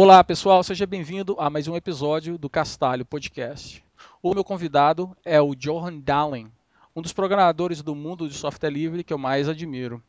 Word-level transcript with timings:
Olá, 0.00 0.22
pessoal, 0.22 0.62
seja 0.62 0.86
bem-vindo 0.86 1.34
a 1.40 1.50
mais 1.50 1.66
um 1.66 1.74
episódio 1.74 2.38
do 2.38 2.48
Castalho 2.48 3.04
Podcast. 3.04 3.82
O 4.22 4.32
meu 4.32 4.44
convidado 4.44 5.10
é 5.24 5.40
o 5.40 5.56
Johan 5.56 5.98
Dahlen, 5.98 6.52
um 6.94 7.02
dos 7.02 7.12
programadores 7.12 7.82
do 7.82 7.96
mundo 7.96 8.28
de 8.28 8.34
software 8.34 8.70
livre 8.70 9.02
que 9.02 9.12
eu 9.12 9.18
mais 9.18 9.48
admiro. 9.48 10.00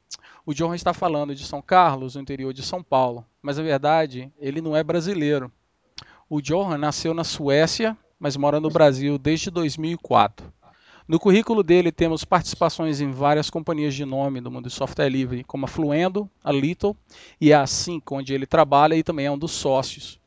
O 0.46 0.54
Johan 0.54 0.76
está 0.76 0.94
falando 0.94 1.34
de 1.34 1.44
São 1.44 1.60
Carlos, 1.60 2.14
no 2.14 2.22
interior 2.22 2.54
de 2.54 2.62
São 2.62 2.84
Paulo, 2.84 3.26
mas 3.42 3.58
na 3.58 3.64
verdade 3.64 4.32
ele 4.38 4.62
não 4.62 4.76
é 4.76 4.84
brasileiro. 4.84 5.52
O 6.30 6.40
Johan 6.40 6.78
nasceu 6.78 7.12
na 7.16 7.24
Suécia, 7.24 7.98
mas 8.20 8.38
mora 8.38 8.60
no 8.60 8.70
Brasil 8.70 9.18
desde 9.18 9.50
2004. 9.50 10.54
No 11.10 11.20
currículo 11.20 11.64
dele 11.64 11.92
temos 11.92 12.24
participações 12.24 13.02
em 13.02 13.10
várias 13.10 13.50
companhias 13.50 13.96
de 13.96 14.06
nome 14.06 14.40
do 14.40 14.52
mundo 14.52 14.70
de 14.70 14.76
software 14.76 15.10
livre, 15.10 15.44
como 15.44 15.66
a 15.66 15.68
Fluendo, 15.68 16.30
a 16.44 16.52
Little 16.52 16.96
e 17.42 17.52
a 17.52 17.66
Sync, 17.66 18.04
onde 18.12 18.32
ele 18.32 18.46
trabalha 18.46 18.94
e 18.94 19.02
também 19.02 19.26
é 19.26 19.32
um 19.32 19.38
dos 19.38 19.50
sócios. 19.50 20.20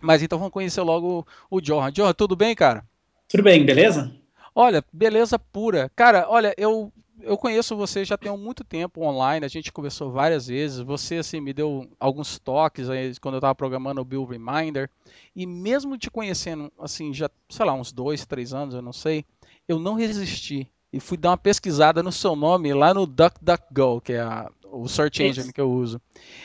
Mas 0.00 0.22
então 0.22 0.38
vamos 0.38 0.54
conhecer 0.54 0.80
logo 0.80 1.26
o 1.50 1.60
Johan. 1.60 1.92
Johan, 1.92 2.14
tudo 2.14 2.34
bem, 2.34 2.54
cara? 2.54 2.82
Tudo 3.28 3.42
bem, 3.42 3.66
beleza? 3.66 4.16
Olha, 4.54 4.82
beleza 4.90 5.38
pura. 5.38 5.90
Cara, 5.94 6.26
olha, 6.26 6.54
eu 6.56 6.90
eu 7.20 7.36
conheço 7.36 7.76
você 7.76 8.04
já 8.04 8.16
tem 8.16 8.34
muito 8.36 8.64
tempo 8.64 9.02
online, 9.02 9.44
a 9.44 9.48
gente 9.48 9.70
conversou 9.70 10.10
várias 10.10 10.46
vezes. 10.46 10.78
Você 10.80 11.16
assim 11.16 11.38
me 11.38 11.52
deu 11.52 11.86
alguns 12.00 12.38
toques 12.38 12.88
aí 12.88 13.14
quando 13.20 13.34
eu 13.34 13.38
estava 13.40 13.54
programando 13.54 14.00
o 14.00 14.04
Bill 14.04 14.24
Reminder. 14.24 14.88
E 15.36 15.46
mesmo 15.46 15.98
te 15.98 16.10
conhecendo 16.10 16.72
assim 16.78 17.12
já, 17.12 17.30
sei 17.50 17.66
lá, 17.66 17.74
uns 17.74 17.92
dois, 17.92 18.24
três 18.24 18.54
anos, 18.54 18.74
eu 18.74 18.82
não 18.82 18.92
sei, 18.92 19.24
eu 19.68 19.78
não 19.78 19.94
resisti 19.94 20.68
e 20.92 21.00
fui 21.00 21.16
dar 21.16 21.30
uma 21.30 21.36
pesquisada 21.36 22.02
no 22.02 22.12
seu 22.12 22.36
nome 22.36 22.72
lá 22.72 22.94
no 22.94 23.06
DuckDuckGo, 23.06 24.00
que 24.00 24.12
é 24.12 24.20
a, 24.20 24.50
o 24.70 24.88
search 24.88 25.22
engine 25.22 25.52
que 25.52 25.60
eu 25.60 25.70
uso. 25.70 26.00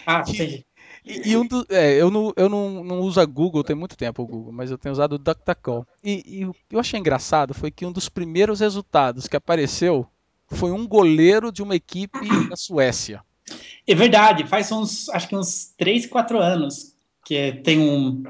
Ah, 0.06 0.26
sim. 0.26 0.64
E, 1.06 1.30
e 1.30 1.38
um 1.38 1.46
do, 1.46 1.66
é, 1.70 1.94
eu, 1.94 2.10
não, 2.12 2.34
eu 2.36 2.50
não, 2.50 2.84
não 2.84 3.00
uso 3.02 3.22
a 3.22 3.26
Google, 3.26 3.64
tem 3.64 3.76
muito 3.76 3.96
tempo 3.96 4.24
o 4.24 4.28
Google, 4.28 4.52
mas 4.52 4.70
eu 4.70 4.78
tenho 4.78 4.92
usado 4.92 5.14
o 5.14 5.18
DuckDuckGo. 5.18 5.86
E, 6.04 6.24
e 6.26 6.46
o 6.46 6.54
que 6.54 6.76
eu 6.76 6.80
achei 6.80 7.00
engraçado 7.00 7.54
foi 7.54 7.72
que 7.72 7.86
um 7.86 7.92
dos 7.92 8.10
primeiros 8.10 8.60
resultados 8.60 9.28
que 9.28 9.36
apareceu 9.36 10.06
foi 10.48 10.72
um 10.72 10.88
goleiro 10.88 11.52
de 11.52 11.62
uma 11.62 11.76
equipe 11.76 12.20
da 12.50 12.56
Suécia. 12.56 13.24
É 13.88 13.96
verdade, 13.96 14.46
faz 14.48 14.72
uns, 14.72 15.10
acho 15.10 15.28
que 15.28 15.36
uns 15.36 15.74
3, 15.78 16.06
4 16.06 16.40
anos 16.40 16.96
que 17.26 17.54
tem 17.64 17.80
um 17.80 18.24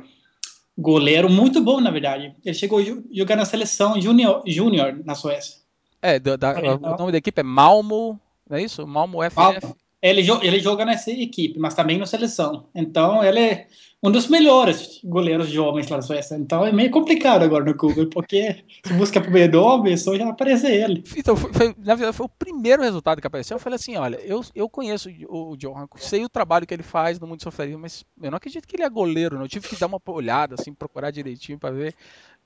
goleiro 0.79 1.29
muito 1.29 1.61
bom, 1.61 1.79
na 1.81 1.91
verdade. 1.91 2.35
Ele 2.43 2.53
chegou 2.53 2.79
a 2.79 2.83
jogar 3.11 3.35
na 3.35 3.45
seleção 3.45 3.99
júnior, 3.99 4.43
júnior 4.45 5.01
na 5.03 5.15
Suécia. 5.15 5.59
É, 6.01 6.19
da, 6.19 6.35
da, 6.35 6.53
o 6.75 6.97
nome 6.97 7.11
da 7.11 7.17
equipe 7.17 7.41
é 7.41 7.43
Malmo, 7.43 8.19
não 8.49 8.57
é 8.57 8.63
isso? 8.63 8.87
Malmo 8.87 9.19
FF. 9.23 9.35
Malmo. 9.35 9.77
Ele, 10.01 10.25
ele 10.41 10.59
joga 10.59 10.85
nessa 10.85 11.11
equipe, 11.11 11.59
mas 11.59 11.73
também 11.73 11.97
na 11.97 12.05
seleção. 12.05 12.65
Então, 12.73 13.23
ele 13.23 13.39
é 13.39 13.67
um 14.01 14.09
dos 14.09 14.27
melhores 14.29 15.01
goleiros 15.03 15.49
jovens 15.49 15.89
lá 15.89 15.97
da 15.97 16.01
Suécia. 16.01 16.35
Então, 16.35 16.65
é 16.65 16.71
meio 16.71 16.89
complicado 16.89 17.43
agora 17.43 17.65
no 17.65 17.75
Google, 17.75 18.07
porque 18.07 18.63
se 18.85 18.93
busca 18.93 19.19
por 19.19 19.29
meio 19.29 19.51
nome, 19.51 19.97
só 19.97 20.15
já 20.15 20.29
aparece 20.29 20.67
ele. 20.67 21.03
Então, 21.17 21.35
foi, 21.35 21.51
foi, 21.51 21.67
na 21.77 21.95
verdade, 21.95 22.15
foi 22.15 22.25
o 22.25 22.29
primeiro 22.29 22.81
resultado 22.81 23.19
que 23.19 23.27
apareceu. 23.27 23.55
Eu 23.55 23.59
falei 23.59 23.75
assim: 23.75 23.97
olha, 23.97 24.15
eu, 24.23 24.41
eu 24.55 24.69
conheço 24.69 25.09
o, 25.27 25.51
o 25.51 25.57
Johan, 25.57 25.85
sei 25.97 26.23
o 26.23 26.29
trabalho 26.29 26.65
que 26.65 26.73
ele 26.73 26.83
faz 26.83 27.19
no 27.19 27.27
mundo 27.27 27.39
de 27.39 27.43
software, 27.43 27.77
mas 27.77 28.05
eu 28.21 28.31
não 28.31 28.37
acredito 28.37 28.65
que 28.65 28.77
ele 28.77 28.83
é 28.83 28.89
goleiro, 28.89 29.35
não. 29.35 29.43
Eu 29.43 29.49
tive 29.49 29.67
que 29.67 29.75
dar 29.75 29.87
uma 29.87 30.01
olhada, 30.07 30.55
assim, 30.57 30.73
procurar 30.73 31.11
direitinho 31.11 31.59
para 31.59 31.71
ver. 31.71 31.93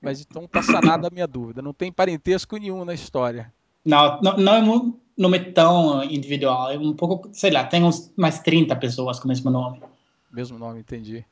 Mas 0.02 0.20
então 0.20 0.46
tá 0.46 0.60
sanada 0.60 1.06
a 1.06 1.10
minha 1.10 1.26
dúvida. 1.26 1.62
Não 1.62 1.72
tem 1.72 1.90
parentesco 1.90 2.56
nenhum 2.56 2.84
na 2.84 2.92
história. 2.92 3.50
Não, 3.84 4.20
não, 4.20 4.36
não 4.36 4.54
é 4.54 4.60
muito 4.60 5.03
nome 5.16 5.38
tão 5.52 6.02
individual. 6.04 6.70
É 6.70 6.78
um 6.78 6.92
pouco, 6.92 7.28
sei 7.32 7.50
lá, 7.50 7.64
tem 7.64 7.82
uns 7.82 8.12
mais 8.16 8.40
30 8.40 8.74
pessoas 8.76 9.18
com 9.18 9.26
o 9.26 9.28
mesmo 9.28 9.50
nome. 9.50 9.80
Mesmo 10.32 10.58
nome, 10.58 10.80
entendi. 10.80 11.24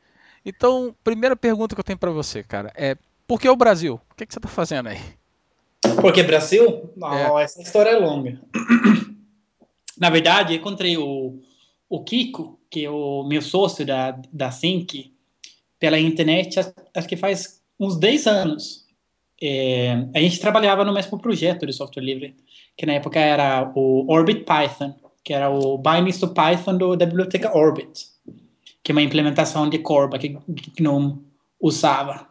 Então, 0.44 0.94
primeira 1.02 1.36
pergunta 1.36 1.74
que 1.74 1.80
eu 1.80 1.84
tenho 1.84 1.98
para 1.98 2.10
você, 2.10 2.42
cara, 2.42 2.72
é 2.74 2.96
por 3.26 3.40
que 3.40 3.48
o 3.48 3.56
Brasil? 3.56 4.00
O 4.10 4.14
que, 4.14 4.26
que 4.26 4.32
você 4.32 4.38
está 4.38 4.48
fazendo 4.48 4.88
aí? 4.88 5.00
Por 6.00 6.12
que 6.12 6.22
Brasil? 6.22 6.90
Não, 6.96 7.38
é. 7.38 7.44
essa 7.44 7.60
história 7.60 7.90
é 7.90 7.96
longa. 7.96 8.40
Na 9.98 10.10
verdade, 10.10 10.54
encontrei 10.54 10.96
o, 10.96 11.40
o 11.88 12.04
Kiko, 12.04 12.58
que 12.70 12.84
é 12.84 12.90
o 12.90 13.24
meu 13.24 13.42
sócio 13.42 13.84
da, 13.84 14.18
da 14.32 14.50
Sync, 14.50 15.12
pela 15.78 15.98
internet, 15.98 16.60
acho 16.94 17.08
que 17.08 17.16
faz 17.16 17.60
uns 17.78 17.96
10 17.96 18.26
anos. 18.26 18.81
É, 19.44 20.06
a 20.14 20.20
gente 20.20 20.38
trabalhava 20.38 20.84
no 20.84 20.92
mesmo 20.92 21.18
projeto 21.18 21.66
de 21.66 21.72
software 21.72 22.04
livre 22.04 22.36
que 22.76 22.86
na 22.86 22.92
época 22.92 23.18
era 23.18 23.72
o 23.74 24.06
Orbit 24.08 24.44
Python, 24.44 24.94
que 25.24 25.32
era 25.32 25.50
o 25.50 25.76
bindings 25.76 26.20
to 26.20 26.28
Python 26.28 26.78
do, 26.78 26.96
da 26.96 27.06
biblioteca 27.06 27.56
Orbit, 27.56 28.06
que 28.84 28.92
é 28.92 28.94
uma 28.94 29.02
implementação 29.02 29.68
de 29.68 29.80
Corba 29.80 30.16
que 30.18 30.38
GNOME 30.78 31.20
usava. 31.60 32.28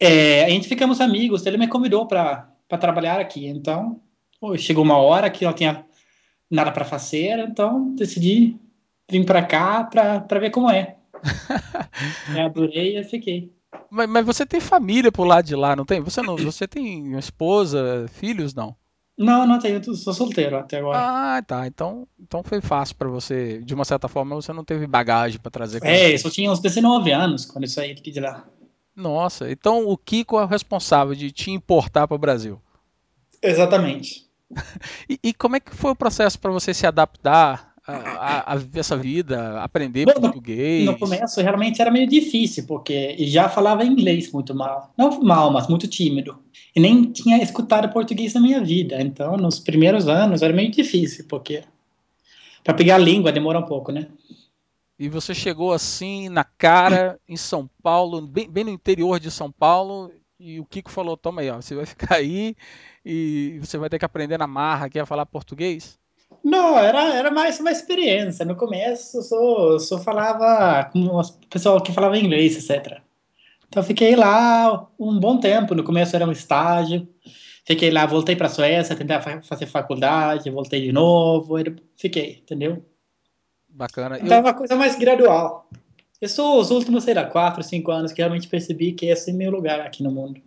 É, 0.00 0.44
a 0.44 0.48
gente 0.48 0.66
ficamos 0.66 0.98
amigos, 0.98 1.44
ele 1.44 1.58
me 1.58 1.68
convidou 1.68 2.06
para 2.06 2.48
trabalhar 2.80 3.20
aqui, 3.20 3.46
então 3.46 4.00
chegou 4.56 4.82
uma 4.82 4.96
hora 4.96 5.30
que 5.30 5.44
não 5.44 5.52
tinha 5.52 5.84
nada 6.50 6.72
para 6.72 6.86
fazer, 6.86 7.38
então 7.38 7.94
decidi 7.94 8.56
vir 9.10 9.24
para 9.26 9.44
cá 9.44 9.84
para 9.84 10.40
ver 10.40 10.50
como 10.50 10.70
é. 10.70 10.96
adorei 12.44 12.98
e 12.98 13.04
fiquei. 13.04 13.52
Mas, 13.90 14.08
mas, 14.08 14.24
você 14.26 14.46
tem 14.46 14.60
família 14.60 15.12
por 15.12 15.24
lado 15.24 15.46
de 15.46 15.54
lá, 15.54 15.76
não 15.76 15.84
tem? 15.84 16.00
Você 16.00 16.22
não? 16.22 16.36
Você 16.36 16.66
tem 16.66 17.16
esposa, 17.18 18.06
filhos, 18.08 18.54
não? 18.54 18.76
Não, 19.16 19.46
não 19.46 19.58
tenho, 19.58 19.82
sou 19.94 20.12
solteiro 20.12 20.56
até 20.56 20.78
agora. 20.78 20.98
Ah, 20.98 21.42
tá. 21.42 21.66
Então, 21.66 22.08
então 22.18 22.42
foi 22.42 22.60
fácil 22.60 22.96
para 22.96 23.08
você. 23.08 23.58
De 23.62 23.74
uma 23.74 23.84
certa 23.84 24.08
forma, 24.08 24.34
você 24.34 24.52
não 24.52 24.64
teve 24.64 24.86
bagagem 24.86 25.38
para 25.38 25.50
trazer. 25.50 25.84
É, 25.84 26.14
eu 26.14 26.18
só 26.18 26.30
tinha 26.30 26.50
uns 26.50 26.60
19 26.60 27.12
anos 27.12 27.44
quando 27.44 27.64
eu 27.64 27.70
saí 27.70 27.94
de 27.94 28.20
lá. 28.20 28.46
Nossa, 28.94 29.50
então 29.50 29.86
o 29.88 29.96
Kiko 29.96 30.38
é 30.38 30.44
o 30.44 30.46
responsável 30.46 31.14
de 31.14 31.30
te 31.30 31.50
importar 31.50 32.06
para 32.06 32.14
o 32.14 32.18
Brasil. 32.18 32.60
Exatamente. 33.42 34.26
e, 35.08 35.18
e, 35.22 35.34
como 35.34 35.56
é 35.56 35.60
que 35.60 35.74
foi 35.74 35.92
o 35.92 35.96
processo 35.96 36.38
para 36.38 36.52
você 36.52 36.74
se 36.74 36.86
adaptar 36.86 37.71
a, 37.86 38.52
a, 38.52 38.56
viver 38.56 38.80
essa 38.80 38.96
vida, 38.96 39.60
aprender 39.60 40.04
português? 40.04 40.84
No 40.84 40.98
começo 40.98 41.40
realmente 41.40 41.80
era 41.80 41.90
meio 41.90 42.06
difícil, 42.06 42.64
porque 42.66 43.16
já 43.26 43.48
falava 43.48 43.84
inglês 43.84 44.30
muito 44.30 44.54
mal. 44.54 44.92
Não 44.96 45.20
mal, 45.20 45.52
mas 45.52 45.66
muito 45.66 45.88
tímido. 45.88 46.38
E 46.74 46.80
nem 46.80 47.10
tinha 47.10 47.42
escutado 47.42 47.92
português 47.92 48.34
na 48.34 48.40
minha 48.40 48.62
vida. 48.62 49.00
Então, 49.00 49.36
nos 49.36 49.58
primeiros 49.58 50.06
anos 50.06 50.42
era 50.42 50.52
meio 50.52 50.70
difícil, 50.70 51.26
porque 51.28 51.64
para 52.62 52.74
pegar 52.74 52.96
a 52.96 52.98
língua 52.98 53.32
demora 53.32 53.58
um 53.58 53.66
pouco, 53.66 53.90
né? 53.90 54.06
E 54.98 55.08
você 55.08 55.34
chegou 55.34 55.72
assim 55.72 56.28
na 56.28 56.44
cara 56.44 57.18
em 57.28 57.36
São 57.36 57.68
Paulo, 57.82 58.20
bem, 58.24 58.48
bem 58.48 58.62
no 58.62 58.70
interior 58.70 59.18
de 59.18 59.30
São 59.30 59.50
Paulo, 59.50 60.12
e 60.38 60.60
o 60.60 60.64
Kiko 60.64 60.90
falou: 60.90 61.16
toma 61.16 61.40
aí, 61.40 61.50
ó, 61.50 61.56
você 61.56 61.74
vai 61.74 61.86
ficar 61.86 62.14
aí 62.14 62.54
e 63.04 63.58
você 63.60 63.76
vai 63.78 63.88
ter 63.90 63.98
que 63.98 64.04
aprender 64.04 64.38
na 64.38 64.46
marra 64.46 64.86
aqui 64.86 65.00
a 65.00 65.06
falar 65.06 65.26
português? 65.26 65.98
Não, 66.42 66.78
era, 66.78 67.14
era 67.14 67.30
mais 67.30 67.58
uma 67.60 67.70
experiência. 67.70 68.44
No 68.44 68.56
começo, 68.56 69.18
eu 69.18 69.22
só, 69.22 69.78
só 69.78 69.98
falava 69.98 70.90
com 70.90 71.06
o 71.06 71.22
pessoal 71.48 71.80
que 71.80 71.92
falava 71.92 72.18
inglês, 72.18 72.56
etc. 72.56 73.00
Então, 73.68 73.82
fiquei 73.82 74.14
lá 74.14 74.88
um 74.98 75.18
bom 75.18 75.38
tempo. 75.38 75.74
No 75.74 75.84
começo 75.84 76.14
era 76.14 76.26
um 76.26 76.32
estágio. 76.32 77.08
Fiquei 77.64 77.90
lá, 77.90 78.04
voltei 78.06 78.36
para 78.36 78.46
a 78.46 78.50
Suécia, 78.50 78.96
tentar 78.96 79.20
fazer 79.42 79.66
faculdade, 79.66 80.50
voltei 80.50 80.82
de 80.82 80.92
novo. 80.92 81.54
Fiquei, 81.96 82.40
entendeu? 82.42 82.84
Bacana. 83.68 84.18
Então, 84.18 84.28
eu... 84.28 84.34
é 84.34 84.40
uma 84.40 84.54
coisa 84.54 84.76
mais 84.76 84.96
gradual. 84.96 85.68
Eu 86.20 86.28
sou 86.28 86.60
os 86.60 86.70
últimos, 86.70 87.04
sei 87.04 87.14
lá, 87.14 87.24
quatro, 87.24 87.62
cinco 87.62 87.90
anos 87.90 88.12
que 88.12 88.20
realmente 88.20 88.46
percebi 88.46 88.92
que 88.92 89.06
esse 89.06 89.30
é 89.30 89.32
meu 89.32 89.50
lugar 89.50 89.80
aqui 89.80 90.02
no 90.02 90.10
mundo. 90.10 90.40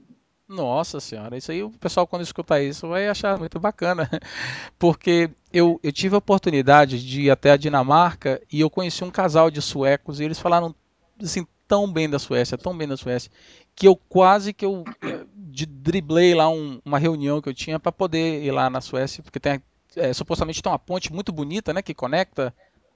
Nossa 0.47 0.99
senhora, 0.99 1.35
isso 1.35 1.51
aí 1.51 1.63
o 1.63 1.71
pessoal 1.71 2.05
quando 2.05 2.21
escutar 2.21 2.61
isso 2.61 2.87
vai 2.87 3.07
achar 3.07 3.37
muito 3.39 3.59
bacana, 3.59 4.07
porque 4.77 5.31
eu, 5.51 5.79
eu 5.81 5.91
tive 5.91 6.13
a 6.13 6.19
oportunidade 6.19 7.03
de 7.03 7.23
ir 7.23 7.29
até 7.31 7.51
a 7.51 7.57
Dinamarca 7.57 8.39
e 8.51 8.61
eu 8.61 8.69
conheci 8.69 9.03
um 9.03 9.09
casal 9.09 9.49
de 9.49 9.59
suecos 9.59 10.19
e 10.19 10.23
eles 10.23 10.37
falaram 10.37 10.75
assim 11.19 11.47
tão 11.67 11.91
bem 11.91 12.07
da 12.07 12.19
Suécia, 12.19 12.59
tão 12.59 12.77
bem 12.77 12.87
da 12.87 12.95
Suécia, 12.95 13.31
que 13.75 13.87
eu 13.87 13.95
quase 13.95 14.53
que 14.53 14.63
eu 14.63 14.83
eh, 15.01 15.25
de, 15.33 15.65
driblei 15.65 16.35
lá 16.35 16.47
um, 16.47 16.79
uma 16.85 16.99
reunião 16.99 17.41
que 17.41 17.49
eu 17.49 17.53
tinha 17.53 17.79
para 17.79 17.91
poder 17.91 18.43
ir 18.43 18.51
lá 18.51 18.69
na 18.69 18.81
Suécia, 18.81 19.23
porque 19.23 19.39
tem 19.39 19.59
é, 19.95 20.13
supostamente 20.13 20.61
tem 20.61 20.71
uma 20.71 20.77
ponte 20.77 21.11
muito 21.11 21.31
bonita, 21.31 21.73
né, 21.73 21.81
que 21.81 21.93
conecta 21.93 22.53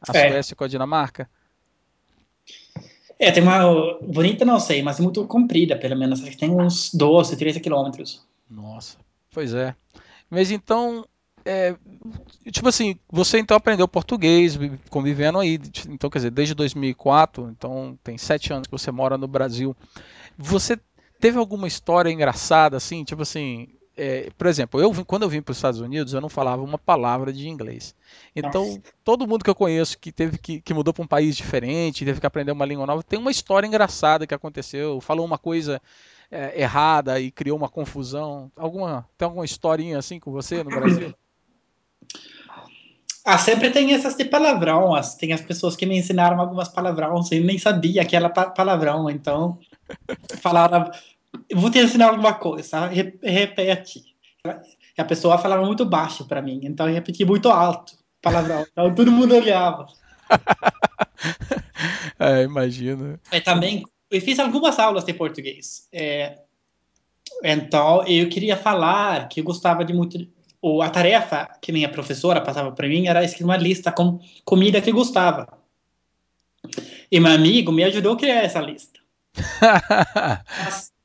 a 0.08 0.18
é. 0.18 0.30
Suécia 0.30 0.56
com 0.56 0.66
a 0.66 0.68
Dinamarca. 0.68 1.30
É, 3.20 3.32
tem 3.32 3.44
uma. 3.44 4.00
Bonita 4.02 4.46
não 4.46 4.60
sei, 4.60 4.82
mas 4.82 5.00
muito 5.00 5.26
comprida, 5.28 5.78
pelo 5.78 5.98
menos. 5.98 6.22
Acho 6.22 6.32
que 6.32 6.38
tem 6.38 6.50
uns 6.50 6.94
12, 6.94 7.36
13 7.36 7.60
quilômetros. 7.60 8.26
Nossa, 8.50 8.98
pois 9.32 9.54
é. 9.54 9.76
Mas 10.30 10.50
então. 10.50 11.06
É, 11.46 11.76
tipo 12.52 12.68
assim, 12.68 12.98
você 13.12 13.40
então 13.40 13.58
aprendeu 13.58 13.88
português, 13.88 14.58
convivendo 14.90 15.40
aí, 15.40 15.60
então 15.88 16.10
quer 16.10 16.20
dizer, 16.20 16.32
desde 16.32 16.54
2004, 16.54 17.50
então 17.50 17.98
tem 18.04 18.18
sete 18.18 18.52
anos 18.54 18.68
que 18.68 18.72
você 18.72 18.92
mora 18.92 19.18
no 19.18 19.28
Brasil. 19.28 19.76
Você 20.38 20.78
teve 21.20 21.38
alguma 21.38 21.68
história 21.68 22.12
engraçada, 22.12 22.78
assim, 22.78 23.04
tipo 23.04 23.22
assim, 23.22 23.70
é, 24.02 24.30
por 24.38 24.48
exemplo, 24.48 24.80
eu 24.80 25.06
quando 25.06 25.24
eu 25.24 25.30
vim 25.30 25.42
para 25.42 25.52
os 25.52 25.58
Estados 25.58 25.82
Unidos, 25.82 26.14
eu 26.14 26.22
não 26.22 26.30
falava 26.30 26.64
uma 26.64 26.78
palavra 26.78 27.34
de 27.34 27.50
inglês. 27.50 27.94
Então, 28.34 28.66
Nossa. 28.66 28.82
todo 29.04 29.28
mundo 29.28 29.44
que 29.44 29.50
eu 29.50 29.56
conheço 29.56 30.00
que 30.00 30.10
teve 30.10 30.38
que, 30.38 30.62
que 30.62 30.74
mudou 30.74 30.94
para 30.94 31.04
um 31.04 31.08
país 31.08 31.36
diferente, 31.36 32.06
teve 32.06 32.22
que 32.22 32.26
aprender 32.26 32.54
uma 32.54 32.66
língua 32.66 32.86
nova, 32.86 33.04
tem 33.04 33.20
uma 33.20 33.30
história 33.30 33.68
engraçada 33.68 34.26
que 34.26 34.34
aconteceu, 34.34 35.02
falou 35.02 35.26
uma 35.26 35.38
coisa 35.38 35.82
é, 36.32 36.62
errada 36.62 37.20
e 37.20 37.30
criou 37.30 37.58
uma 37.58 37.68
confusão. 37.68 38.50
Alguma 38.56 39.06
tem 39.18 39.26
alguma 39.26 39.44
historinha 39.44 39.98
assim 39.98 40.18
com 40.18 40.32
você 40.32 40.64
no 40.64 40.70
Brasil? 40.70 41.14
Ah, 43.26 43.38
sempre 43.38 43.70
tem 43.70 43.94
essas 43.94 44.16
de 44.16 44.24
palavrão. 44.24 44.94
Tem 45.20 45.34
as 45.34 45.42
pessoas 45.42 45.76
que 45.76 45.86
me 45.86 45.98
ensinaram 45.98 46.40
algumas 46.40 46.70
palavrões 46.70 47.30
e 47.34 47.42
nem 47.42 47.58
sabia 47.58 48.06
que 48.06 48.16
era 48.16 48.30
palavrão. 48.30 49.10
Então, 49.10 49.60
falaram 50.42 50.90
vou 51.54 51.70
te 51.70 51.80
ensinar 51.80 52.10
alguma 52.10 52.34
coisa, 52.34 52.88
repete. 52.88 54.16
E 54.98 55.02
a 55.02 55.06
pessoa 55.06 55.38
falava 55.38 55.66
muito 55.66 55.86
baixo 55.86 56.26
para 56.28 56.42
mim, 56.42 56.60
então 56.64 56.88
eu 56.88 56.94
repeti 56.94 57.26
muito 57.26 57.50
alto, 57.50 57.94
palavrão. 58.22 58.66
Então 58.72 58.94
todo 58.94 59.12
mundo 59.12 59.36
olhava. 59.36 59.88
é, 62.20 62.44
imagino. 62.44 63.20
É, 63.32 63.40
também, 63.40 63.86
eu 64.10 64.22
fiz 64.22 64.40
algumas 64.40 64.80
aulas 64.80 65.04
de 65.04 65.14
português. 65.14 65.88
É, 65.92 66.40
então, 67.44 68.06
eu 68.06 68.28
queria 68.30 68.58
falar 68.58 69.28
que 69.28 69.40
eu 69.40 69.44
gostava 69.44 69.86
de 69.86 69.94
muito. 69.94 70.18
Ou 70.62 70.82
a 70.82 70.90
tarefa 70.90 71.50
que 71.62 71.72
minha 71.72 71.88
professora 71.88 72.42
passava 72.42 72.72
para 72.74 72.88
mim 72.88 73.08
era 73.08 73.24
escrever 73.24 73.46
uma 73.46 73.58
lista 73.58 73.92
com 73.94 74.20
comida 74.44 74.82
que 74.82 74.90
eu 74.90 74.94
gostava. 74.94 75.48
E 77.10 77.20
meu 77.20 77.32
amigo 77.32 77.72
me 77.72 77.84
ajudou 77.86 78.14
a 78.14 78.18
criar 78.18 78.44
essa 78.44 78.60
lista. 78.60 79.00
Mas, 80.66 80.92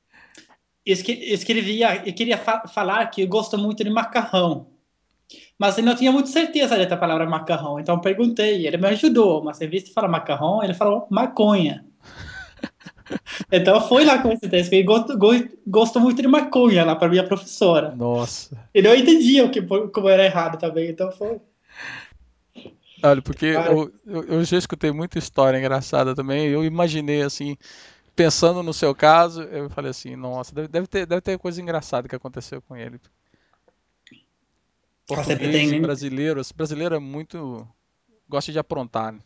escrevia, 0.85 2.03
eu 2.07 2.13
queria 2.13 2.37
fa 2.37 2.67
falar 2.69 3.07
que 3.07 3.25
gosto 3.27 3.57
muito 3.57 3.83
de 3.83 3.91
macarrão. 3.91 4.67
Mas 5.59 5.79
eu 5.79 5.85
não 5.85 5.95
tinha 5.95 6.13
muita 6.13 6.29
certeza 6.29 6.85
da 6.85 6.97
palavra 6.97 7.29
macarrão, 7.29 7.79
então 7.79 8.01
perguntei, 8.01 8.67
ele 8.67 8.77
me 8.77 8.89
ajudou, 8.89 9.43
mas 9.43 9.61
em 9.61 9.69
vez 9.69 9.85
de 9.85 9.93
falar 9.93 10.09
macarrão, 10.09 10.63
ele 10.63 10.75
falou 10.75 11.07
maconha. 11.11 11.85
então 13.51 13.81
foi 13.81 14.05
lá 14.05 14.19
com 14.19 14.37
texto, 14.37 14.73
eu 14.73 14.85
gosto, 14.85 15.19
gosto 15.67 16.01
muito 16.01 16.21
de 16.21 16.29
maconha 16.29 16.85
lá 16.85 16.97
para 16.97 17.09
minha 17.09 17.25
professora. 17.25 17.95
Nossa. 17.95 18.57
E 18.75 18.83
não 18.83 18.95
entendia 18.95 19.45
o 19.45 19.51
que, 19.51 19.63
como 19.63 20.09
era 20.09 20.25
errado 20.25 20.59
também, 20.59 20.91
então 20.91 21.11
foi. 21.13 21.41
Olha, 23.03 23.21
porque 23.21 23.47
eu, 23.47 23.93
eu, 24.07 24.45
já 24.45 24.57
escutei 24.57 24.91
muita 24.91 25.19
história 25.19 25.59
engraçada 25.59 26.15
também, 26.15 26.47
eu 26.47 26.65
imaginei 26.65 27.23
assim, 27.23 27.57
pensando 28.15 28.63
no 28.63 28.73
seu 28.73 28.95
caso, 28.95 29.43
eu 29.43 29.69
falei 29.71 29.91
assim, 29.91 30.17
nossa, 30.17 30.55
deve, 30.55 30.87
ter, 30.87 31.07
deve 31.07 31.21
ter 31.21 31.39
coisa 31.39 31.61
engraçada 31.61 32.09
que 32.09 32.17
aconteceu 32.17 32.63
com 32.63 32.77
ele. 32.77 33.01
Português, 35.07 35.71
tem... 35.71 35.83
Brasileiro, 35.83 36.41
brasileiro 36.57 36.95
é 36.95 36.99
muito 36.99 37.67
gosta 38.29 38.51
de 38.51 38.59
aprontar. 38.59 39.13
Né? 39.13 39.21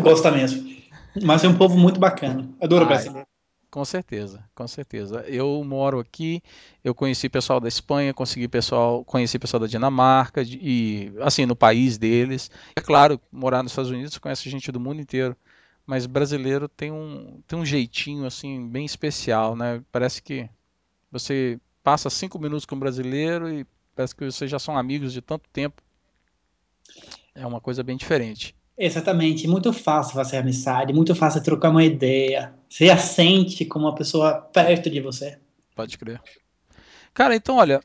Gosta 0.00 0.30
mesmo. 0.30 0.80
Mas 1.22 1.42
é 1.42 1.48
um 1.48 1.56
povo 1.56 1.76
muito 1.76 1.98
bacana. 1.98 2.48
Adoro 2.60 2.86
brasileiro. 2.86 3.26
Com 3.70 3.84
certeza, 3.84 4.44
com 4.52 4.66
certeza. 4.66 5.24
Eu 5.28 5.62
moro 5.64 6.00
aqui, 6.00 6.42
eu 6.82 6.92
conheci 6.92 7.28
pessoal 7.28 7.60
da 7.60 7.68
Espanha, 7.68 8.12
consegui 8.12 8.48
pessoal, 8.48 9.04
conheci 9.04 9.38
pessoal 9.38 9.60
da 9.60 9.68
Dinamarca 9.68 10.42
e 10.42 11.12
assim 11.20 11.46
no 11.46 11.54
país 11.54 11.96
deles. 11.96 12.50
É 12.74 12.80
claro, 12.80 13.20
morar 13.30 13.62
nos 13.62 13.70
Estados 13.70 13.90
Unidos 13.90 14.18
conhece 14.18 14.50
gente 14.50 14.72
do 14.72 14.80
mundo 14.80 15.00
inteiro 15.00 15.36
mas 15.86 16.06
brasileiro 16.06 16.68
tem 16.68 16.92
um, 16.92 17.42
tem 17.46 17.58
um 17.58 17.64
jeitinho 17.64 18.26
assim 18.26 18.68
bem 18.68 18.84
especial, 18.84 19.56
né? 19.56 19.82
Parece 19.90 20.22
que 20.22 20.48
você 21.10 21.58
passa 21.82 22.08
cinco 22.08 22.38
minutos 22.38 22.64
com 22.64 22.76
um 22.76 22.78
brasileiro 22.78 23.48
e 23.48 23.66
parece 23.94 24.14
que 24.14 24.24
vocês 24.24 24.50
já 24.50 24.58
são 24.58 24.76
amigos 24.76 25.12
de 25.12 25.20
tanto 25.20 25.48
tempo. 25.52 25.82
É 27.34 27.46
uma 27.46 27.60
coisa 27.60 27.82
bem 27.82 27.96
diferente. 27.96 28.54
Exatamente, 28.76 29.46
muito 29.46 29.72
fácil 29.72 30.14
fazer 30.14 30.38
amizade, 30.38 30.92
muito 30.92 31.14
fácil 31.14 31.42
trocar 31.42 31.68
uma 31.70 31.84
ideia. 31.84 32.54
Você 32.68 32.88
a 32.88 32.96
sente 32.96 33.64
como 33.64 33.86
uma 33.86 33.94
pessoa 33.94 34.40
perto 34.40 34.88
de 34.88 35.00
você. 35.00 35.38
Pode 35.74 35.98
crer. 35.98 36.20
Cara, 37.12 37.34
então 37.36 37.56
olha, 37.56 37.82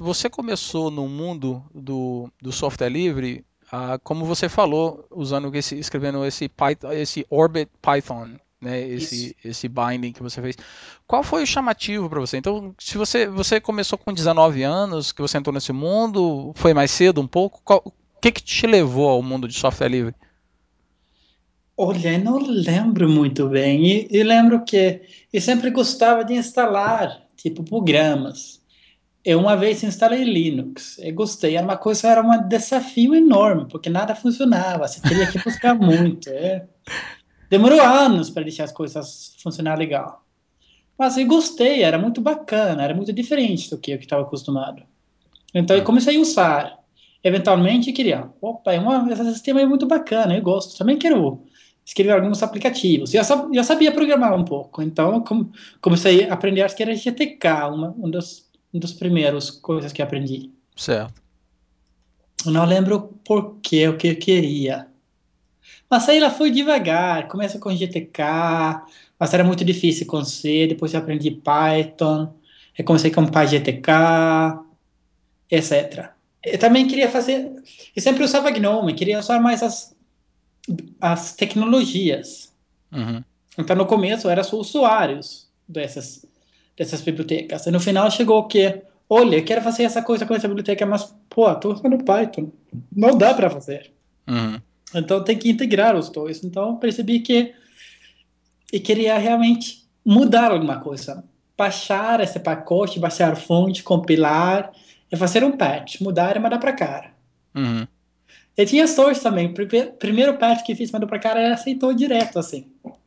você 0.00 0.28
começou 0.28 0.90
no 0.90 1.08
mundo 1.08 1.64
do, 1.74 2.30
do 2.42 2.52
software 2.52 2.90
livre 2.90 3.44
ah, 3.70 3.98
como 4.02 4.24
você 4.24 4.48
falou, 4.48 5.06
usando 5.10 5.54
esse, 5.54 5.78
escrevendo 5.78 6.24
esse 6.24 6.48
Python, 6.48 6.92
esse 6.92 7.26
Orbit 7.28 7.70
Python, 7.82 8.30
né, 8.60 8.80
esse, 8.88 9.36
esse 9.44 9.68
binding 9.68 10.12
que 10.12 10.22
você 10.22 10.40
fez. 10.40 10.56
Qual 11.06 11.22
foi 11.22 11.42
o 11.42 11.46
chamativo 11.46 12.08
para 12.08 12.20
você? 12.20 12.38
Então, 12.38 12.74
se 12.78 12.96
você, 12.96 13.26
você 13.26 13.60
começou 13.60 13.98
com 13.98 14.12
19 14.12 14.62
anos, 14.62 15.12
que 15.12 15.20
você 15.20 15.38
entrou 15.38 15.52
nesse 15.52 15.72
mundo, 15.72 16.52
foi 16.54 16.72
mais 16.72 16.90
cedo 16.90 17.20
um 17.20 17.26
pouco, 17.26 17.60
qual, 17.62 17.82
o 17.84 18.20
que, 18.20 18.32
que 18.32 18.42
te 18.42 18.66
levou 18.66 19.08
ao 19.08 19.22
mundo 19.22 19.46
de 19.46 19.54
software 19.54 19.88
livre? 19.88 20.14
Olha, 21.76 22.18
não 22.18 22.38
lembro 22.38 23.08
muito 23.08 23.48
bem. 23.48 23.86
E, 23.86 24.08
e 24.10 24.22
lembro 24.24 24.64
que 24.64 25.02
eu 25.32 25.40
sempre 25.40 25.70
gostava 25.70 26.24
de 26.24 26.34
instalar, 26.34 27.22
tipo, 27.36 27.62
programas 27.62 28.57
eu 29.28 29.38
uma 29.38 29.54
vez 29.58 29.82
instalei 29.82 30.24
Linux, 30.24 30.98
eu 30.98 31.12
gostei, 31.12 31.54
era 31.54 31.62
uma 31.62 31.76
coisa, 31.76 32.08
era 32.08 32.22
um 32.22 32.48
desafio 32.48 33.14
enorme, 33.14 33.66
porque 33.70 33.90
nada 33.90 34.14
funcionava, 34.14 34.88
você 34.88 35.02
teria 35.02 35.30
que 35.30 35.38
buscar 35.44 35.74
muito. 35.76 36.30
É. 36.30 36.66
Demorou 37.50 37.78
anos 37.78 38.30
para 38.30 38.44
deixar 38.44 38.64
as 38.64 38.72
coisas 38.72 39.36
funcionar 39.42 39.76
legal. 39.76 40.24
Mas 40.98 41.18
eu 41.18 41.26
gostei, 41.26 41.82
era 41.82 41.98
muito 41.98 42.22
bacana, 42.22 42.82
era 42.82 42.94
muito 42.94 43.12
diferente 43.12 43.68
do 43.68 43.76
que 43.76 43.90
eu 43.90 43.98
estava 43.98 44.22
acostumado. 44.22 44.82
Então 45.54 45.76
eu 45.76 45.84
comecei 45.84 46.16
a 46.16 46.20
usar. 46.20 46.78
Eventualmente 47.22 47.92
queria, 47.92 48.30
opa, 48.40 48.72
é 48.72 48.80
uma, 48.80 49.12
esse 49.12 49.24
sistema 49.30 49.60
é 49.60 49.66
muito 49.66 49.86
bacana, 49.86 50.34
eu 50.34 50.42
gosto. 50.42 50.78
Também 50.78 50.96
quero 50.96 51.42
escrever 51.84 52.12
alguns 52.12 52.42
aplicativos. 52.42 53.12
Eu 53.12 53.22
já 53.52 53.62
sabia 53.62 53.92
programar 53.92 54.34
um 54.34 54.44
pouco, 54.44 54.80
então 54.80 55.22
comecei 55.82 56.26
a 56.30 56.32
aprender, 56.32 56.66
que 56.74 56.82
era 56.82 56.94
GTK, 56.94 57.46
uma, 57.70 57.94
um 57.98 58.10
dos 58.10 58.47
um 58.72 58.78
dos 58.78 58.92
primeiros 58.92 59.50
coisas 59.50 59.92
que 59.92 60.02
aprendi. 60.02 60.50
Certo. 60.76 61.22
Eu 62.44 62.52
não 62.52 62.64
lembro 62.64 63.18
por 63.24 63.56
que, 63.60 63.88
o 63.88 63.96
que 63.96 64.08
eu 64.08 64.16
queria. 64.16 64.86
Mas 65.90 66.08
aí 66.08 66.20
lá 66.20 66.30
foi 66.30 66.50
devagar. 66.50 67.28
Começa 67.28 67.58
com 67.58 67.74
GTK, 67.74 68.22
mas 69.18 69.34
era 69.34 69.42
muito 69.42 69.64
difícil 69.64 70.06
com 70.06 70.24
C. 70.24 70.66
Depois 70.68 70.94
eu 70.94 71.00
aprendi 71.00 71.30
Python. 71.30 72.32
Eu 72.76 72.84
comecei 72.84 73.10
com 73.10 73.26
PyGTK, 73.26 73.90
etc. 75.50 76.10
Eu 76.44 76.58
também 76.58 76.86
queria 76.86 77.10
fazer. 77.10 77.50
Eu 77.96 78.02
sempre 78.02 78.22
usava 78.22 78.50
GNOME, 78.50 78.94
queria 78.94 79.18
usar 79.18 79.40
mais 79.40 79.62
as, 79.62 79.96
as 81.00 81.34
tecnologias. 81.34 82.52
Uhum. 82.92 83.22
Então 83.58 83.74
no 83.74 83.86
começo 83.86 84.28
era 84.28 84.44
só 84.44 84.56
usuários 84.56 85.48
dessas 85.66 86.24
dessas 86.78 87.00
bibliotecas. 87.02 87.66
E 87.66 87.70
no 87.70 87.80
final 87.80 88.10
chegou 88.10 88.38
o 88.38 88.46
quê? 88.46 88.82
Olha, 89.10 89.36
eu 89.36 89.44
quero 89.44 89.62
fazer 89.62 89.84
essa 89.84 90.02
coisa 90.02 90.24
com 90.24 90.34
essa 90.34 90.46
biblioteca, 90.46 90.86
mas, 90.86 91.14
pô, 91.28 91.50
estou 91.50 91.72
usando 91.72 92.04
Python. 92.04 92.50
Não 92.94 93.16
dá 93.16 93.34
para 93.34 93.50
fazer. 93.50 93.90
Uhum. 94.28 94.60
Então 94.94 95.24
tem 95.24 95.36
que 95.36 95.50
integrar 95.50 95.96
os 95.96 96.08
dois. 96.08 96.44
Então 96.44 96.76
percebi 96.76 97.20
que 97.20 97.54
e 98.72 98.78
queria 98.78 99.16
realmente 99.18 99.86
mudar 100.04 100.52
alguma 100.52 100.78
coisa. 100.78 101.24
Baixar 101.56 102.20
esse 102.20 102.38
pacote, 102.38 103.00
baixar 103.00 103.34
fonte, 103.36 103.82
compilar 103.82 104.70
e 105.10 105.16
fazer 105.16 105.42
um 105.42 105.52
patch. 105.52 106.00
Mudar 106.00 106.36
e 106.36 106.38
mandar 106.38 106.58
para 106.58 106.72
cá. 106.72 107.10
Uhum. 107.54 107.86
E 108.56 108.66
tinha 108.66 108.86
sorte 108.86 109.20
também. 109.20 109.46
O 109.46 109.96
primeiro 109.98 110.36
patch 110.36 110.64
que 110.64 110.74
fiz 110.74 110.90
mandou 110.90 111.08
para 111.08 111.18
cá, 111.18 111.32
ele 111.32 111.52
aceitou 111.52 111.94
direto, 111.94 112.38
assim. 112.38 112.66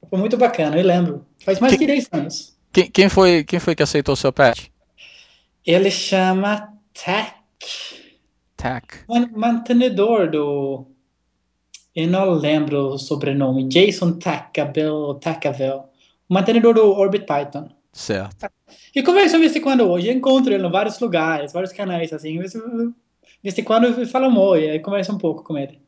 Foi 0.10 0.18
muito 0.18 0.36
bacana, 0.36 0.78
eu 0.78 0.86
lembro. 0.86 1.26
Faz 1.46 1.60
mais 1.60 1.76
que 1.76 1.86
10 1.86 2.10
anos. 2.12 2.51
Quem, 2.72 2.90
quem, 2.90 3.10
foi, 3.10 3.44
quem 3.44 3.60
foi 3.60 3.76
que 3.76 3.84
aceitou 3.84 4.14
o 4.14 4.18
seu 4.18 4.32
patch? 4.32 4.68
Ele 5.66 5.92
chama 5.92 6.74
Tech. 6.94 7.34
Tech. 8.56 8.86
Mantenedor 9.36 10.30
do. 10.30 10.86
Eu 11.96 12.08
não 12.08 12.32
lembro 12.32 12.94
o 12.94 12.98
sobrenome. 12.98 13.68
Jason. 13.68 14.14
Tackavel. 14.14 15.90
Mantenedor 16.30 16.74
do 16.74 16.92
Orbit 16.92 17.26
Python. 17.26 17.70
Certo. 17.92 18.50
E 18.96 19.04
converso 19.04 19.36
de 19.36 19.42
vez 19.42 19.56
em 19.56 19.62
quando 19.62 19.82
hoje. 19.82 20.08
Eu 20.08 20.14
encontro 20.14 20.54
ele 20.54 20.66
em 20.66 20.72
vários 20.72 21.00
lugares, 21.00 21.52
vários 21.52 21.74
canais, 21.74 22.14
assim. 22.14 22.34
De 22.34 22.40
vez 22.40 23.58
em 23.58 23.64
quando 23.64 23.88
eu 23.88 24.08
falo 24.08 24.34
oi, 24.40 24.70
aí 24.70 24.80
converso 24.80 25.12
um 25.12 25.18
pouco 25.18 25.44
com 25.44 25.58
ele. 25.58 25.82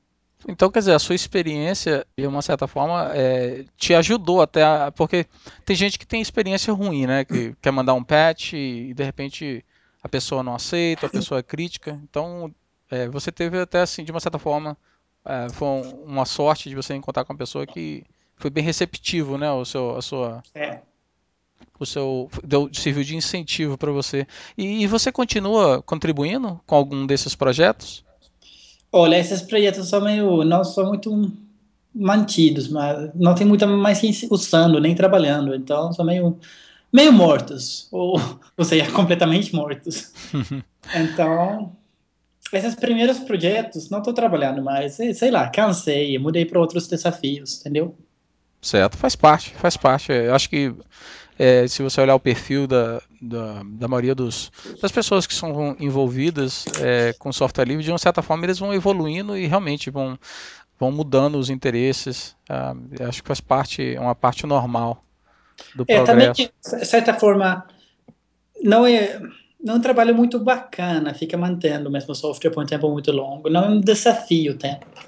Então, 0.48 0.70
quer 0.70 0.80
dizer, 0.80 0.94
a 0.94 1.00
sua 1.00 1.16
experiência, 1.16 2.06
de 2.18 2.28
uma 2.28 2.42
certa 2.42 2.68
forma, 2.68 3.12
é, 3.14 3.66
te 3.78 3.94
ajudou 3.94 4.42
até 4.42 4.64
a, 4.64 4.92
Porque 4.92 5.26
tem 5.66 5.76
gente 5.76 5.98
que 5.98 6.06
tem 6.06 6.22
experiência 6.22 6.74
ruim, 6.74 7.06
né? 7.06 7.24
Que 7.24 7.56
quer 7.62 7.72
mandar 7.72 7.94
um 7.94 8.04
patch 8.04 8.54
e, 8.54 8.94
de 8.94 9.04
repente 9.04 9.64
a 10.04 10.10
pessoa 10.10 10.44
não 10.44 10.54
aceita, 10.54 11.08
a 11.08 11.10
pessoa 11.10 11.40
é 11.40 11.44
crítica. 11.44 11.98
Então, 12.04 12.54
é, 12.92 13.08
você 13.08 13.32
teve 13.32 13.60
até 13.60 13.82
assim, 13.82 14.04
de 14.04 14.12
uma 14.12 14.20
certa 14.20 14.38
forma, 14.38 14.78
é, 15.26 15.48
foi 15.50 15.82
uma 16.06 16.26
sorte 16.26 16.68
de 16.70 16.76
você 16.76 16.94
encontrar 16.94 17.24
com 17.24 17.32
uma 17.32 17.40
pessoa 17.40 17.66
que 17.66 18.04
foi 18.36 18.50
bem 18.50 18.64
receptivo, 18.64 19.38
né? 19.38 19.50
O 19.52 19.64
seu, 19.64 19.96
a 19.96 20.02
sua. 20.02 20.44
É. 20.54 20.82
o 21.80 21.86
seu 21.86 22.30
deu, 22.44 22.70
serviu 22.74 23.04
de 23.04 23.16
incentivo 23.16 23.78
para 23.78 23.92
você. 23.92 24.28
E, 24.58 24.84
e, 24.84 24.88
você 24.88 25.12
continua 25.12 25.82
contribuindo 25.82 26.60
com 26.66 26.76
algum 26.76 27.06
desses 27.06 27.34
projetos? 27.34 28.04
Olha, 28.96 29.18
esses 29.18 29.42
projetos 29.42 29.90
são 29.90 30.02
meio 30.02 30.44
não 30.44 30.64
são 30.64 30.90
muito 30.90 31.32
mantidos, 31.94 32.68
mas 32.68 33.10
não 33.16 33.34
tem 33.34 33.46
muita 33.46 33.66
mais 33.66 34.00
gente 34.00 34.28
usando 34.30 34.80
nem 34.80 34.94
trabalhando, 34.94 35.56
então 35.56 35.92
são 35.92 36.06
meio 36.06 36.38
meio 36.92 37.12
mortos 37.12 37.88
ou 37.92 38.20
ou 38.56 38.64
seja, 38.64 38.92
completamente 38.92 39.54
mortos. 39.56 40.14
então 40.94 41.76
esses 42.52 42.76
primeiros 42.76 43.18
projetos 43.20 43.90
não 43.90 43.98
estou 43.98 44.14
trabalhando 44.14 44.62
mais, 44.62 44.94
sei 44.94 45.32
lá, 45.32 45.50
cansei, 45.50 46.18
mudei 46.20 46.46
para 46.46 46.60
outros 46.60 46.88
desafios, 46.88 47.60
entendeu? 47.60 47.98
Certo, 48.62 48.96
faz 48.96 49.16
parte, 49.16 49.50
faz 49.56 49.76
parte. 49.76 50.12
Eu 50.12 50.36
acho 50.36 50.50
que 50.50 50.74
é, 51.38 51.68
se 51.68 51.82
você 51.82 52.00
olhar 52.00 52.16
o 52.16 52.20
perfil 52.20 52.68
da, 52.68 53.02
da, 53.22 53.64
da 53.64 53.88
maioria 53.88 54.14
dos, 54.14 54.52
das 54.82 54.92
pessoas 54.92 55.26
que 55.26 55.34
são 55.34 55.76
envolvidas 55.80 56.66
é, 56.80 57.14
com 57.14 57.32
software 57.32 57.66
livre, 57.66 57.84
de 57.84 57.92
uma 57.92 57.98
certa 57.98 58.22
forma 58.22 58.46
eles 58.46 58.60
vão 58.60 58.74
evoluindo 58.74 59.36
e 59.38 59.48
realmente 59.48 59.90
vão, 59.90 60.18
vão 60.80 60.92
mudando 60.92 61.36
os 61.36 61.50
interesses. 61.50 62.36
Ah, 62.48 62.76
acho 63.08 63.22
que 63.22 63.28
faz 63.28 63.42
parte, 63.42 63.96
é 63.96 64.00
uma 64.00 64.16
parte 64.16 64.46
normal 64.46 65.04
do 65.76 65.84
é, 65.88 65.96
progresso. 65.96 66.06
Também, 66.06 66.80
de 66.80 66.86
certa 66.86 67.14
forma, 67.14 67.66
não 68.62 68.86
é, 68.86 69.20
não 69.64 69.76
é 69.76 69.78
um 69.78 69.82
trabalho 69.82 70.14
muito 70.14 70.40
bacana, 70.40 71.14
fica 71.14 71.38
mantendo 71.38 71.90
o 71.90 71.92
mesmo 71.92 72.14
software 72.14 72.52
por 72.52 72.64
um 72.64 72.68
tempo 72.68 72.92
muito 72.92 73.12
longo. 73.12 73.50
Não 73.50 73.64
é 73.64 73.70
um 73.70 73.80
desafio, 73.80 74.58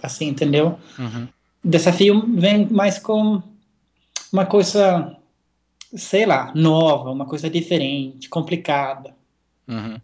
assim, 0.01 0.29
entendeu? 0.29 0.79
Uhum. 0.97 1.27
Desafio 1.63 2.23
vem 2.35 2.67
mais 2.67 2.97
com 2.97 3.41
uma 4.31 4.45
coisa 4.45 5.15
sei 5.97 6.25
lá, 6.25 6.51
nova, 6.55 7.11
uma 7.11 7.25
coisa 7.25 7.49
diferente, 7.49 8.29
complicada. 8.29 9.15
Uhum. 9.67 9.99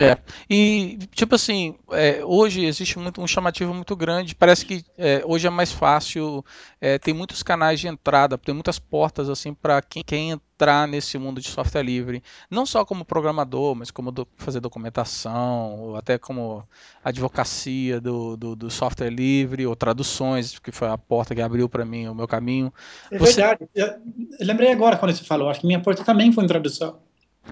É, 0.00 0.16
e 0.48 0.98
tipo 1.14 1.34
assim, 1.34 1.74
é, 1.90 2.24
hoje 2.24 2.64
existe 2.64 2.98
muito, 2.98 3.20
um 3.20 3.26
chamativo 3.26 3.74
muito 3.74 3.94
grande. 3.94 4.34
Parece 4.34 4.64
que 4.64 4.84
é, 4.96 5.22
hoje 5.24 5.46
é 5.46 5.50
mais 5.50 5.70
fácil, 5.70 6.44
é, 6.80 6.98
tem 6.98 7.12
muitos 7.12 7.42
canais 7.42 7.80
de 7.80 7.88
entrada, 7.88 8.38
tem 8.38 8.54
muitas 8.54 8.78
portas 8.78 9.28
assim 9.28 9.52
para 9.52 9.82
quem 9.82 10.02
quer 10.02 10.16
entrar 10.16 10.88
nesse 10.88 11.18
mundo 11.18 11.40
de 11.40 11.48
software 11.48 11.82
livre, 11.82 12.22
não 12.50 12.64
só 12.64 12.84
como 12.84 13.04
programador, 13.04 13.74
mas 13.74 13.90
como 13.90 14.10
do, 14.10 14.26
fazer 14.36 14.60
documentação, 14.60 15.78
ou 15.78 15.96
até 15.96 16.16
como 16.16 16.66
advocacia 17.04 18.00
do, 18.00 18.36
do, 18.36 18.56
do, 18.56 18.70
software 18.70 19.10
livre 19.10 19.66
ou 19.66 19.74
traduções, 19.74 20.58
que 20.58 20.70
foi 20.70 20.88
a 20.88 20.96
porta 20.96 21.34
que 21.34 21.42
abriu 21.42 21.68
para 21.68 21.84
mim 21.84 22.08
o 22.08 22.14
meu 22.14 22.28
caminho. 22.28 22.72
É 23.10 23.18
você... 23.18 23.42
verdade. 23.42 23.68
Eu, 23.74 23.86
eu 23.86 24.46
lembrei 24.46 24.72
agora 24.72 24.96
quando 24.96 25.12
você 25.12 25.24
falou, 25.24 25.50
acho 25.50 25.60
que 25.60 25.66
minha 25.66 25.80
porta 25.80 26.04
também 26.04 26.32
foi 26.32 26.44
em 26.44 26.48
tradução. 26.48 26.98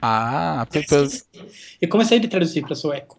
Ah, 0.00 0.66
eu 1.80 1.88
comecei 1.88 2.18
a 2.18 2.28
traduzir 2.28 2.62
para 2.62 2.74
sueco. 2.74 3.18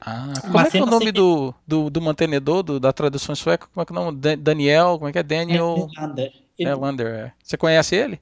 Ah, 0.00 0.32
como 0.40 0.52
Mas 0.52 0.68
é 0.68 0.70
que 0.70 0.78
é 0.78 0.82
o 0.82 0.86
nome 0.86 1.06
assim... 1.06 1.12
do, 1.12 1.54
do, 1.66 1.90
do, 1.90 2.02
mantenedor 2.02 2.62
do, 2.62 2.80
da 2.80 2.92
tradução 2.92 3.34
sueca? 3.34 3.66
Como 3.72 3.82
é 3.82 3.86
que 3.86 3.92
é 3.92 3.96
o 3.98 4.04
nome? 4.04 4.36
Daniel, 4.36 4.96
como 4.98 5.08
é 5.08 5.12
que 5.12 5.18
é? 5.18 5.22
Daniel 5.22 5.88
Lander. 5.96 6.32
Ele... 6.58 6.70
É, 6.70 6.74
Lander, 6.74 7.06
é. 7.06 7.32
Você 7.42 7.56
conhece 7.56 7.96
ele? 7.96 8.20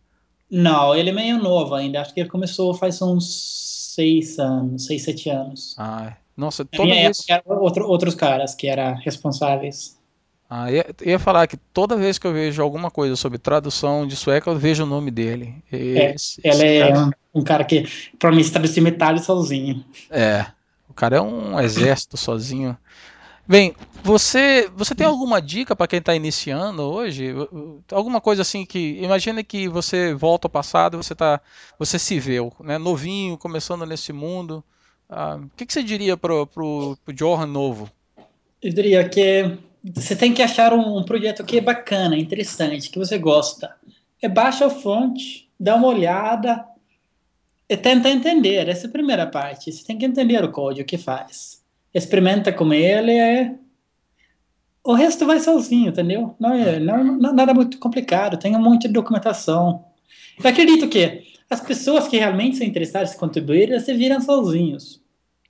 Não, 0.50 0.94
ele 0.94 1.10
é 1.10 1.12
meio 1.12 1.38
novo 1.38 1.74
ainda. 1.74 2.00
Acho 2.00 2.14
que 2.14 2.20
ele 2.20 2.28
começou 2.28 2.74
faz 2.74 3.00
uns 3.02 3.92
seis 3.94 4.38
anos, 4.38 4.86
seis, 4.86 5.02
sete 5.02 5.30
anos. 5.30 5.74
Ah, 5.78 6.16
nossa, 6.36 6.64
toda 6.64 6.92
vez... 6.92 7.24
Outro, 7.44 7.88
outros 7.88 8.14
caras 8.14 8.54
que 8.54 8.66
eram 8.68 8.94
responsáveis. 8.96 9.93
Ah, 10.56 10.70
ia, 10.70 10.86
ia 11.04 11.18
falar 11.18 11.48
que 11.48 11.56
toda 11.56 11.96
vez 11.96 12.16
que 12.16 12.24
eu 12.28 12.32
vejo 12.32 12.62
alguma 12.62 12.88
coisa 12.88 13.16
sobre 13.16 13.38
tradução 13.38 14.06
de 14.06 14.14
sueco, 14.14 14.48
eu 14.48 14.56
vejo 14.56 14.84
o 14.84 14.86
nome 14.86 15.10
dele. 15.10 15.56
Esse, 15.72 16.40
é, 16.44 16.50
esse 16.50 16.64
é 16.64 16.78
cara... 16.78 17.10
um, 17.34 17.40
um, 17.40 17.42
cara 17.42 17.64
que 17.64 17.88
provavelmente 18.20 18.52
traduzir 18.52 18.80
metade 18.80 19.24
sozinho. 19.24 19.84
É, 20.08 20.46
o 20.88 20.94
cara 20.94 21.16
é 21.16 21.20
um 21.20 21.58
exército 21.58 22.16
sozinho. 22.16 22.78
Bem, 23.44 23.74
você 24.00 24.70
você 24.76 24.94
tem 24.94 25.04
alguma 25.04 25.42
dica 25.42 25.74
para 25.74 25.88
quem 25.88 25.98
está 25.98 26.14
iniciando 26.14 26.82
hoje? 26.82 27.34
Alguma 27.90 28.20
coisa 28.20 28.42
assim 28.42 28.64
que 28.64 29.00
imagina 29.02 29.42
que 29.42 29.66
você 29.66 30.14
volta 30.14 30.46
ao 30.46 30.52
passado, 30.52 31.02
você 31.02 31.16
tá 31.16 31.40
você 31.76 31.98
se 31.98 32.20
vê, 32.20 32.38
né, 32.60 32.78
novinho, 32.78 33.36
começando 33.36 33.84
nesse 33.84 34.12
mundo. 34.12 34.62
Ah, 35.10 35.34
o 35.34 35.50
que, 35.56 35.66
que, 35.66 35.72
você 35.72 35.82
diria 35.82 36.16
pro, 36.16 36.46
pro 36.46 36.96
Johan 37.12 37.46
novo? 37.46 37.90
Eu 38.62 38.72
diria 38.72 39.06
que 39.08 39.58
você 39.92 40.16
tem 40.16 40.32
que 40.32 40.42
achar 40.42 40.72
um, 40.72 40.98
um, 40.98 41.04
projeto 41.04 41.44
que 41.44 41.58
é 41.58 41.60
bacana, 41.60 42.16
interessante, 42.16 42.88
que 42.88 42.98
você 42.98 43.18
gosta. 43.18 43.74
É 44.22 44.28
baixa 44.28 44.66
a 44.66 44.70
fonte, 44.70 45.50
dá 45.60 45.74
uma 45.74 45.88
olhada 45.88 46.64
e 47.68 47.76
tenta 47.76 48.08
entender. 48.08 48.66
Essa 48.68 48.86
é 48.86 48.88
a 48.88 48.92
primeira 48.92 49.26
parte. 49.26 49.70
Você 49.70 49.84
tem 49.84 49.98
que 49.98 50.06
entender 50.06 50.42
o 50.42 50.50
código 50.50 50.88
que 50.88 50.96
faz. 50.96 51.62
Experimenta 51.92 52.50
com 52.50 52.72
ele. 52.72 53.12
É... 53.12 53.54
O 54.82 54.94
resto 54.94 55.26
vai 55.26 55.38
sozinho, 55.38 55.90
entendeu? 55.90 56.34
Não 56.40 56.54
é, 56.54 56.78
não, 56.78 57.04
não, 57.04 57.34
nada 57.34 57.52
muito 57.52 57.78
complicado. 57.78 58.38
Tem 58.38 58.56
um 58.56 58.62
monte 58.62 58.86
de 58.86 58.94
documentação. 58.94 59.84
Eu 60.42 60.48
acredito 60.48 60.88
que 60.88 61.24
as 61.50 61.60
pessoas 61.60 62.08
que 62.08 62.16
realmente 62.16 62.56
são 62.56 62.66
interessadas 62.66 63.14
em 63.14 63.18
contribuir, 63.18 63.70
elas 63.70 63.84
se 63.84 63.92
viram 63.92 64.20
sozinhos. 64.20 65.02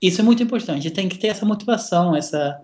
Isso 0.02 0.20
é 0.20 0.24
muito 0.24 0.42
importante. 0.42 0.90
Tem 0.90 1.08
que 1.08 1.18
ter 1.18 1.28
essa 1.28 1.46
motivação, 1.46 2.16
essa 2.16 2.60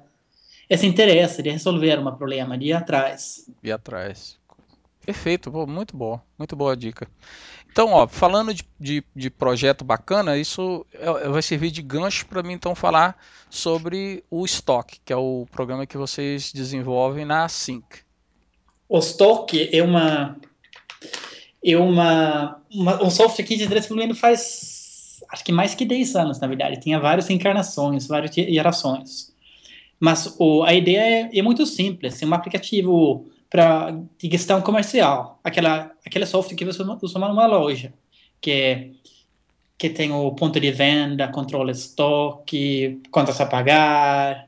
esse 0.71 0.87
interesse 0.87 1.43
de 1.43 1.51
resolver 1.51 1.99
um 1.99 2.17
problema, 2.17 2.57
de 2.57 2.67
ir 2.67 2.73
atrás. 2.73 3.45
Ir 3.61 3.73
atrás. 3.73 4.39
Perfeito, 5.05 5.51
muito 5.67 5.97
boa, 5.97 6.23
muito 6.39 6.55
boa 6.55 6.77
dica. 6.77 7.09
Então, 7.73 7.93
ó, 7.93 8.07
falando 8.07 8.55
de, 8.55 8.63
de, 8.79 9.03
de 9.15 9.31
projeto 9.31 9.85
bacana, 9.85 10.37
isso 10.37 10.87
é, 10.93 11.09
é, 11.09 11.29
vai 11.29 11.43
servir 11.43 11.73
de 11.73 11.83
gancho 11.83 12.27
para 12.27 12.43
mim 12.43 12.53
então 12.53 12.75
falar 12.75 13.17
sobre 13.49 14.23
o 14.31 14.45
Stock, 14.45 15.01
que 15.05 15.13
é 15.13 15.17
o 15.17 15.47
programa 15.51 15.87
que 15.87 15.97
vocês 15.97 16.53
desenvolvem 16.53 17.25
na 17.25 17.49
Sync. 17.49 17.85
O 18.89 18.99
Stock 18.99 19.69
é 19.73 19.83
uma 19.83 20.37
é 21.65 21.77
uma, 21.77 22.61
uma 22.73 23.03
um 23.03 23.11
software 23.11 23.45
que 23.45 23.57
desenvolvendo 23.57 24.15
faz 24.15 25.21
acho 25.29 25.45
que 25.45 25.53
mais 25.53 25.75
que 25.75 25.85
10 25.85 26.17
anos, 26.17 26.41
na 26.41 26.47
verdade. 26.47 26.81
Tinha 26.81 26.99
várias 26.99 27.31
encarnações, 27.31 28.07
várias 28.07 28.35
gerações. 28.35 29.33
Mas 30.01 30.35
o, 30.39 30.65
a 30.65 30.73
ideia 30.73 31.29
é, 31.31 31.39
é 31.39 31.43
muito 31.43 31.67
simples, 31.67 32.23
é 32.23 32.27
um 32.27 32.33
aplicativo 32.35 33.31
para 33.51 33.91
de 34.19 34.31
gestão 34.31 34.63
comercial, 34.63 35.39
aquela 35.45 35.93
aquele 36.07 36.25
software 36.25 36.57
que 36.57 36.65
você 36.65 36.83
usa 36.83 37.19
numa 37.19 37.47
loja, 37.47 37.93
que 38.41 38.93
que 39.77 39.89
tem 39.89 40.13
o 40.13 40.33
ponto 40.33 40.61
de 40.61 40.71
venda, 40.71 41.29
controle 41.29 41.73
estoque, 41.73 43.01
contas 43.11 43.41
a 43.41 43.47
pagar, 43.47 44.47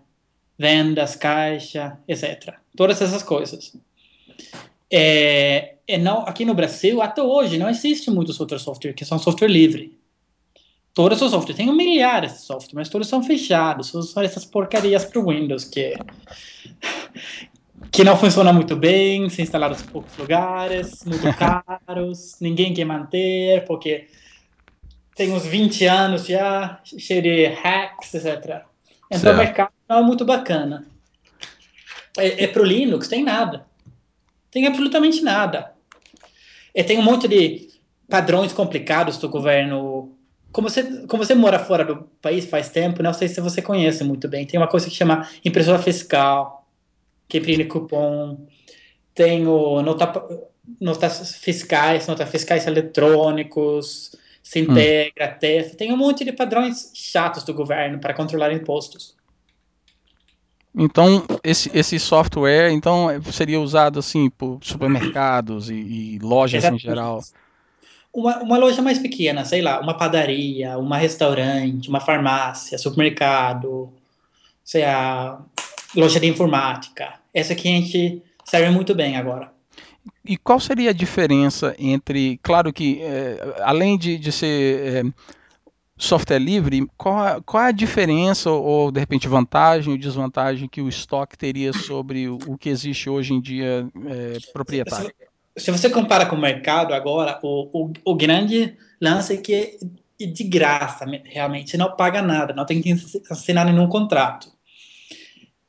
vendas, 0.59 1.17
caixa, 1.17 1.99
etc. 2.07 2.55
Todas 2.77 3.01
essas 3.01 3.23
coisas. 3.23 3.75
É, 4.91 5.77
é 5.89 5.97
não, 5.97 6.21
aqui 6.21 6.45
no 6.45 6.55
Brasil, 6.55 7.01
até 7.01 7.23
hoje, 7.23 7.57
não 7.57 7.71
existe 7.71 8.11
muitos 8.11 8.39
outros 8.41 8.61
softwares 8.61 8.95
que 8.95 9.07
são 9.07 9.19
software 9.19 9.49
livre. 9.49 9.99
Todos 10.95 11.23
os 11.23 11.31
softwares, 11.31 11.57
tem 11.57 11.75
milhares 11.75 12.33
de 12.33 12.39
softwares, 12.41 12.75
mas 12.75 12.89
todos 12.89 13.09
são 13.09 13.23
fechados, 13.23 13.89
são 13.89 14.23
essas 14.23 14.45
porcarias 14.45 15.05
para 15.05 15.21
o 15.21 15.31
Windows 15.31 15.65
que 15.65 15.95
que 17.91 18.05
não 18.05 18.17
funcionam 18.17 18.55
muito 18.55 18.75
bem, 18.75 19.29
se 19.29 19.43
instalaram 19.43 19.77
em 19.77 19.83
poucos 19.85 20.17
lugares, 20.17 21.05
muito 21.05 21.23
caros, 21.37 22.37
ninguém 22.41 22.73
quer 22.73 22.87
manter, 22.87 23.65
porque 23.67 24.09
tem 25.15 25.31
uns 25.33 25.45
20 25.45 25.85
anos 25.87 26.27
já, 26.27 26.81
cheio 26.85 27.23
de 27.23 27.47
hacks, 27.47 28.15
etc. 28.15 28.63
Então 29.11 29.35
o 29.35 29.37
mercado 29.37 29.73
não 29.89 29.99
é 29.99 30.03
muito 30.03 30.25
bacana. 30.25 30.87
É, 32.17 32.45
é 32.45 32.47
para 32.47 32.63
o 32.63 32.65
Linux, 32.65 33.09
tem 33.09 33.23
nada. 33.23 33.67
Tem 34.51 34.67
absolutamente 34.67 35.23
nada. 35.23 35.73
E 36.75 36.83
tem 36.83 36.99
um 36.99 37.03
monte 37.03 37.29
de 37.29 37.69
padrões 38.09 38.53
complicados 38.53 39.19
do 39.19 39.29
governo 39.29 40.12
como 40.53 40.69
você, 40.69 41.07
como 41.07 41.25
você 41.25 41.35
mora 41.35 41.59
fora 41.59 41.85
do 41.85 41.97
país 42.21 42.45
faz 42.45 42.69
tempo, 42.69 43.03
não 43.03 43.15
sei 43.15 43.27
se 43.27 43.41
você 43.41 43.63
conhece 43.63 44.05
muito 44.05 44.29
bem. 44.29 44.47
Tem 44.47 44.61
uma 44.61 44.69
coisa 44.69 44.89
que 44.89 44.95
chama 44.95 45.27
impressora 45.45 45.79
fiscal, 45.79 46.67
que 47.27 47.39
imprime 47.39 47.65
cupom. 47.65 48.47
Tem 49.15 49.47
o 49.47 49.83
nota, 49.83 50.13
notas 50.81 51.37
fiscais, 51.37 52.07
notas 52.07 52.29
fiscais 52.31 52.67
eletrônicos, 52.67 54.15
se 54.43 54.61
hum. 54.61 54.65
integra, 54.65 55.35
hum. 55.35 55.39
TEF. 55.41 55.77
Tem 55.77 55.93
um 55.93 55.97
monte 55.97 56.25
de 56.25 56.33
padrões 56.33 56.91
chatos 56.95 57.45
do 57.45 57.55
governo 57.55 57.99
para 57.99 58.13
controlar 58.13 58.53
impostos. 58.53 59.17
Então, 60.75 61.25
esse, 61.45 61.71
esse 61.75 61.99
software 61.99 62.71
então 62.73 63.09
seria 63.31 63.61
usado 63.61 63.99
assim 63.99 64.31
por 64.31 64.59
supermercados 64.63 65.69
e, 65.71 65.75
e 65.75 66.19
lojas 66.19 66.61
Exatamente. 66.61 66.87
em 66.87 66.89
geral 66.89 67.23
uma, 68.13 68.43
uma 68.43 68.59
loja 68.59 68.83
mais 68.83 68.99
pequena, 68.99 69.45
sei 69.45 69.63
lá, 69.63 69.81
uma 69.81 69.97
padaria, 69.97 70.77
uma 70.79 70.99
restaurante, 70.99 71.89
uma 71.89 72.01
farmácia, 72.01 72.77
supermercado, 72.77 73.93
sei 74.65 74.83
lá, 74.83 75.43
loja 75.97 76.21
de 76.21 76.27
informática. 76.27 77.15
Essa 77.33 77.55
aqui 77.55 77.69
a 77.69 77.73
gente 77.73 78.23
serve 78.45 78.71
muito 78.71 78.95
bem 78.95 79.17
agora. 79.17 79.51
e 80.25 80.37
qual 80.37 80.61
seria 80.61 80.91
a 80.91 80.95
diferença 80.95 81.75
entre, 81.79 82.39
claro 82.43 82.73
que 82.73 83.01
é, 83.01 83.57
além 83.63 83.97
de, 83.97 84.19
de 84.19 84.31
ser 84.31 85.05
é, 85.07 85.13
software 85.97 86.39
livre, 86.39 86.87
qual, 86.97 87.43
qual 87.43 87.65
é 87.65 87.69
a 87.69 87.73
diferença 87.73 88.51
ou 88.51 88.91
de 88.91 89.01
repente 89.01 89.29
vantagem 89.29 89.93
ou 89.93 89.99
desvantagem 89.99 90.69
que 90.69 90.83
o 90.83 90.89
estoque 90.89 91.39
teria 91.39 91.73
sobre 91.73 92.29
o, 92.29 92.39
o 92.47 92.59
que 92.59 92.69
existe 92.69 93.09
hoje 93.09 93.33
em 93.33 93.41
dia 93.41 93.89
é, 94.07 94.39
proprietário? 94.53 95.11
Se, 95.57 95.71
você 95.71 95.91
compara 95.91 96.27
com 96.27 96.37
o 96.37 96.41
mercado 96.41 96.95
agora, 96.95 97.39
o, 97.43 97.69
o, 97.73 97.93
o 98.05 98.15
grande 98.15 98.77
lance 99.01 99.35
é 99.35 99.37
que 99.37 99.55
é 99.55 100.27
de 100.27 100.45
graça, 100.45 101.05
realmente, 101.25 101.77
não 101.77 101.97
paga 101.97 102.23
nada, 102.23 102.55
não 102.55 102.65
tem 102.65 102.81
que 102.81 102.93
assinar 103.31 103.67
nenhum 103.67 103.89
contrato. 103.89 104.51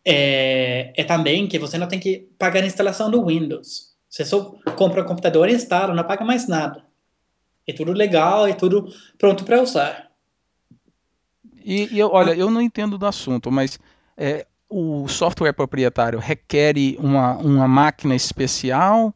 É, 0.06 0.94
é 0.96 1.04
também 1.04 1.48
que 1.48 1.58
você 1.58 1.78
não 1.78 1.88
tem 1.88 2.00
que 2.00 2.28
pagar 2.38 2.62
a 2.62 2.66
instalação 2.66 3.10
do 3.10 3.25
Windows. 3.25 3.94
Você 4.10 4.24
só 4.24 4.56
compra 4.75 5.02
o 5.02 5.06
computador 5.06 5.50
e 5.50 5.54
instala, 5.54 5.94
não 5.94 6.04
paga 6.04 6.24
mais 6.24 6.48
nada. 6.48 6.84
É 7.66 7.74
tudo 7.74 7.94
legal, 7.94 8.46
é 8.46 8.54
tudo 8.54 8.88
pronto 9.18 9.44
para 9.44 9.62
usar. 9.62 10.12
E, 11.63 11.96
e, 11.96 12.04
olha, 12.04 12.34
eu 12.34 12.52
não 12.52 12.62
entendo 12.62 12.98
do 12.98 13.06
assunto, 13.06 13.50
mas 13.50 13.80
é, 14.18 14.46
o 14.70 15.08
software 15.08 15.54
proprietário 15.54 16.20
requer 16.20 16.75
uma, 17.00 17.38
uma 17.38 17.68
máquina 17.68 18.16
especial 18.16 19.16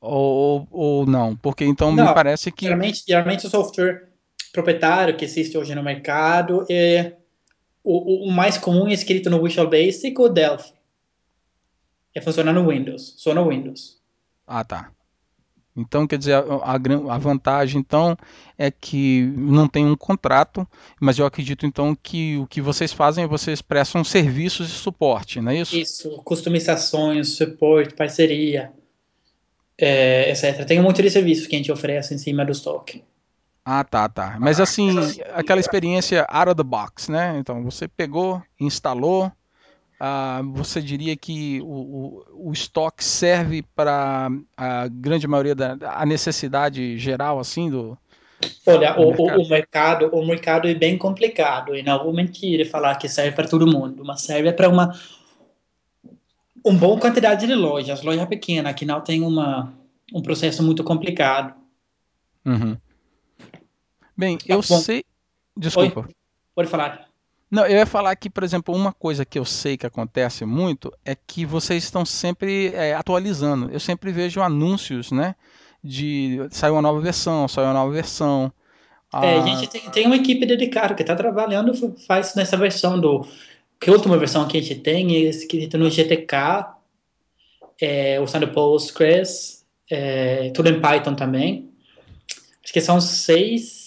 ou, 0.00 0.66
ou 0.70 1.06
não? 1.06 1.36
Porque 1.36 1.64
então 1.64 1.92
não, 1.92 2.08
me 2.08 2.14
parece 2.14 2.50
que. 2.50 2.64
Geralmente, 2.64 3.04
geralmente 3.06 3.46
o 3.46 3.50
software 3.50 4.08
proprietário 4.52 5.16
que 5.16 5.24
existe 5.24 5.56
hoje 5.56 5.74
no 5.74 5.82
mercado 5.82 6.66
é 6.68 7.16
o, 7.84 8.26
o 8.28 8.32
mais 8.32 8.58
comum 8.58 8.88
é 8.88 8.92
escrito 8.92 9.30
no 9.30 9.42
Visual 9.42 9.68
Basic 9.68 10.18
ou 10.20 10.28
Delphi. 10.28 10.72
É 12.14 12.20
funcionar 12.20 12.52
no 12.52 12.68
Windows, 12.68 13.14
só 13.16 13.34
no 13.34 13.48
Windows. 13.48 14.00
Ah, 14.46 14.64
tá. 14.64 14.90
Então, 15.76 16.06
quer 16.06 16.18
dizer, 16.18 16.34
a, 16.34 16.74
a, 16.74 17.18
vantagem, 17.18 17.80
então, 17.80 18.16
é 18.58 18.70
que 18.70 19.32
não 19.36 19.68
tem 19.68 19.86
um 19.86 19.96
contrato, 19.96 20.66
mas 21.00 21.18
eu 21.18 21.24
acredito, 21.24 21.64
então, 21.64 21.94
que 21.94 22.36
o 22.38 22.46
que 22.46 22.60
vocês 22.60 22.92
fazem 22.92 23.24
é 23.24 23.28
vocês 23.28 23.62
prestam 23.62 24.02
serviços 24.02 24.68
de 24.68 24.74
suporte, 24.74 25.40
não 25.40 25.52
é 25.52 25.60
isso? 25.60 25.76
Isso, 25.76 26.10
customizações, 26.24 27.28
suporte, 27.28 27.94
parceria, 27.94 28.72
é, 29.84 30.30
etc. 30.30 30.64
Tem 30.64 30.78
um 30.80 30.82
monte 30.82 31.02
de 31.02 31.10
serviços 31.10 31.46
que 31.46 31.54
a 31.54 31.58
gente 31.58 31.72
oferece 31.72 32.14
em 32.14 32.18
cima 32.18 32.44
do 32.44 32.52
estoque. 32.52 33.02
Ah, 33.64 33.84
tá, 33.84 34.08
tá. 34.08 34.36
Mas 34.40 34.58
assim, 34.58 34.96
aquela 35.34 35.60
experiência 35.60 36.26
out 36.28 36.48
of 36.48 36.56
the 36.56 36.62
box, 36.62 37.10
né? 37.10 37.36
Então, 37.38 37.62
você 37.62 37.86
pegou, 37.86 38.42
instalou, 38.58 39.30
ah, 39.98 40.40
você 40.54 40.80
diria 40.80 41.14
que 41.14 41.60
o, 41.60 41.66
o, 41.66 42.48
o 42.48 42.52
estoque 42.52 43.04
serve 43.04 43.62
para 43.76 44.30
a 44.56 44.88
grande 44.88 45.28
maioria 45.28 45.54
da 45.54 45.76
a 45.82 46.06
necessidade 46.06 46.96
geral 46.96 47.38
assim 47.38 47.68
do 47.68 47.98
Olha, 48.66 48.94
do 48.94 49.02
o, 49.02 49.08
mercado? 49.08 49.36
O, 49.38 49.48
mercado 49.48 50.10
o 50.14 50.26
mercado 50.26 50.68
é 50.68 50.74
bem 50.74 50.96
complicado 50.96 51.76
e 51.76 51.82
não 51.82 52.02
vou 52.02 52.14
mentir 52.14 52.60
e 52.60 52.64
falar 52.64 52.94
que 52.94 53.08
serve 53.08 53.32
para 53.32 53.46
todo 53.46 53.66
mundo, 53.66 54.02
mas 54.02 54.22
serve 54.22 54.50
para 54.52 54.70
uma 54.70 54.94
uma 56.64 56.78
boa 56.78 56.98
quantidade 56.98 57.46
de 57.46 57.54
lojas, 57.54 58.02
loja 58.02 58.26
pequena 58.26 58.74
que 58.74 58.84
não 58.84 59.00
tem 59.00 59.22
uma 59.22 59.72
um 60.12 60.22
processo 60.22 60.62
muito 60.62 60.82
complicado. 60.82 61.54
Uhum. 62.44 62.76
Bem, 64.16 64.38
eu 64.46 64.56
Bom, 64.56 64.78
sei. 64.78 65.04
Desculpa. 65.56 66.00
Oi? 66.00 66.14
Pode 66.54 66.68
falar. 66.68 67.08
Não, 67.50 67.66
eu 67.66 67.78
ia 67.78 67.86
falar 67.86 68.14
que, 68.14 68.30
por 68.30 68.44
exemplo, 68.44 68.74
uma 68.74 68.92
coisa 68.92 69.24
que 69.24 69.38
eu 69.38 69.44
sei 69.44 69.76
que 69.76 69.86
acontece 69.86 70.44
muito 70.44 70.92
é 71.04 71.14
que 71.14 71.44
vocês 71.44 71.82
estão 71.82 72.04
sempre 72.04 72.68
é, 72.68 72.94
atualizando. 72.94 73.70
Eu 73.72 73.80
sempre 73.80 74.12
vejo 74.12 74.40
anúncios, 74.40 75.10
né? 75.10 75.34
De 75.82 76.38
saiu 76.50 76.74
uma 76.74 76.82
nova 76.82 77.00
versão, 77.00 77.48
saiu 77.48 77.66
uma 77.66 77.74
nova 77.74 77.90
versão. 77.92 78.52
É, 79.12 79.38
a 79.38 79.46
gente 79.46 79.68
tem, 79.68 79.90
tem 79.90 80.06
uma 80.06 80.16
equipe 80.16 80.46
dedicada 80.46 80.94
que 80.94 81.02
está 81.02 81.16
trabalhando, 81.16 81.74
faz 82.06 82.34
nessa 82.36 82.56
versão 82.56 83.00
do. 83.00 83.26
Que 83.80 83.88
a 83.88 83.92
última 83.92 84.18
versão 84.18 84.46
que 84.46 84.58
a 84.58 84.60
gente 84.60 84.80
tem 84.80 85.16
é 85.16 85.20
escrita 85.20 85.78
no 85.78 85.90
GTK, 85.90 86.74
é, 87.80 88.20
usando 88.20 88.48
Postgres, 88.48 89.64
é, 89.90 90.50
tudo 90.50 90.68
em 90.68 90.80
Python 90.80 91.14
também. 91.14 91.70
Acho 92.62 92.72
que 92.72 92.80
são 92.80 93.00
seis 93.00 93.80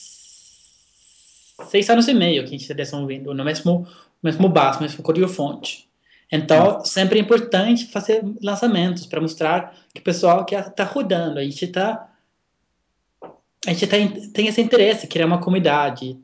seis 1.70 1.90
anos 1.90 2.08
e 2.08 2.14
meio 2.14 2.42
que 2.44 2.50
a 2.50 2.52
gente 2.52 2.62
está 2.62 2.74
desenvolvendo 2.74 3.34
no 3.34 3.46
mesmo, 3.46 3.88
mesmo 4.22 4.50
base, 4.50 4.80
no 4.80 4.84
mesmo 4.84 5.04
código-fonte. 5.04 5.88
Então, 6.32 6.80
hum. 6.80 6.86
sempre 6.86 7.20
é 7.20 7.22
importante 7.22 7.86
fazer 7.86 8.24
lançamentos 8.42 9.06
para 9.06 9.22
mostrar 9.22 9.78
que 9.94 10.02
o 10.02 10.04
pessoal 10.04 10.46
que 10.46 10.56
está 10.56 10.84
rodando, 10.84 11.40
a 11.40 11.44
gente 11.44 11.66
está 11.66 12.10
a 13.66 13.72
gente 13.72 13.88
tá, 13.88 13.96
tem 14.34 14.48
esse 14.48 14.62
interesse, 14.62 15.08
criar 15.08 15.26
uma 15.26 15.40
comunidade. 15.40 16.18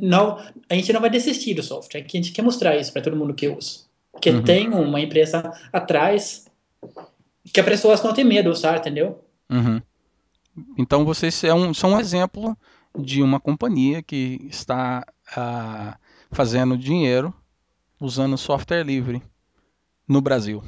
Não, 0.00 0.38
a 0.68 0.74
gente 0.74 0.92
não 0.92 1.00
vai 1.00 1.10
desistir 1.10 1.54
do 1.54 1.62
software, 1.62 2.04
a 2.06 2.08
gente 2.08 2.32
quer 2.32 2.42
mostrar 2.42 2.76
isso 2.76 2.92
para 2.92 3.02
todo 3.02 3.16
mundo 3.16 3.34
que 3.34 3.48
usa. 3.48 3.80
Que 4.20 4.30
uhum. 4.30 4.44
tem 4.44 4.68
uma 4.68 5.00
empresa 5.00 5.52
atrás 5.72 6.46
que 7.52 7.60
as 7.60 7.66
pessoas 7.66 8.02
não 8.02 8.14
têm 8.14 8.24
medo 8.24 8.50
de 8.50 8.56
usar, 8.56 8.78
entendeu? 8.78 9.24
Uhum. 9.50 9.80
Então 10.78 11.04
vocês 11.04 11.42
é 11.42 11.52
um, 11.52 11.74
são 11.74 11.92
um 11.94 12.00
exemplo 12.00 12.56
de 12.96 13.22
uma 13.22 13.40
companhia 13.40 14.02
que 14.02 14.38
está 14.48 15.04
ah, 15.36 15.98
fazendo 16.30 16.78
dinheiro 16.78 17.34
usando 18.00 18.38
software 18.38 18.84
livre 18.84 19.20
no 20.06 20.20
Brasil. 20.20 20.62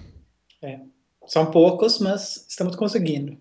É. 0.60 0.80
São 1.26 1.50
poucos, 1.50 1.98
mas 1.98 2.46
estamos 2.48 2.76
conseguindo. 2.76 3.38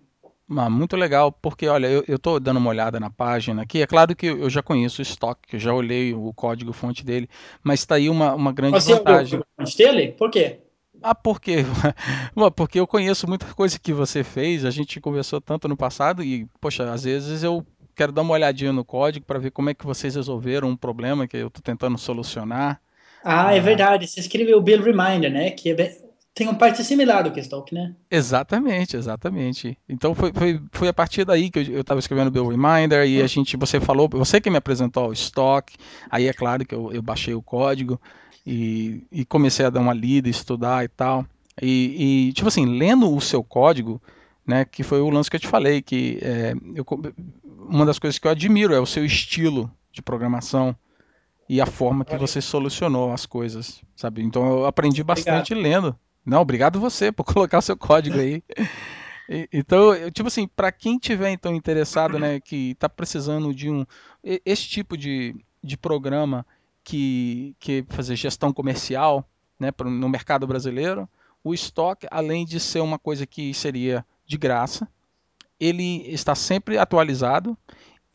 Ah, 0.48 0.70
muito 0.70 0.96
legal, 0.96 1.32
porque 1.32 1.66
olha, 1.66 1.88
eu 1.88 2.14
estou 2.14 2.38
dando 2.38 2.58
uma 2.58 2.70
olhada 2.70 3.00
na 3.00 3.10
página 3.10 3.62
aqui. 3.62 3.82
É 3.82 3.86
claro 3.86 4.14
que 4.14 4.26
eu 4.26 4.48
já 4.48 4.62
conheço 4.62 5.00
o 5.00 5.02
estoque, 5.02 5.56
eu 5.56 5.58
já 5.60 5.74
olhei 5.74 6.14
o 6.14 6.32
código 6.32 6.72
fonte 6.72 7.04
dele, 7.04 7.28
mas 7.64 7.80
está 7.80 7.96
aí 7.96 8.08
uma, 8.08 8.32
uma 8.32 8.52
grande 8.52 8.80
Você 8.80 8.94
vantagem. 8.94 9.40
Você 9.40 9.46
fonte 9.58 9.76
dele? 9.76 10.12
Por 10.12 10.30
quê? 10.30 10.60
Ah, 11.02 11.14
por 11.14 11.40
quê? 11.40 11.64
porque 12.54 12.78
eu 12.78 12.86
conheço 12.86 13.28
muita 13.28 13.46
coisa 13.54 13.78
que 13.78 13.92
você 13.92 14.22
fez, 14.22 14.64
a 14.64 14.70
gente 14.70 15.00
conversou 15.00 15.40
tanto 15.40 15.66
no 15.66 15.76
passado 15.76 16.22
e, 16.22 16.46
poxa, 16.60 16.90
às 16.92 17.02
vezes 17.02 17.42
eu 17.42 17.66
quero 17.96 18.12
dar 18.12 18.22
uma 18.22 18.34
olhadinha 18.34 18.72
no 18.72 18.84
código 18.84 19.26
para 19.26 19.40
ver 19.40 19.50
como 19.50 19.70
é 19.70 19.74
que 19.74 19.84
vocês 19.84 20.14
resolveram 20.14 20.68
um 20.68 20.76
problema 20.76 21.26
que 21.26 21.36
eu 21.36 21.48
estou 21.48 21.62
tentando 21.62 21.98
solucionar. 21.98 22.80
Ah, 23.24 23.52
é 23.52 23.58
verdade. 23.58 24.06
Você 24.06 24.20
escreveu 24.20 24.58
o 24.58 24.62
Bill 24.62 24.80
Reminder, 24.80 25.32
né? 25.32 25.50
Que 25.50 25.70
é 25.70 26.05
tem 26.36 26.46
uma 26.46 26.54
parte 26.54 26.84
similar 26.84 27.24
do 27.24 27.32
Keystalk, 27.32 27.74
né? 27.74 27.94
Exatamente, 28.10 28.94
exatamente. 28.94 29.78
Então 29.88 30.14
foi, 30.14 30.30
foi, 30.34 30.60
foi 30.70 30.86
a 30.86 30.92
partir 30.92 31.24
daí 31.24 31.50
que 31.50 31.60
eu 31.60 31.80
estava 31.80 31.98
escrevendo 31.98 32.28
o 32.28 32.30
Bill 32.30 32.48
Reminder 32.48 33.08
e 33.08 33.22
a 33.22 33.26
gente, 33.26 33.56
você 33.56 33.80
falou, 33.80 34.06
você 34.06 34.38
que 34.38 34.50
me 34.50 34.58
apresentou 34.58 35.08
o 35.08 35.12
stock, 35.14 35.74
aí 36.10 36.28
é 36.28 36.34
claro 36.34 36.66
que 36.66 36.74
eu, 36.74 36.92
eu 36.92 37.00
baixei 37.00 37.32
o 37.32 37.40
código 37.40 37.98
e, 38.46 39.02
e 39.10 39.24
comecei 39.24 39.64
a 39.64 39.70
dar 39.70 39.80
uma 39.80 39.94
lida, 39.94 40.28
estudar 40.28 40.84
e 40.84 40.88
tal. 40.88 41.24
E, 41.60 42.28
e, 42.28 42.32
tipo 42.34 42.48
assim, 42.48 42.66
lendo 42.66 43.10
o 43.10 43.18
seu 43.18 43.42
código, 43.42 43.98
né, 44.46 44.66
que 44.66 44.82
foi 44.82 45.00
o 45.00 45.08
lance 45.08 45.30
que 45.30 45.36
eu 45.36 45.40
te 45.40 45.48
falei, 45.48 45.80
que 45.80 46.18
é, 46.20 46.52
eu, 46.74 46.84
uma 47.66 47.86
das 47.86 47.98
coisas 47.98 48.18
que 48.18 48.26
eu 48.26 48.30
admiro 48.30 48.74
é 48.74 48.78
o 48.78 48.84
seu 48.84 49.06
estilo 49.06 49.72
de 49.90 50.02
programação 50.02 50.76
e 51.48 51.62
a 51.62 51.66
forma 51.66 52.04
que 52.04 52.18
você 52.18 52.42
solucionou 52.42 53.10
as 53.10 53.24
coisas, 53.24 53.80
sabe? 53.96 54.22
Então 54.22 54.46
eu 54.46 54.66
aprendi 54.66 55.02
bastante 55.02 55.54
obrigado. 55.54 55.82
lendo. 55.84 55.98
Não, 56.26 56.40
obrigado 56.40 56.80
você 56.80 57.12
por 57.12 57.24
colocar 57.32 57.58
o 57.58 57.62
seu 57.62 57.76
código 57.76 58.18
aí. 58.18 58.42
então, 59.52 59.92
tipo 60.10 60.26
assim, 60.26 60.48
para 60.48 60.72
quem 60.72 60.98
tiver 60.98 61.30
então 61.30 61.54
interessado, 61.54 62.18
né, 62.18 62.40
que 62.40 62.72
está 62.72 62.88
precisando 62.88 63.54
de 63.54 63.70
um 63.70 63.86
esse 64.44 64.64
tipo 64.64 64.96
de, 64.96 65.36
de 65.62 65.76
programa 65.76 66.44
que 66.82 67.54
que 67.60 67.84
fazer 67.88 68.16
gestão 68.16 68.52
comercial, 68.52 69.24
né, 69.58 69.70
no 69.84 70.08
mercado 70.08 70.46
brasileiro, 70.46 71.08
o 71.44 71.54
estoque, 71.54 72.08
além 72.10 72.44
de 72.44 72.58
ser 72.58 72.80
uma 72.80 72.98
coisa 72.98 73.24
que 73.24 73.54
seria 73.54 74.04
de 74.26 74.36
graça, 74.36 74.88
ele 75.60 76.02
está 76.12 76.34
sempre 76.34 76.76
atualizado 76.76 77.56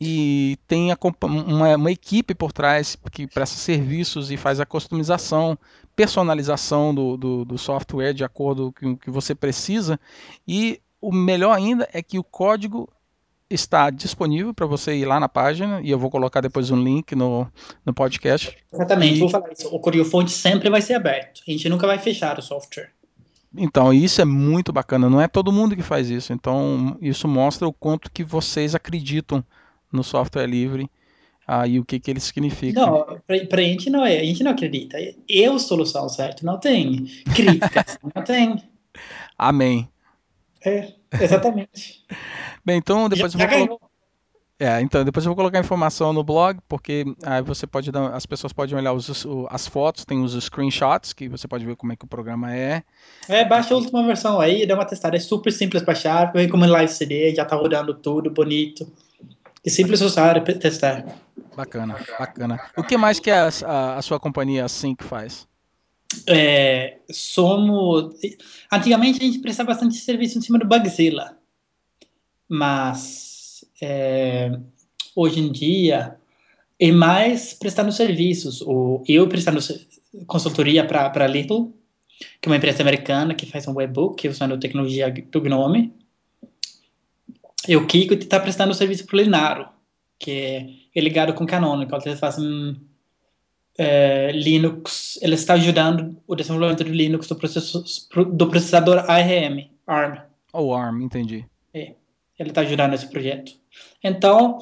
e 0.04 0.58
tem 0.66 0.92
uma, 1.22 1.76
uma, 1.76 1.92
equipe 1.92 2.34
por 2.34 2.50
trás 2.50 2.98
que 3.12 3.24
presta 3.24 3.56
serviços 3.56 4.32
e 4.32 4.36
faz 4.36 4.58
a 4.58 4.66
customização, 4.66 5.56
personalização 5.94 6.92
do, 6.92 7.16
do, 7.16 7.44
do 7.44 7.56
software 7.56 8.12
de 8.12 8.24
acordo 8.24 8.72
com 8.72 8.90
o 8.90 8.96
que 8.96 9.12
você 9.12 9.32
precisa. 9.32 10.00
E 10.46 10.80
o 11.00 11.12
melhor 11.12 11.52
ainda 11.52 11.88
é 11.92 12.02
que 12.02 12.18
o 12.18 12.24
código 12.24 12.88
está 13.48 13.90
disponível 13.90 14.52
para 14.52 14.66
você 14.66 14.92
ir 14.96 15.04
lá 15.04 15.20
na 15.20 15.28
página 15.28 15.80
e 15.84 15.90
eu 15.90 16.00
vou 16.00 16.10
colocar 16.10 16.40
depois 16.40 16.68
um 16.72 16.82
link 16.82 17.14
no, 17.14 17.46
no 17.86 17.94
podcast. 17.94 18.58
Exatamente, 18.72 19.18
e... 19.18 19.20
vou 19.20 19.28
falar 19.28 19.52
isso. 19.52 19.68
O 19.68 19.78
código 19.78 20.04
fonte 20.04 20.32
sempre 20.32 20.68
vai 20.68 20.82
ser 20.82 20.94
aberto. 20.94 21.42
A 21.46 21.50
gente 21.50 21.68
nunca 21.68 21.86
vai 21.86 22.00
fechar 22.00 22.40
o 22.40 22.42
software. 22.42 22.90
Então, 23.56 23.92
isso 23.92 24.20
é 24.20 24.24
muito 24.24 24.72
bacana. 24.72 25.08
Não 25.08 25.20
é 25.20 25.28
todo 25.28 25.52
mundo 25.52 25.76
que 25.76 25.82
faz 25.82 26.10
isso. 26.10 26.32
Então, 26.32 26.96
isso 27.00 27.28
mostra 27.28 27.68
o 27.68 27.72
quanto 27.72 28.10
que 28.10 28.24
vocês 28.24 28.74
acreditam 28.74 29.44
no 29.92 30.02
software 30.02 30.46
livre 30.46 30.90
ah, 31.46 31.66
e 31.66 31.78
o 31.78 31.84
que, 31.84 31.98
que 31.98 32.10
ele 32.10 32.20
significa. 32.20 32.80
Não, 32.80 33.20
para 33.26 33.60
a 33.60 33.64
gente 33.64 33.90
não 33.90 34.04
é. 34.04 34.18
A 34.18 34.24
gente 34.24 34.42
não 34.42 34.52
acredita. 34.52 34.96
Eu 35.28 35.58
solução 35.58 36.08
certo. 36.08 36.46
Não 36.46 36.58
tem 36.58 37.06
críticas. 37.34 37.98
não 38.14 38.22
tem. 38.22 38.62
Amém. 39.36 39.88
É. 40.64 40.92
Exatamente. 41.20 42.04
Bem, 42.64 42.78
então 42.78 43.08
depois 43.08 43.32
já, 43.32 43.44
eu 43.44 43.66
vou 43.66 43.78
colo... 43.78 43.92
É, 44.58 44.80
então 44.80 45.04
depois 45.04 45.26
eu 45.26 45.30
vou 45.30 45.36
colocar 45.36 45.58
informação 45.58 46.12
no 46.12 46.22
blog, 46.22 46.60
porque 46.68 47.04
aí 47.24 47.42
você 47.42 47.66
pode 47.66 47.90
dar, 47.90 48.14
as 48.14 48.24
pessoas 48.24 48.52
podem 48.52 48.76
olhar 48.76 48.92
os, 48.92 49.26
as 49.50 49.66
fotos, 49.66 50.04
tem 50.04 50.22
os 50.22 50.34
screenshots 50.40 51.12
que 51.12 51.28
você 51.28 51.48
pode 51.48 51.66
ver 51.66 51.74
como 51.74 51.92
é 51.92 51.96
que 51.96 52.04
o 52.04 52.08
programa 52.08 52.54
é. 52.54 52.84
É, 53.28 53.44
baixa 53.44 53.74
a 53.74 53.76
última 53.76 54.06
versão 54.06 54.38
aí, 54.38 54.64
dá 54.64 54.76
uma 54.76 54.84
testada, 54.84 55.16
é 55.16 55.20
super 55.20 55.52
simples 55.52 55.82
baixar, 55.82 56.32
vem 56.32 56.48
como 56.48 56.64
live 56.64 56.92
CD, 56.92 57.34
já 57.34 57.44
tá 57.44 57.56
rodando 57.56 57.92
tudo 57.92 58.30
bonito. 58.30 58.86
É 59.64 59.70
simples 59.70 60.00
usar 60.00 60.36
e 60.36 60.54
testar. 60.54 61.04
Bacana, 61.56 61.96
bacana. 62.18 62.60
O 62.76 62.82
que 62.82 62.96
mais 62.96 63.20
que 63.20 63.30
a, 63.30 63.48
a, 63.64 63.96
a 63.96 64.02
sua 64.02 64.18
companhia 64.18 64.66
Sync 64.68 65.04
faz? 65.04 65.46
É, 66.26 66.98
somos. 67.10 68.16
Antigamente 68.70 69.20
a 69.20 69.24
gente 69.24 69.38
prestava 69.38 69.68
bastante 69.68 69.96
serviço 69.96 70.38
em 70.38 70.42
cima 70.42 70.58
do 70.58 70.66
Bugzilla, 70.66 71.38
mas 72.48 73.64
é, 73.80 74.58
hoje 75.14 75.40
em 75.40 75.50
dia 75.50 76.16
é 76.78 76.90
mais 76.90 77.54
prestando 77.54 77.92
serviços. 77.92 78.60
O, 78.62 79.02
eu 79.08 79.28
prestando 79.28 79.60
consultoria 80.26 80.84
para 80.84 81.26
Little, 81.26 81.72
que 82.40 82.48
é 82.48 82.50
uma 82.50 82.56
empresa 82.56 82.82
americana 82.82 83.34
que 83.34 83.46
faz 83.46 83.66
um 83.68 83.74
webbook 83.74 84.28
usando 84.28 84.58
tecnologia 84.58 85.10
do 85.10 85.40
Gnome. 85.40 85.94
E 87.68 87.76
o 87.76 87.86
Kiko 87.86 88.14
está 88.14 88.40
prestando 88.40 88.74
serviço 88.74 89.06
para 89.06 89.16
o 89.16 89.20
Linaro, 89.20 89.68
que 90.18 90.88
é 90.94 91.00
ligado 91.00 91.34
com 91.34 91.46
Canonical. 91.46 92.00
Eles 92.04 92.18
fazem 92.18 92.80
é, 93.78 94.32
Linux, 94.32 95.18
ele 95.22 95.34
está 95.34 95.54
ajudando 95.54 96.16
o 96.26 96.34
desenvolvimento 96.34 96.84
do 96.84 96.90
Linux 96.90 97.26
do, 97.28 97.34
do 97.34 98.48
processador 98.48 99.10
ARM, 99.10 99.70
ARM. 99.86 100.18
Oh, 100.52 100.74
ARM, 100.74 101.02
entendi. 101.02 101.46
É, 101.72 101.94
ele 102.38 102.50
está 102.50 102.62
ajudando 102.62 102.90
nesse 102.90 103.08
projeto. 103.08 103.52
Então, 104.02 104.58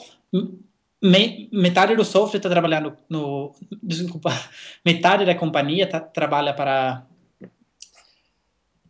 me, 1.03 1.49
metade 1.53 1.97
do 1.97 2.05
software 2.05 2.39
está 2.39 2.51
trabalhando 2.51 2.97
no, 3.09 3.55
desculpa, 3.83 4.31
metade 4.85 5.25
da 5.25 5.35
companhia 5.35 5.89
tá, 5.89 6.01
trabalha 6.01 6.53
para 6.53 7.07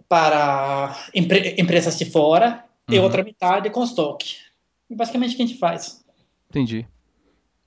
para 0.08 1.06
empre, 1.14 1.54
empresas 1.56 1.96
de 1.96 2.04
fora 2.04 2.64
uhum. 2.96 3.02
e 3.02 3.04
outra 3.04 3.22
metade 3.22 3.70
com 3.70 3.84
estoque. 3.84 4.36
Basicamente 4.88 5.34
o 5.34 5.36
que 5.36 5.42
a 5.42 5.46
gente 5.46 5.58
faz. 5.58 6.04
Entendi. 6.48 6.86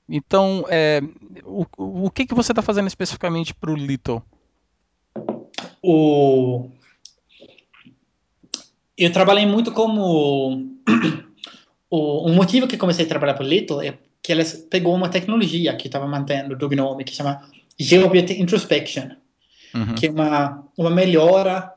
Então, 0.07 0.65
é, 0.69 1.01
o, 1.45 1.65
o 1.77 2.11
que, 2.11 2.25
que 2.25 2.35
você 2.35 2.51
está 2.51 2.61
fazendo 2.61 2.87
especificamente 2.87 3.53
para 3.53 3.71
o 3.71 3.75
Little? 3.75 4.21
O... 5.81 6.69
Eu 8.97 9.11
trabalhei 9.11 9.45
muito 9.45 9.71
como... 9.71 10.69
o, 11.89 12.27
o 12.27 12.29
motivo 12.33 12.67
que 12.67 12.77
comecei 12.77 13.05
a 13.05 13.09
trabalhar 13.09 13.33
para 13.35 13.45
o 13.45 13.47
Little 13.47 13.81
é 13.81 13.97
que 14.21 14.31
eles 14.31 14.53
pegou 14.69 14.95
uma 14.95 15.09
tecnologia 15.09 15.75
que 15.75 15.87
estava 15.87 16.07
mantendo 16.07 16.55
do 16.55 16.69
Gnome 16.69 17.03
que 17.03 17.13
chama 17.13 17.41
GeoBit 17.77 18.41
Introspection, 18.41 19.09
uhum. 19.73 19.95
que 19.95 20.07
é 20.07 20.11
uma, 20.11 20.65
uma 20.77 20.89
melhora 20.89 21.72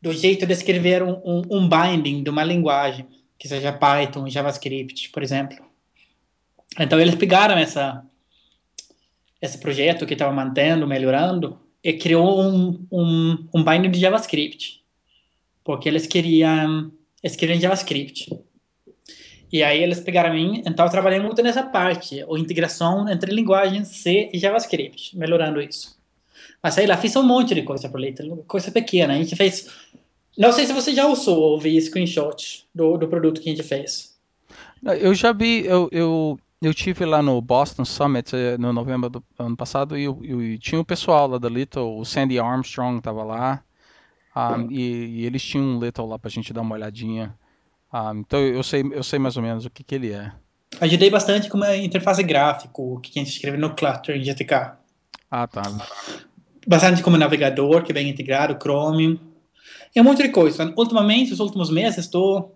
do 0.00 0.12
jeito 0.12 0.46
de 0.46 0.52
escrever 0.52 1.02
um, 1.02 1.20
um, 1.24 1.42
um 1.50 1.68
binding 1.68 2.22
de 2.22 2.30
uma 2.30 2.44
linguagem, 2.44 3.06
que 3.38 3.48
seja 3.48 3.72
Python, 3.72 4.28
JavaScript, 4.28 5.10
por 5.10 5.22
exemplo. 5.22 5.58
Então 6.78 7.00
eles 7.00 7.14
pegaram 7.14 7.56
essa 7.56 8.04
esse 9.40 9.58
projeto 9.58 10.04
que 10.04 10.14
estava 10.14 10.32
mantendo, 10.32 10.86
melhorando, 10.86 11.60
e 11.82 11.92
criou 11.92 12.42
um, 12.42 12.86
um, 12.90 13.48
um 13.54 13.62
binding 13.62 13.90
de 13.90 14.00
JavaScript, 14.00 14.82
porque 15.62 15.88
eles 15.88 16.06
queriam 16.06 16.92
escrever 17.22 17.54
em 17.54 17.60
JavaScript. 17.60 18.36
E 19.50 19.62
aí 19.62 19.82
eles 19.82 20.00
pegaram 20.00 20.34
mim, 20.34 20.62
então 20.66 20.84
eu 20.84 20.90
trabalhei 20.90 21.20
muito 21.20 21.42
nessa 21.42 21.62
parte, 21.62 22.22
a 22.22 22.38
integração 22.38 23.08
entre 23.08 23.32
linguagem 23.32 23.84
C 23.84 24.28
e 24.32 24.38
JavaScript, 24.38 25.16
melhorando 25.16 25.60
isso. 25.62 25.97
Mas 26.62 26.76
aí 26.78 26.86
lá 26.86 26.96
fiz 26.96 27.14
um 27.16 27.22
monte 27.22 27.54
de 27.54 27.62
coisa 27.62 27.88
para 27.88 28.00
Little, 28.00 28.44
coisa 28.46 28.70
pequena. 28.70 29.14
A 29.14 29.16
gente 29.16 29.36
fez. 29.36 29.68
Não 30.36 30.52
sei 30.52 30.66
se 30.66 30.72
você 30.72 30.94
já 30.94 31.06
usou 31.06 31.38
ou 31.38 31.60
viu 31.60 31.80
screenshot 31.80 32.66
do, 32.74 32.96
do 32.96 33.08
produto 33.08 33.40
que 33.40 33.48
a 33.48 33.54
gente 33.54 33.66
fez. 33.66 34.16
Eu 35.00 35.14
já 35.14 35.32
vi, 35.32 35.66
eu, 35.66 35.88
eu, 35.90 36.38
eu 36.62 36.72
tive 36.72 37.04
lá 37.04 37.20
no 37.20 37.40
Boston 37.40 37.84
Summit 37.84 38.34
eh, 38.34 38.56
no 38.56 38.72
novembro 38.72 39.10
do 39.10 39.24
ano 39.38 39.56
passado 39.56 39.98
e, 39.98 40.06
e 40.06 40.58
tinha 40.58 40.80
o 40.80 40.84
pessoal 40.84 41.26
lá 41.26 41.38
da 41.38 41.48
Little, 41.48 41.98
o 41.98 42.04
Sandy 42.04 42.38
Armstrong 42.38 42.98
estava 42.98 43.24
lá 43.24 43.64
um, 44.36 44.40
ah, 44.40 44.66
e, 44.70 45.20
e, 45.20 45.26
eles 45.26 45.42
tinham 45.42 45.64
um 45.64 45.80
Little 45.80 46.06
lá 46.06 46.18
para 46.18 46.28
a 46.28 46.30
gente 46.30 46.52
dar 46.52 46.60
uma 46.60 46.76
olhadinha. 46.76 47.34
Um, 47.92 47.96
ah, 47.96 48.12
então 48.14 48.38
eu 48.38 48.62
sei, 48.62 48.84
eu 48.92 49.02
sei 49.02 49.18
mais 49.18 49.36
ou 49.36 49.42
menos 49.42 49.64
o 49.64 49.70
que, 49.70 49.82
que 49.82 49.94
ele 49.96 50.12
é. 50.12 50.32
Ajudei 50.80 51.10
bastante 51.10 51.48
com 51.48 51.60
a 51.62 51.76
interface 51.76 52.22
gráfico, 52.22 52.94
o 52.94 53.00
que 53.00 53.18
a 53.18 53.24
gente 53.24 53.32
escreve 53.32 53.56
no 53.56 53.74
Clutter 53.74 54.16
em 54.16 54.22
GTK. 54.22 54.76
Ah, 55.30 55.46
tá. 55.46 55.62
Bastante 56.68 57.02
como 57.02 57.16
navegador, 57.16 57.82
que 57.82 57.92
é 57.92 57.94
bem 57.94 58.10
integrado, 58.10 58.58
Chromium. 58.62 59.18
E 59.96 60.00
um 60.00 60.04
monte 60.04 60.22
de 60.22 60.28
coisa. 60.28 60.70
Ultimamente, 60.76 61.30
nos 61.30 61.40
últimos 61.40 61.70
meses, 61.70 62.00
estou 62.00 62.54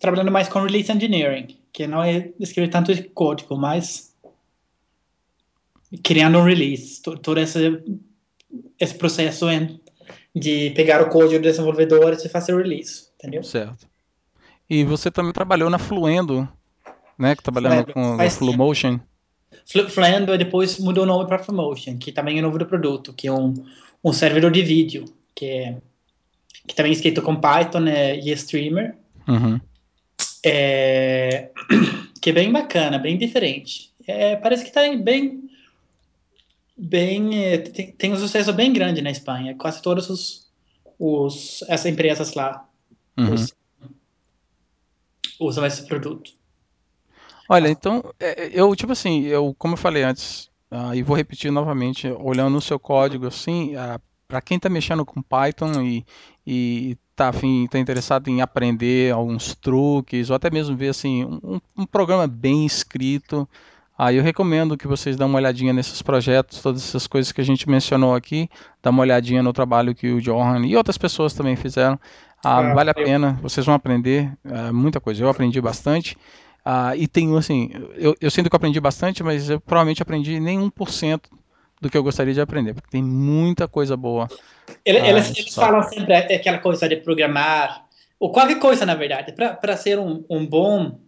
trabalhando 0.00 0.32
mais 0.32 0.48
com 0.48 0.64
Release 0.64 0.90
Engineering, 0.90 1.56
que 1.72 1.86
não 1.86 2.02
é 2.02 2.32
escrever 2.40 2.70
tanto 2.70 2.92
código, 3.10 3.56
mas 3.56 4.12
criando 6.02 6.38
um 6.38 6.42
release, 6.42 7.00
todo 7.00 7.38
esse, 7.38 7.80
esse 8.80 8.94
processo 8.94 9.46
de 10.34 10.70
pegar 10.70 11.00
o 11.00 11.08
código 11.08 11.38
do 11.38 11.42
desenvolvedor 11.42 12.14
e 12.14 12.28
fazer 12.28 12.54
o 12.54 12.58
release, 12.58 13.10
entendeu? 13.14 13.44
Certo. 13.44 13.86
E 14.68 14.82
você 14.82 15.08
também 15.08 15.32
trabalhou 15.32 15.70
na 15.70 15.78
Fluendo, 15.78 16.48
né? 17.16 17.36
Que 17.36 17.42
trabalhando 17.44 17.92
Fluendo. 17.92 17.92
com 17.92 18.16
Faz 18.16 18.36
Flumotion. 18.36 18.88
Fluendo 18.88 19.11
e 20.34 20.38
depois 20.38 20.78
mudou 20.78 21.04
o 21.04 21.06
nome 21.06 21.26
para 21.26 21.38
Flumotion, 21.38 21.98
que 21.98 22.12
também 22.12 22.38
é 22.38 22.42
novo 22.42 22.58
do 22.58 22.66
produto, 22.66 23.12
que 23.12 23.28
é 23.28 23.32
um, 23.32 23.54
um 24.04 24.12
servidor 24.12 24.50
de 24.50 24.62
vídeo, 24.62 25.04
que 25.34 25.46
é 25.46 25.76
que 26.66 26.74
também 26.74 26.90
é 26.90 26.94
escrito 26.94 27.22
com 27.22 27.36
Python 27.36 27.80
né, 27.80 28.16
e 28.16 28.30
Streamer. 28.32 28.94
Uhum. 29.26 29.60
É, 30.44 31.50
que 32.20 32.30
é 32.30 32.32
bem 32.32 32.52
bacana, 32.52 32.98
bem 32.98 33.18
diferente. 33.18 33.92
É, 34.06 34.36
parece 34.36 34.62
que 34.62 34.68
está 34.68 34.82
bem. 34.96 35.48
bem 36.76 37.44
é, 37.44 37.58
tem, 37.58 37.92
tem, 37.92 38.12
um 38.12 38.16
sucesso 38.16 38.52
bem 38.52 38.72
grande 38.72 39.02
na 39.02 39.10
Espanha. 39.10 39.54
Quase 39.56 39.82
todas 39.82 40.08
os, 40.08 40.50
os, 40.98 41.64
essas 41.68 41.86
empresas 41.86 42.34
lá 42.34 42.68
uhum. 43.18 43.34
usam, 43.34 43.56
usam 45.40 45.66
esse 45.66 45.86
produto. 45.86 46.32
Olha, 47.52 47.68
então, 47.68 48.02
é, 48.18 48.50
eu, 48.54 48.74
tipo 48.74 48.92
assim, 48.92 49.24
eu, 49.24 49.54
como 49.58 49.74
eu 49.74 49.76
falei 49.76 50.02
antes, 50.02 50.50
uh, 50.70 50.94
e 50.94 51.02
vou 51.02 51.14
repetir 51.14 51.52
novamente, 51.52 52.08
olhando 52.08 52.56
o 52.56 52.62
seu 52.62 52.78
código, 52.78 53.26
assim, 53.26 53.76
uh, 53.76 54.00
para 54.26 54.40
quem 54.40 54.56
está 54.56 54.70
mexendo 54.70 55.04
com 55.04 55.20
Python 55.20 55.82
e, 55.82 56.06
e 56.46 56.96
tá, 57.14 57.28
afim, 57.28 57.66
tá 57.70 57.78
interessado 57.78 58.28
em 58.28 58.40
aprender 58.40 59.12
alguns 59.12 59.54
truques, 59.54 60.30
ou 60.30 60.36
até 60.36 60.50
mesmo 60.50 60.74
ver 60.74 60.88
assim, 60.88 61.24
um, 61.24 61.60
um 61.76 61.84
programa 61.84 62.26
bem 62.26 62.64
escrito, 62.64 63.46
aí 63.98 64.16
eu 64.16 64.22
recomendo 64.22 64.74
que 64.74 64.88
vocês 64.88 65.14
dêem 65.14 65.28
uma 65.28 65.36
olhadinha 65.36 65.74
nesses 65.74 66.00
projetos, 66.00 66.62
todas 66.62 66.82
essas 66.82 67.06
coisas 67.06 67.32
que 67.32 67.42
a 67.42 67.44
gente 67.44 67.68
mencionou 67.68 68.14
aqui, 68.14 68.48
dá 68.82 68.88
uma 68.88 69.02
olhadinha 69.02 69.42
no 69.42 69.52
trabalho 69.52 69.94
que 69.94 70.10
o 70.10 70.22
Johan 70.22 70.64
e 70.64 70.74
outras 70.74 70.96
pessoas 70.96 71.34
também 71.34 71.54
fizeram. 71.54 72.00
Ah, 72.42 72.60
ah 72.60 72.74
vale 72.74 72.88
a 72.88 72.94
pena, 72.94 73.38
vocês 73.42 73.66
vão 73.66 73.74
aprender 73.74 74.32
ah, 74.42 74.72
muita 74.72 74.98
coisa. 74.98 75.22
Eu 75.22 75.28
aprendi 75.28 75.60
bastante. 75.60 76.16
Ah, 76.64 76.96
e 76.96 77.08
tenho 77.08 77.36
assim, 77.36 77.70
eu, 77.96 78.14
eu 78.20 78.30
sinto 78.30 78.48
que 78.48 78.54
eu 78.54 78.58
aprendi 78.58 78.80
bastante, 78.80 79.22
mas 79.22 79.50
eu 79.50 79.60
provavelmente 79.60 80.02
aprendi 80.02 80.38
nem 80.38 80.60
1% 80.60 81.20
do 81.80 81.90
que 81.90 81.96
eu 81.96 82.02
gostaria 82.02 82.32
de 82.32 82.40
aprender, 82.40 82.74
porque 82.74 82.90
tem 82.90 83.02
muita 83.02 83.66
coisa 83.66 83.96
boa. 83.96 84.28
Ele, 84.84 84.98
ah, 84.98 85.08
eles, 85.08 85.36
eles 85.36 85.54
falam 85.54 85.82
sempre 85.88 86.14
aquela 86.14 86.58
coisa 86.58 86.88
de 86.88 86.96
programar, 86.96 87.84
ou 88.18 88.30
qualquer 88.30 88.60
coisa, 88.60 88.86
na 88.86 88.94
verdade, 88.94 89.32
para 89.32 89.76
ser 89.76 89.98
um, 89.98 90.24
um 90.30 90.46
bom, 90.46 91.00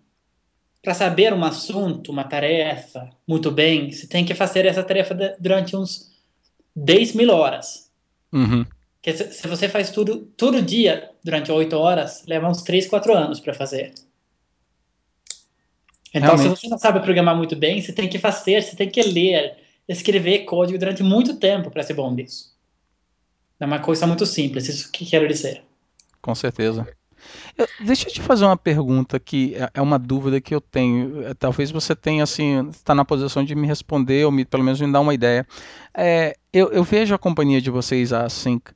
para 0.82 0.94
saber 0.94 1.32
um 1.32 1.44
assunto, 1.44 2.10
uma 2.10 2.24
tarefa 2.24 3.08
muito 3.26 3.52
bem, 3.52 3.92
você 3.92 4.08
tem 4.08 4.24
que 4.24 4.34
fazer 4.34 4.66
essa 4.66 4.82
tarefa 4.82 5.14
de, 5.14 5.36
durante 5.38 5.76
uns 5.76 6.10
10 6.74 7.14
mil 7.14 7.30
horas. 7.30 7.88
Uhum. 8.32 8.66
Que 9.00 9.12
se, 9.12 9.30
se, 9.32 9.46
você 9.46 9.68
faz 9.68 9.90
tudo 9.92 10.28
todo 10.36 10.60
dia 10.60 11.10
durante 11.22 11.52
8 11.52 11.76
horas, 11.76 12.24
leva 12.26 12.48
uns 12.48 12.62
3, 12.62 12.88
4 12.88 13.14
anos 13.14 13.38
para 13.38 13.54
fazer. 13.54 13.94
Então, 16.14 16.36
Realmente. 16.36 16.60
se 16.60 16.62
você 16.62 16.68
não 16.68 16.78
sabe 16.78 17.00
programar 17.00 17.36
muito 17.36 17.56
bem, 17.56 17.82
você 17.82 17.92
tem 17.92 18.08
que 18.08 18.18
fazer, 18.18 18.62
você 18.62 18.76
tem 18.76 18.88
que 18.88 19.02
ler, 19.02 19.56
escrever 19.88 20.44
código 20.44 20.78
durante 20.78 21.02
muito 21.02 21.36
tempo 21.36 21.72
para 21.72 21.82
ser 21.82 21.94
bom 21.94 22.12
nisso. 22.12 22.54
É 23.58 23.66
uma 23.66 23.80
coisa 23.80 24.06
muito 24.06 24.24
simples, 24.24 24.68
isso 24.68 24.92
que 24.92 25.04
quero 25.04 25.26
dizer. 25.26 25.62
Com 26.22 26.34
certeza. 26.34 26.86
Eu, 27.56 27.66
deixa 27.80 28.08
eu 28.08 28.12
te 28.12 28.20
fazer 28.20 28.44
uma 28.44 28.56
pergunta 28.56 29.18
que 29.18 29.54
é, 29.54 29.70
é 29.74 29.82
uma 29.82 29.98
dúvida 29.98 30.40
que 30.40 30.54
eu 30.54 30.60
tenho. 30.60 31.22
É, 31.26 31.34
talvez 31.34 31.70
você 31.70 31.96
tenha 31.96 32.22
assim, 32.22 32.68
está 32.68 32.94
na 32.94 33.04
posição 33.04 33.44
de 33.44 33.54
me 33.54 33.66
responder 33.66 34.24
ou 34.24 34.30
me, 34.30 34.44
pelo 34.44 34.62
menos 34.62 34.80
me 34.80 34.92
dar 34.92 35.00
uma 35.00 35.14
ideia. 35.14 35.46
É, 35.92 36.36
eu, 36.52 36.70
eu, 36.70 36.84
vejo 36.84 37.14
a 37.14 37.18
companhia 37.18 37.60
de 37.60 37.70
vocês, 37.70 38.12
a 38.12 38.28
Sync, 38.28 38.70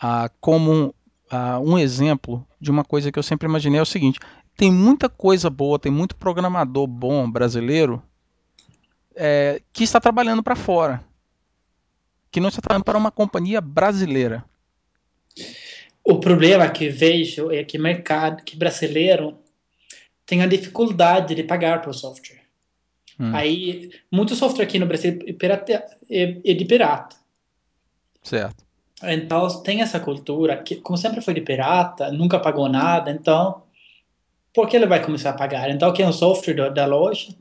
a, 0.00 0.30
como 0.40 0.94
uh, 1.32 1.60
um 1.64 1.78
exemplo 1.78 2.46
de 2.60 2.70
uma 2.70 2.84
coisa 2.84 3.10
que 3.10 3.18
eu 3.18 3.22
sempre 3.22 3.48
imaginei 3.48 3.78
é 3.78 3.82
o 3.82 3.86
seguinte: 3.86 4.18
tem 4.58 4.72
muita 4.72 5.08
coisa 5.08 5.48
boa, 5.48 5.78
tem 5.78 5.92
muito 5.92 6.16
programador 6.16 6.84
bom 6.88 7.30
brasileiro 7.30 8.02
é, 9.14 9.62
que 9.72 9.84
está 9.84 10.00
trabalhando 10.00 10.42
para 10.42 10.56
fora, 10.56 11.00
que 12.28 12.40
não 12.40 12.48
está 12.48 12.60
trabalhando 12.60 12.84
para 12.84 12.98
uma 12.98 13.12
companhia 13.12 13.60
brasileira. 13.60 14.44
O 16.02 16.18
problema 16.18 16.68
que 16.68 16.88
vejo 16.88 17.52
é 17.52 17.62
que 17.62 17.78
mercado 17.78 18.42
que 18.42 18.56
brasileiro 18.56 19.38
tem 20.26 20.42
a 20.42 20.46
dificuldade 20.46 21.36
de 21.36 21.44
pagar 21.44 21.80
para 21.80 21.90
o 21.90 21.94
software. 21.94 22.42
Hum. 23.20 23.30
Aí, 23.36 23.92
muito 24.10 24.34
software 24.34 24.64
aqui 24.64 24.80
no 24.80 24.86
Brasil 24.86 25.20
é, 26.10 26.40
é 26.44 26.54
de 26.54 26.64
pirata. 26.64 27.14
Certo. 28.24 28.66
Então, 29.04 29.62
tem 29.62 29.82
essa 29.82 30.00
cultura 30.00 30.60
que, 30.60 30.74
como 30.76 30.98
sempre 30.98 31.20
foi 31.20 31.34
de 31.34 31.42
pirata, 31.42 32.10
nunca 32.10 32.40
pagou 32.40 32.68
nada, 32.68 33.12
então, 33.12 33.62
por 34.58 34.68
que 34.68 34.74
ele 34.74 34.88
vai 34.88 35.00
começar 35.00 35.30
a 35.30 35.34
pagar? 35.34 35.70
Então, 35.70 35.92
quem 35.92 36.04
é 36.04 36.08
o 36.08 36.12
software 36.12 36.52
da, 36.52 36.68
da 36.68 36.84
loja 36.84 37.32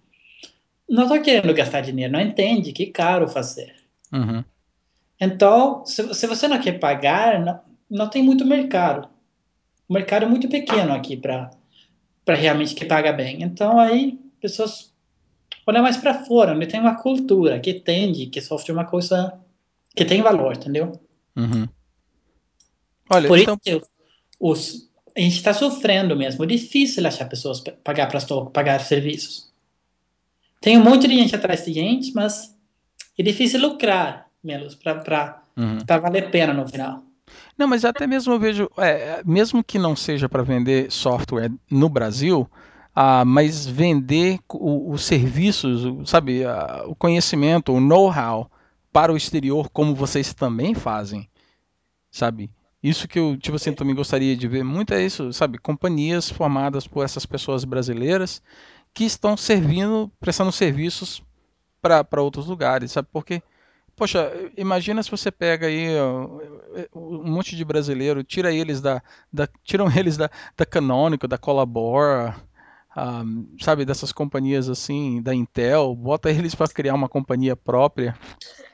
não 0.88 1.06
está 1.06 1.18
querendo 1.18 1.52
gastar 1.52 1.82
dinheiro, 1.82 2.14
não 2.14 2.22
entende 2.22 2.72
que 2.72 2.84
é 2.84 2.92
caro 2.92 3.28
fazer. 3.28 3.74
Uhum. 4.14 4.44
Então, 5.20 5.84
se, 5.84 6.14
se, 6.14 6.28
você 6.28 6.48
não 6.48 6.62
quer 6.62 6.74
pagar, 6.74 7.44
não, 7.44 7.60
não 7.90 8.08
tem 8.08 8.22
muito 8.22 8.46
mercado. 8.46 9.10
O 9.90 9.96
mercado 9.96 10.26
é 10.26 10.30
muito 10.30 10.48
pequeno 10.48 10.94
aqui 10.94 11.18
para 11.18 11.50
realmente 12.28 12.76
que 12.76 12.86
paga 12.86 13.12
bem. 13.12 13.42
Então, 13.42 13.80
aí, 13.80 14.20
pessoas 14.40 14.94
olham 15.66 15.82
mais 15.82 15.98
para 15.98 16.24
fora, 16.24 16.54
onde 16.54 16.68
tem 16.68 16.80
uma 16.80 17.02
cultura 17.02 17.60
que 17.60 17.72
entende 17.72 18.28
que 18.28 18.40
software 18.42 18.76
é 18.76 18.78
uma 18.78 18.86
coisa 18.86 19.34
que 19.96 20.06
tem 20.06 20.22
valor, 20.22 20.56
entendeu? 20.56 21.02
Uhum. 21.36 21.68
Olha, 23.10 23.28
Por 23.28 23.40
então... 23.40 23.58
isso 23.66 23.82
os, 24.40 24.87
a 25.18 25.20
gente 25.20 25.38
está 25.38 25.52
sofrendo 25.52 26.16
mesmo. 26.16 26.44
É 26.44 26.48
difícil 26.48 27.06
achar 27.08 27.26
pessoas 27.26 27.60
para 27.60 27.74
pagar 27.84 28.08
para 28.08 28.46
pagar 28.54 28.80
serviços. 28.82 29.52
Tem 30.62 30.78
um 30.78 30.84
monte 30.84 31.08
de 31.08 31.16
gente 31.16 31.36
atrás 31.36 31.66
de 31.66 31.74
gente, 31.74 32.14
mas 32.14 32.56
é 33.18 33.24
difícil 33.24 33.60
lucrar 33.60 34.28
menos 34.44 34.76
para 34.76 35.42
uhum. 35.58 35.80
valer 35.88 36.26
a 36.26 36.30
pena 36.30 36.54
no 36.54 36.68
final. 36.68 37.04
Não, 37.58 37.68
mas 37.68 37.84
até 37.84 38.06
mesmo 38.06 38.34
eu 38.34 38.40
vejo, 38.40 38.70
é, 38.78 39.22
mesmo 39.26 39.64
que 39.64 39.80
não 39.80 39.96
seja 39.96 40.30
para 40.30 40.44
vender 40.44 40.92
software 40.92 41.52
no 41.70 41.90
Brasil, 41.90 42.48
ah, 42.96 43.26
mas 43.26 43.66
vender 43.66 44.40
os 44.48 45.04
serviços, 45.04 46.10
sabe, 46.10 46.46
ah, 46.46 46.84
o 46.86 46.96
conhecimento, 46.96 47.74
o 47.74 47.82
know-how 47.82 48.50
para 48.94 49.12
o 49.12 49.18
exterior, 49.18 49.70
como 49.72 49.96
vocês 49.96 50.34
também 50.34 50.76
fazem, 50.76 51.28
sabe? 52.12 52.50
Isso 52.82 53.08
que 53.08 53.18
eu, 53.18 53.36
tipo 53.38 53.56
assim, 53.56 53.74
também 53.74 53.96
gostaria 53.96 54.36
de 54.36 54.48
ver 54.48 54.63
muito 54.63 54.94
é 54.94 55.04
isso, 55.04 55.34
sabe? 55.34 55.58
Companhias 55.58 56.30
formadas 56.30 56.88
por 56.88 57.04
essas 57.04 57.26
pessoas 57.26 57.66
brasileiras 57.66 58.42
que 58.94 59.04
estão 59.04 59.36
servindo, 59.36 60.12
prestando 60.20 60.52
serviços 60.52 61.24
para 61.82 62.22
outros 62.22 62.48
lugares, 62.48 62.92
sabe? 62.92 63.08
Porque, 63.12 63.42
poxa, 63.96 64.32
imagina 64.56 65.02
se 65.02 65.10
você 65.10 65.32
pega 65.32 65.68
aí 65.68 65.88
um 66.96 67.32
monte 67.32 67.56
de 67.56 67.66
brasileiro, 67.66 68.24
tira 68.24 68.52
eles 68.52 68.80
da, 68.80 69.02
da 69.32 69.48
tiram 69.63 69.88
eles 69.96 70.18
da, 70.18 70.30
da 70.56 70.66
Canonical, 70.66 71.28
da 71.28 71.38
Collabora, 71.38 72.36
um, 72.96 73.48
sabe, 73.60 73.86
dessas 73.86 74.12
companhias 74.12 74.70
assim, 74.70 75.22
da 75.22 75.34
Intel, 75.34 75.96
bota 75.96 76.30
eles 76.30 76.56
para 76.56 76.68
criar 76.68 76.94
uma 76.94 77.10
companhia 77.10 77.56
própria. 77.56 78.16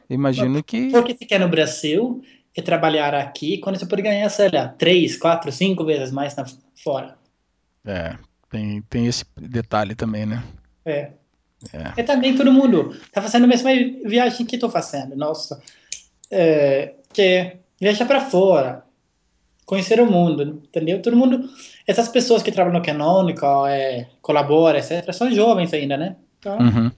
Imagino 0.09 0.61
que. 0.63 0.91
Porque 0.91 1.15
se 1.17 1.25
quer 1.25 1.39
no 1.39 1.49
Brasil 1.49 2.21
e 2.55 2.61
trabalhar 2.61 3.13
aqui, 3.15 3.57
quando 3.57 3.77
você 3.77 3.85
pode 3.85 4.01
ganhar, 4.01 4.29
sei 4.29 4.49
lá, 4.49 4.67
três, 4.67 5.17
quatro, 5.17 5.51
cinco 5.51 5.83
vezes 5.83 6.11
mais 6.11 6.35
na, 6.35 6.45
fora. 6.75 7.15
É, 7.85 8.15
tem, 8.49 8.81
tem 8.83 9.07
esse 9.07 9.25
detalhe 9.35 9.95
também, 9.95 10.25
né? 10.25 10.43
É. 10.85 11.11
É. 11.71 12.01
E 12.01 12.03
também 12.03 12.35
todo 12.35 12.51
mundo 12.51 12.95
tá 13.11 13.21
fazendo 13.21 13.45
a 13.45 13.47
mesma 13.47 13.71
viagem 14.05 14.45
que 14.45 14.55
estou 14.55 14.69
fazendo. 14.69 15.15
Nossa, 15.15 15.61
é, 16.29 16.93
que 17.13 17.57
viajar 17.79 18.05
para 18.05 18.21
fora, 18.21 18.83
conhecer 19.65 19.99
o 20.01 20.09
mundo, 20.09 20.61
entendeu? 20.67 21.01
Todo 21.01 21.15
mundo, 21.15 21.49
essas 21.87 22.09
pessoas 22.09 22.43
que 22.43 22.51
trabalham 22.51 22.79
no 22.79 22.85
Canonical, 22.85 23.65
é, 23.67 24.09
colabora, 24.21 24.79
etc., 24.79 25.11
são 25.13 25.31
jovens 25.31 25.73
ainda, 25.73 25.95
né? 25.95 26.15
Então, 26.39 26.57
uhum. 26.57 26.91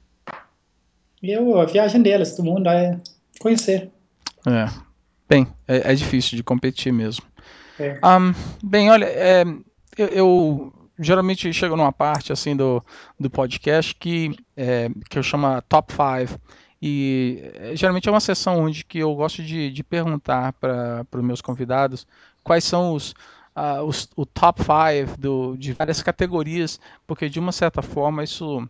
eu, 1.21 1.59
a 1.59 1.65
viagem 1.65 2.01
deles, 2.01 2.35
todo 2.35 2.45
mundo 2.45 2.67
é 2.69 2.99
conhecer. 3.39 3.91
É. 4.47 4.85
Bem, 5.27 5.47
é, 5.67 5.91
é 5.91 5.95
difícil 5.95 6.37
de 6.37 6.43
competir 6.43 6.93
mesmo. 6.93 7.25
É. 7.79 7.99
Um, 8.03 8.33
bem, 8.63 8.89
olha, 8.89 9.05
é, 9.05 9.43
eu, 9.97 10.07
eu, 10.07 10.73
geralmente 10.99 11.51
chego 11.51 11.75
numa 11.75 11.91
parte 11.91 12.31
assim 12.31 12.55
do, 12.55 12.83
do 13.19 13.29
podcast 13.29 13.95
que, 13.95 14.35
é, 14.55 14.89
que 15.09 15.17
eu 15.17 15.23
chamo 15.23 15.61
Top 15.63 15.91
5. 15.91 16.39
E 16.81 17.51
é, 17.55 17.75
geralmente 17.75 18.07
é 18.07 18.11
uma 18.11 18.19
sessão 18.19 18.63
onde 18.63 18.85
que 18.85 18.99
eu 18.99 19.15
gosto 19.15 19.41
de, 19.41 19.71
de 19.71 19.83
perguntar 19.83 20.53
para 20.53 21.05
os 21.13 21.23
meus 21.23 21.41
convidados 21.41 22.05
quais 22.43 22.63
são 22.63 22.93
os, 22.93 23.11
uh, 23.55 23.81
os 23.83 24.07
o 24.15 24.25
top 24.25 24.61
5 24.61 25.57
de 25.57 25.73
várias 25.73 26.03
categorias, 26.03 26.79
porque 27.07 27.27
de 27.27 27.39
uma 27.39 27.51
certa 27.51 27.81
forma 27.81 28.23
isso 28.23 28.69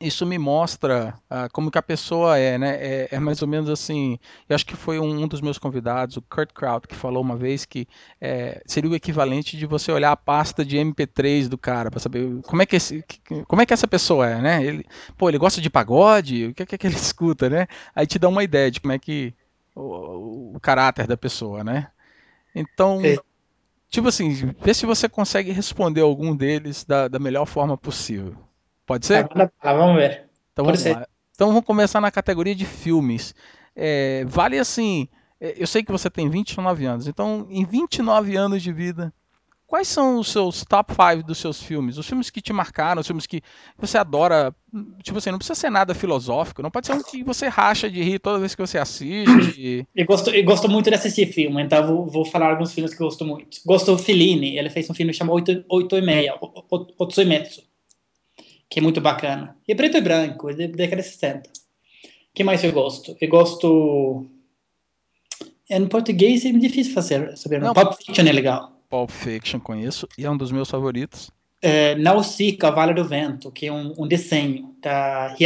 isso 0.00 0.26
me 0.26 0.38
mostra 0.38 1.14
uh, 1.30 1.50
como 1.52 1.70
que 1.70 1.78
a 1.78 1.82
pessoa 1.82 2.38
é, 2.38 2.58
né? 2.58 2.76
É, 2.80 3.08
é, 3.12 3.18
mais 3.18 3.42
ou 3.42 3.48
menos 3.48 3.68
assim. 3.68 4.18
Eu 4.48 4.54
acho 4.54 4.66
que 4.66 4.76
foi 4.76 4.98
um, 4.98 5.22
um, 5.22 5.28
dos 5.28 5.40
meus 5.40 5.58
convidados, 5.58 6.16
o 6.16 6.22
Kurt 6.22 6.52
Kraut, 6.52 6.86
que 6.86 6.94
falou 6.94 7.22
uma 7.22 7.36
vez 7.36 7.64
que 7.64 7.86
é, 8.20 8.62
seria 8.66 8.90
o 8.90 8.94
equivalente 8.94 9.56
de 9.56 9.66
você 9.66 9.92
olhar 9.92 10.12
a 10.12 10.16
pasta 10.16 10.64
de 10.64 10.76
MP3 10.76 11.48
do 11.48 11.58
cara 11.58 11.90
para 11.90 12.00
saber 12.00 12.42
como 12.42 12.62
é 12.62 12.66
que 12.66 12.76
esse, 12.76 13.04
como 13.46 13.62
é 13.62 13.66
que 13.66 13.74
essa 13.74 13.88
pessoa 13.88 14.28
é, 14.28 14.40
né? 14.40 14.64
Ele, 14.64 14.84
pô, 15.16 15.28
ele 15.28 15.38
gosta 15.38 15.60
de 15.60 15.70
pagode, 15.70 16.46
o 16.46 16.54
que 16.54 16.62
é 16.62 16.78
que 16.78 16.86
ele 16.86 16.96
escuta, 16.96 17.48
né? 17.48 17.66
Aí 17.94 18.06
te 18.06 18.18
dá 18.18 18.28
uma 18.28 18.44
ideia 18.44 18.70
de 18.70 18.80
como 18.80 18.92
é 18.92 18.98
que 18.98 19.34
o, 19.74 20.56
o 20.56 20.60
caráter 20.60 21.06
da 21.06 21.16
pessoa, 21.16 21.62
né? 21.62 21.88
Então, 22.54 23.00
é. 23.04 23.16
tipo 23.88 24.08
assim, 24.08 24.52
vê 24.60 24.74
se 24.74 24.86
você 24.86 25.08
consegue 25.08 25.50
responder 25.52 26.02
algum 26.02 26.34
deles 26.36 26.84
da, 26.84 27.08
da 27.08 27.18
melhor 27.18 27.46
forma 27.46 27.76
possível. 27.76 28.36
Pode 28.86 29.06
ser? 29.06 29.28
Tá, 29.28 29.72
vamos 29.72 29.96
ver. 29.96 30.28
Então 30.52 30.64
Pode 30.64 30.78
vamos 30.78 30.80
ser. 30.80 30.94
lá. 30.94 31.06
Então 31.34 31.48
vamos 31.48 31.64
começar 31.64 32.00
na 32.00 32.10
categoria 32.10 32.54
de 32.54 32.66
filmes. 32.66 33.34
É, 33.74 34.24
vale 34.26 34.58
assim, 34.58 35.08
é, 35.40 35.54
eu 35.56 35.66
sei 35.66 35.82
que 35.82 35.90
você 35.90 36.10
tem 36.10 36.28
29 36.28 36.84
anos, 36.84 37.06
então 37.06 37.46
em 37.50 37.64
29 37.64 38.36
anos 38.36 38.62
de 38.62 38.72
vida, 38.72 39.12
quais 39.66 39.88
são 39.88 40.18
os 40.18 40.30
seus 40.30 40.64
top 40.64 40.92
5 40.92 41.26
dos 41.26 41.38
seus 41.38 41.62
filmes? 41.62 41.96
Os 41.96 42.06
filmes 42.06 42.28
que 42.28 42.42
te 42.42 42.52
marcaram, 42.52 43.00
os 43.00 43.06
filmes 43.06 43.26
que 43.26 43.40
você 43.78 43.96
adora, 43.96 44.54
tipo 45.02 45.16
assim, 45.16 45.30
não 45.30 45.38
precisa 45.38 45.58
ser 45.58 45.70
nada 45.70 45.94
filosófico, 45.94 46.62
não 46.62 46.70
pode 46.70 46.86
ser 46.86 46.92
um 46.92 47.02
que 47.02 47.24
você 47.24 47.48
racha 47.48 47.90
de 47.90 48.02
rir 48.02 48.18
toda 48.18 48.38
vez 48.38 48.54
que 48.54 48.60
você 48.60 48.76
assiste. 48.76 49.86
Eu 49.96 50.06
gosto, 50.06 50.30
eu 50.30 50.44
gosto 50.44 50.68
muito 50.68 50.90
de 50.90 50.96
assistir 50.96 51.32
filme, 51.32 51.62
então 51.62 51.86
vou, 51.86 52.06
vou 52.06 52.24
falar 52.24 52.50
alguns 52.50 52.72
filmes 52.72 52.94
que 52.94 53.02
eu 53.02 53.06
gosto 53.06 53.24
muito. 53.24 53.58
Gosto 53.64 53.92
do 53.92 53.98
Fellini, 53.98 54.58
ele 54.58 54.70
fez 54.70 54.88
um 54.90 54.94
filme 54.94 55.12
chamado 55.12 55.34
8, 55.34 55.64
8 55.68 55.96
e 55.96 56.02
meia, 56.02 56.38
Otsuimetsu 56.98 57.71
que 58.72 58.78
é 58.78 58.82
muito 58.82 59.02
bacana. 59.02 59.54
E 59.68 59.72
é 59.72 59.74
preto 59.74 59.98
e 59.98 60.00
branco, 60.00 60.48
é 60.48 60.54
de 60.54 60.68
década 60.68 61.02
de 61.02 61.08
60. 61.08 61.50
que 62.34 62.42
mais 62.42 62.64
eu 62.64 62.72
gosto? 62.72 63.14
Eu 63.20 63.28
gosto... 63.28 64.24
Em 65.68 65.86
português 65.86 66.46
é 66.46 66.52
difícil 66.52 66.94
fazer, 66.94 67.36
saber. 67.36 67.60
Não, 67.60 67.74
Pulp 67.74 67.92
Fiction 67.92 68.24
é 68.24 68.32
legal. 68.32 68.72
Pulp 68.88 69.10
Fiction 69.10 69.60
conheço 69.60 70.08
e 70.16 70.24
é 70.24 70.30
um 70.30 70.38
dos 70.38 70.50
meus 70.50 70.70
favoritos. 70.70 71.30
É, 71.60 71.94
Nausicaa, 71.96 72.70
Vale 72.70 72.94
do 72.94 73.04
Vento, 73.04 73.52
que 73.52 73.66
é 73.66 73.72
um, 73.72 73.92
um 73.98 74.06
desenho 74.06 74.74
da 74.80 75.36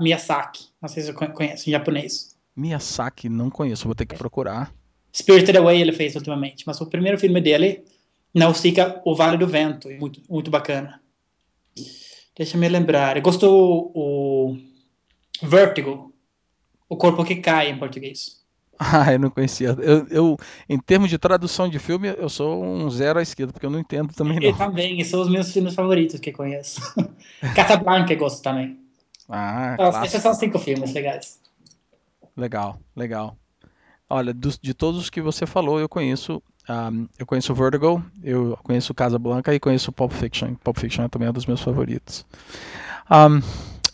Miyazaki. 0.00 0.66
Não 0.80 0.88
sei 0.88 1.02
se 1.02 1.12
você 1.12 1.26
conhece, 1.26 1.68
em 1.68 1.72
japonês. 1.72 2.36
Miyazaki, 2.54 3.28
não 3.28 3.50
conheço, 3.50 3.84
vou 3.84 3.96
ter 3.96 4.06
que 4.06 4.14
procurar. 4.14 4.72
Spirited 5.12 5.58
Away 5.58 5.80
ele 5.80 5.92
fez 5.92 6.14
ultimamente, 6.14 6.62
mas 6.64 6.80
o 6.80 6.86
primeiro 6.86 7.18
filme 7.18 7.40
dele, 7.40 7.84
Nausicaa, 8.32 9.00
O 9.04 9.14
Vale 9.16 9.36
do 9.36 9.46
Vento, 9.48 9.90
é 9.90 9.98
muito, 9.98 10.22
muito 10.28 10.52
bacana. 10.52 11.00
Deixa 12.36 12.58
me 12.58 12.68
lembrar. 12.68 13.18
Gostou 13.20 13.90
o 13.94 14.58
Vertigo, 15.42 16.14
o 16.88 16.96
corpo 16.96 17.24
que 17.24 17.36
cai 17.36 17.70
em 17.70 17.78
português. 17.78 18.36
Ah, 18.78 19.10
eu 19.10 19.18
não 19.18 19.30
conhecia. 19.30 19.68
Eu, 19.68 20.06
eu, 20.08 20.36
em 20.68 20.78
termos 20.78 21.08
de 21.08 21.16
tradução 21.16 21.66
de 21.66 21.78
filme, 21.78 22.08
eu 22.08 22.28
sou 22.28 22.62
um 22.62 22.90
zero 22.90 23.18
à 23.18 23.22
esquerda, 23.22 23.50
porque 23.50 23.64
eu 23.64 23.70
não 23.70 23.78
entendo 23.78 24.12
também 24.12 24.38
não. 24.38 24.50
Eu 24.50 24.54
também, 24.54 25.02
são 25.02 25.22
os 25.22 25.30
meus 25.30 25.50
filmes 25.50 25.74
favoritos 25.74 26.20
que 26.20 26.30
conheço. 26.30 26.82
Casablanca 27.56 28.12
eu 28.12 28.18
gosto 28.18 28.42
também. 28.42 28.78
Ah, 29.30 29.76
Nossa, 29.78 30.04
esses 30.04 30.20
são 30.20 30.34
cinco 30.34 30.58
filmes 30.58 30.92
legais. 30.92 31.40
Legal, 32.36 32.78
legal. 32.94 33.38
Olha, 34.10 34.34
de 34.34 34.74
todos 34.74 35.00
os 35.00 35.08
que 35.08 35.22
você 35.22 35.46
falou, 35.46 35.80
eu 35.80 35.88
conheço 35.88 36.42
um, 36.68 37.08
eu 37.18 37.26
conheço 37.26 37.54
Vertigo, 37.54 38.04
eu 38.22 38.58
conheço 38.62 38.94
Casa 38.94 39.18
Blanca 39.18 39.54
e 39.54 39.60
conheço 39.60 39.92
Pulp 39.92 40.12
Fiction. 40.12 40.54
Pulp 40.56 40.78
Fiction 40.78 41.04
é 41.04 41.08
também 41.08 41.28
um 41.28 41.32
dos 41.32 41.46
meus 41.46 41.60
favoritos. 41.60 42.26
Um, 43.10 43.40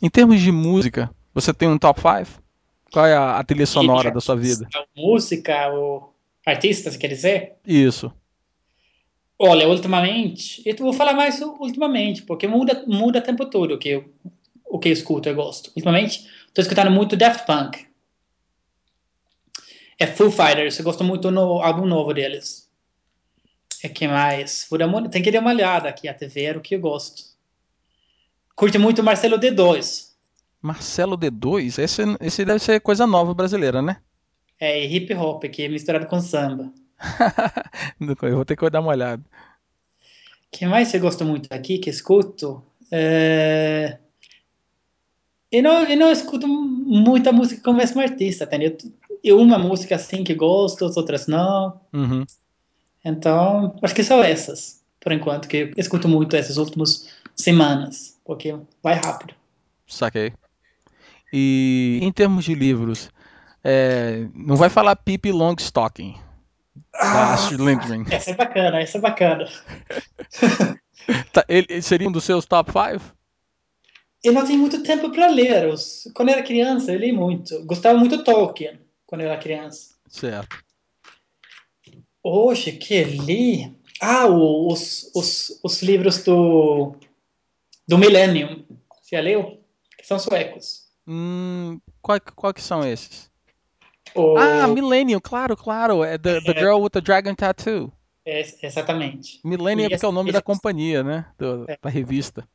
em 0.00 0.08
termos 0.08 0.40
de 0.40 0.50
música, 0.50 1.10
você 1.34 1.52
tem 1.52 1.68
um 1.68 1.78
top 1.78 2.00
5? 2.00 2.42
Qual 2.92 3.06
é 3.06 3.14
a, 3.14 3.38
a 3.38 3.44
trilha 3.44 3.66
sonora 3.66 4.10
da 4.10 4.20
sua 4.20 4.36
vida? 4.36 4.68
A 4.74 4.84
música, 4.96 5.72
o 5.72 6.12
artista, 6.46 6.90
você 6.90 6.98
quer 6.98 7.08
dizer? 7.08 7.52
Isso. 7.66 8.12
Olha, 9.38 9.68
ultimamente, 9.68 10.62
eu 10.64 10.76
vou 10.76 10.92
falar 10.92 11.14
mais 11.14 11.40
ultimamente, 11.40 12.22
porque 12.22 12.46
muda, 12.46 12.84
muda 12.86 13.18
o 13.18 13.22
tempo 13.22 13.44
todo 13.46 13.74
o 13.74 13.78
que 13.78 13.88
eu, 13.88 14.04
o 14.64 14.78
que 14.78 14.88
eu 14.88 14.92
escuto, 14.92 15.28
eu 15.28 15.34
gosto. 15.34 15.70
Ultimamente, 15.74 16.28
estou 16.46 16.62
escutando 16.62 16.90
muito 16.90 17.16
Daft 17.16 17.44
Punk. 17.44 17.86
É 20.02 20.06
Foo 20.08 20.32
Fighters, 20.32 20.76
eu 20.80 20.84
gosto 20.84 21.04
muito 21.04 21.30
do 21.30 21.38
álbum 21.38 21.86
novo 21.86 22.12
deles. 22.12 22.68
É 23.84 23.88
que 23.88 24.08
mais? 24.08 24.68
Tem 25.12 25.22
que 25.22 25.30
dar 25.30 25.38
uma 25.38 25.52
olhada 25.52 25.88
aqui 25.88 26.08
até 26.08 26.26
ver 26.26 26.56
o 26.56 26.60
que 26.60 26.74
eu 26.74 26.80
gosto. 26.80 27.22
Curte 28.56 28.78
muito 28.78 29.00
Marcelo 29.00 29.38
D2. 29.38 30.08
Marcelo 30.60 31.16
D2? 31.16 31.80
Esse, 31.80 32.02
esse 32.20 32.44
deve 32.44 32.58
ser 32.58 32.80
coisa 32.80 33.06
nova 33.06 33.32
brasileira, 33.32 33.80
né? 33.80 33.98
É, 34.58 34.84
hip 34.84 35.14
hop, 35.14 35.44
que 35.44 35.62
é 35.62 35.68
misturado 35.68 36.06
com 36.06 36.20
samba. 36.20 36.72
eu 38.22 38.34
vou 38.34 38.44
ter 38.44 38.56
que 38.56 38.70
dar 38.70 38.80
uma 38.80 38.90
olhada. 38.90 39.22
que 40.50 40.66
mais 40.66 40.88
você 40.88 40.98
gosta 40.98 41.24
muito 41.24 41.46
aqui, 41.52 41.78
que 41.78 41.90
escuto? 41.90 42.60
É... 42.90 43.98
Eu, 45.52 45.62
não, 45.62 45.84
eu 45.84 45.96
não 45.96 46.10
escuto 46.10 46.48
muita 46.48 47.30
música 47.30 47.62
com 47.62 47.70
o 47.70 47.76
mesmo 47.76 48.00
artista, 48.00 48.42
entendeu? 48.42 48.76
Eu, 49.22 49.38
uma 49.38 49.58
música 49.58 49.94
assim 49.94 50.24
que 50.24 50.34
gosto, 50.34 50.84
as 50.84 50.96
outras 50.96 51.26
não. 51.26 51.80
Uhum. 51.92 52.24
Então, 53.04 53.76
acho 53.82 53.94
que 53.94 54.02
são 54.04 54.22
essas, 54.22 54.80
por 55.00 55.12
enquanto, 55.12 55.48
que 55.48 55.56
eu 55.56 55.72
escuto 55.76 56.08
muito 56.08 56.36
essas 56.36 56.56
últimas 56.56 57.08
semanas, 57.36 58.18
porque 58.24 58.54
vai 58.82 58.94
rápido. 58.94 59.34
Saquei. 59.86 60.32
E 61.32 61.98
em 62.02 62.12
termos 62.12 62.44
de 62.44 62.54
livros, 62.54 63.10
é, 63.64 64.26
não 64.34 64.56
vai 64.56 64.68
falar 64.68 64.96
Pippi 64.96 65.32
Longstocking, 65.32 66.16
ah, 66.94 67.36
Lindgren. 67.58 68.04
Essa 68.10 68.30
é 68.30 68.34
bacana, 68.34 68.80
essa 68.80 68.98
é 68.98 69.00
bacana. 69.00 69.48
tá, 71.32 71.44
ele 71.48 71.80
seria 71.82 72.08
um 72.08 72.12
dos 72.12 72.24
seus 72.24 72.44
top 72.44 72.70
5? 72.70 73.14
Eu 74.22 74.32
não 74.32 74.44
tenho 74.44 74.58
muito 74.58 74.82
tempo 74.82 75.10
para 75.10 75.26
ler. 75.28 75.74
Quando 76.14 76.28
era 76.28 76.42
criança, 76.42 76.92
eu 76.92 76.98
li 76.98 77.12
muito. 77.12 77.64
Gostava 77.64 77.98
muito 77.98 78.18
de 78.18 78.24
Tolkien, 78.24 78.78
quando 79.12 79.20
eu 79.20 79.30
era 79.30 79.38
criança. 79.38 79.94
Certo. 80.08 80.64
Hoje 82.22 82.72
que 82.72 83.04
li. 83.04 83.76
Ah, 84.00 84.26
os, 84.26 85.10
os, 85.14 85.60
os 85.62 85.82
livros 85.82 86.24
do, 86.24 86.96
do 87.86 87.98
Millennium. 87.98 88.64
Você 89.02 89.16
já 89.16 89.20
leu? 89.20 89.62
Que 89.98 90.06
são 90.06 90.18
suecos. 90.18 90.86
Hum, 91.06 91.78
qual, 92.00 92.18
qual 92.34 92.54
que 92.54 92.62
são 92.62 92.82
esses? 92.86 93.30
O... 94.14 94.38
Ah, 94.38 94.66
Millennium, 94.66 95.20
claro, 95.20 95.58
claro. 95.58 96.02
É 96.02 96.16
the, 96.16 96.40
the 96.40 96.52
é. 96.52 96.58
Girl 96.58 96.80
with 96.80 96.90
the 96.90 97.02
Dragon 97.02 97.34
Tattoo. 97.34 97.92
É, 98.24 98.40
exatamente. 98.62 99.40
Millennium 99.44 99.86
é 99.86 99.90
porque 99.90 100.06
é 100.06 100.08
o 100.08 100.12
nome 100.12 100.30
esse... 100.30 100.38
da 100.38 100.42
companhia, 100.42 101.02
né? 101.02 101.26
Do, 101.36 101.66
é. 101.68 101.76
Da 101.82 101.90
revista. 101.90 102.48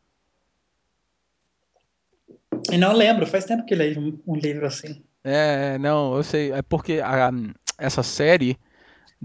Eu 2.71 2.79
não 2.79 2.93
lembro, 2.93 3.27
faz 3.27 3.45
tempo 3.45 3.63
que 3.63 3.75
leio 3.75 3.99
um, 3.99 4.19
um 4.25 4.35
livro 4.35 4.65
assim. 4.65 5.03
É, 5.27 5.77
não, 5.77 6.15
eu 6.15 6.23
sei. 6.23 6.51
É 6.51 6.61
porque 6.61 7.01
a, 7.03 7.31
essa 7.77 8.01
série 8.01 8.57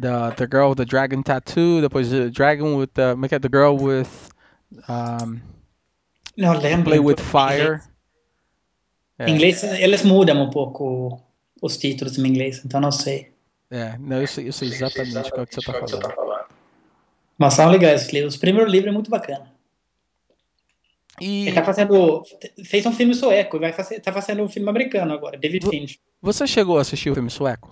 the 0.00 0.30
the 0.36 0.46
girl 0.50 0.70
with 0.70 0.76
the 0.76 0.84
dragon 0.84 1.22
tattoo, 1.22 1.80
depois 1.80 2.10
the 2.10 2.28
dragon 2.30 2.76
with 2.76 2.88
the, 2.94 3.12
como 3.12 3.26
é 3.26 3.28
que 3.28 3.34
é? 3.34 3.38
The 3.38 3.48
girl 3.48 3.76
with 3.80 4.08
um, 4.88 5.40
Não 6.36 6.58
lembro. 6.58 6.84
Play 6.84 6.98
with 6.98 7.18
Fire. 7.18 7.80
Em 9.20 9.34
inglês, 9.34 9.62
é. 9.62 9.82
eles 9.82 10.02
mudam 10.02 10.42
um 10.42 10.50
pouco 10.50 11.22
os 11.60 11.76
títulos 11.76 12.18
em 12.18 12.26
inglês, 12.26 12.62
então 12.64 12.80
não 12.80 12.90
sei. 12.90 13.32
É, 13.70 13.96
não, 13.98 14.20
eu 14.20 14.26
sei, 14.26 14.48
eu 14.48 14.52
sei 14.52 14.68
exatamente 14.68 15.16
o 15.18 15.46
que 15.46 15.54
você 15.54 15.60
está 15.60 15.72
falando. 15.72 16.46
Mas 17.38 17.54
são 17.54 17.70
legais 17.70 18.06
os 18.06 18.12
livros. 18.12 18.34
O 18.34 18.40
primeiro 18.40 18.68
livro 18.68 18.88
é 18.88 18.92
muito 18.92 19.10
bacana. 19.10 19.51
E... 21.20 21.46
Ele 21.46 21.52
tá 21.52 21.64
fazendo. 21.64 22.22
Fez 22.64 22.86
um 22.86 22.92
filme 22.92 23.14
sueco 23.14 23.58
vai 23.58 23.72
fazer, 23.72 24.00
tá 24.00 24.12
fazendo 24.12 24.42
um 24.42 24.48
filme 24.48 24.68
americano 24.68 25.12
agora, 25.12 25.38
David 25.38 25.68
Finch. 25.68 26.00
Você 26.20 26.46
chegou 26.46 26.78
a 26.78 26.80
assistir 26.80 27.10
o 27.10 27.14
filme 27.14 27.30
sueco? 27.30 27.70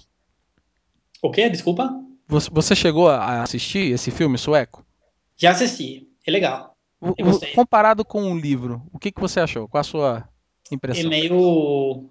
O 1.22 1.30
quê? 1.30 1.48
Desculpa? 1.48 1.90
Você 2.28 2.76
chegou 2.76 3.08
a 3.08 3.42
assistir 3.42 3.92
esse 3.92 4.10
filme 4.10 4.38
sueco? 4.38 4.84
Já 5.36 5.50
assisti. 5.50 6.08
É 6.26 6.30
legal. 6.30 6.76
O, 7.00 7.14
comparado 7.54 8.04
com 8.04 8.30
o 8.30 8.38
livro, 8.38 8.82
o 8.92 8.98
que, 8.98 9.10
que 9.10 9.20
você 9.20 9.40
achou? 9.40 9.66
Qual 9.66 9.80
a 9.80 9.84
sua 9.84 10.28
impressão? 10.70 11.06
É 11.06 11.08
meio. 11.08 12.10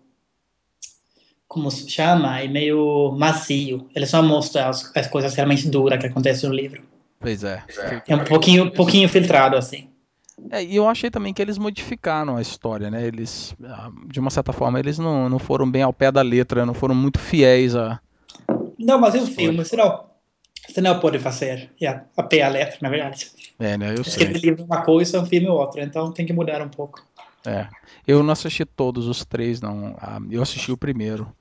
Como 1.48 1.70
se 1.72 1.90
chama? 1.90 2.42
É 2.42 2.48
meio 2.48 3.12
macio. 3.18 3.90
Ele 3.96 4.06
só 4.06 4.22
mostra 4.22 4.68
as, 4.68 4.96
as 4.96 5.08
coisas 5.08 5.34
realmente 5.36 5.70
duras 5.70 6.00
que 6.00 6.08
acontecem 6.08 6.50
no 6.50 6.56
livro. 6.56 6.84
Pois 7.20 7.44
é. 7.44 7.64
É 8.08 8.16
um 8.16 8.24
pouquinho, 8.24 8.72
pouquinho 8.72 9.08
filtrado, 9.08 9.56
assim. 9.56 9.90
É, 10.50 10.64
e 10.64 10.76
eu 10.76 10.88
achei 10.88 11.12
também 11.12 11.34
que 11.34 11.42
eles 11.42 11.58
modificaram 11.58 12.38
a 12.38 12.42
história, 12.42 12.90
né? 12.90 13.06
Eles, 13.06 13.56
ah, 13.64 13.92
de 14.08 14.20
uma 14.20 14.30
certa 14.30 14.52
forma, 14.52 14.80
eles 14.80 14.98
não, 14.98 15.30
não 15.30 15.40
foram 15.40 15.70
bem 15.70 15.84
ao 15.84 15.94
pé 15.94 16.12
da 16.12 16.22
letra, 16.22 16.66
não 16.66 16.74
foram 16.74 16.96
muito 16.96 17.20
fiéis 17.20 17.76
a. 17.76 18.00
Não, 18.78 19.00
mas 19.00 19.16
é 19.16 19.20
um 19.20 19.28
filme, 19.28 19.64
senão 19.66 20.10
você 20.68 20.82
não 20.82 21.00
pode 21.00 21.20
fazer 21.20 21.72
yeah, 21.82 22.06
a 22.16 22.24
pé 22.24 22.44
a 22.44 22.50
letra, 22.50 22.78
na 22.82 22.90
verdade. 22.90 23.32
É, 23.58 23.78
né? 23.78 23.96
Eu 23.96 24.04
sei. 24.04 24.28
Porque 24.28 24.40
livro 24.40 24.62
é 24.62 24.66
uma 24.66 24.82
coisa, 24.84 25.20
um 25.20 25.26
filme 25.26 25.48
é 25.48 25.52
outra, 25.52 25.84
então 25.84 26.12
tem 26.12 26.26
que 26.26 26.34
mudar 26.34 26.62
um 26.62 26.70
pouco. 26.70 27.04
É. 27.46 27.68
Eu 28.08 28.22
não 28.22 28.32
assisti 28.32 28.66
todos 28.66 29.08
os 29.08 29.26
três, 29.26 29.62
não. 29.62 29.96
Ah, 30.00 30.20
eu 30.30 30.42
assisti 30.42 30.72
o 30.72 30.78
primeiro. 30.78 31.32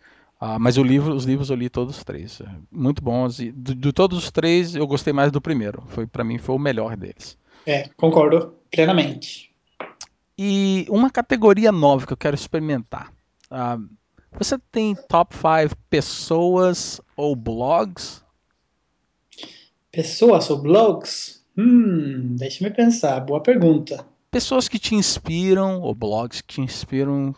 Ah, 0.41 0.59
mas 0.59 0.79
o 0.79 0.83
livro, 0.83 1.15
os 1.15 1.25
livros 1.25 1.51
eu 1.51 1.57
li 1.57 1.69
todos 1.69 1.99
os 1.99 2.05
três. 2.05 2.41
Muito 2.71 3.03
bons. 3.03 3.41
E 3.41 3.51
de, 3.51 3.75
de 3.75 3.93
todos 3.93 4.19
os 4.19 4.31
três, 4.31 4.75
eu 4.75 4.87
gostei 4.87 5.13
mais 5.13 5.33
do 5.33 5.41
primeiro. 5.41 5.83
Foi 5.89 6.07
para 6.07 6.25
mim 6.25 6.39
foi 6.39 6.55
o 6.55 6.59
melhor 6.59 6.97
deles. 6.97 7.37
É, 7.69 7.91
concordo 7.99 8.55
plenamente. 8.71 9.51
E 10.39 10.87
uma 10.89 11.11
categoria 11.11 11.71
nova 11.71 12.07
que 12.07 12.13
eu 12.15 12.17
quero 12.17 12.35
experimentar. 12.35 13.13
Ah, 13.51 13.79
você 14.33 14.59
tem 14.73 14.95
top 14.95 15.35
5 15.35 15.77
pessoas 15.91 16.99
ou 17.15 17.37
blogs 17.37 18.25
Pessoas 19.93 20.49
ou 20.49 20.63
blogs? 20.63 21.45
Hum, 21.57 22.37
deixa-me 22.37 22.71
pensar. 22.71 23.21
Boa 23.21 23.43
pergunta. 23.43 24.07
Pessoas 24.31 24.69
que 24.69 24.79
te 24.79 24.95
inspiram 24.95 25.81
ou 25.81 25.95
blogs 25.95 26.41
que 26.41 26.55
te 26.55 26.61
inspiram. 26.61 27.35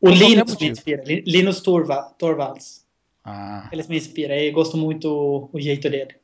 O 0.00 0.08
Linus 0.08 0.56
me 0.56 0.68
inspira. 0.70 1.02
Linus 1.06 1.60
Torvalds. 1.60 2.86
Ah. 3.24 3.68
Eles 3.72 3.88
me 3.88 3.96
inspiram. 3.96 4.34
Eu 4.34 4.52
gosto 4.52 4.76
muito 4.76 5.50
o 5.52 5.60
jeito 5.60 5.90
dele. 5.90 6.14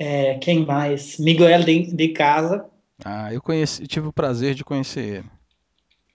É, 0.00 0.38
quem 0.38 0.64
mais? 0.64 1.18
Miguel 1.18 1.62
de, 1.62 1.94
de 1.94 2.08
Casa. 2.08 2.64
Ah, 3.04 3.30
eu 3.34 3.42
conheci, 3.42 3.86
tive 3.86 4.08
o 4.08 4.12
prazer 4.12 4.54
de 4.54 4.64
conhecer 4.64 5.18
ele. 5.18 5.30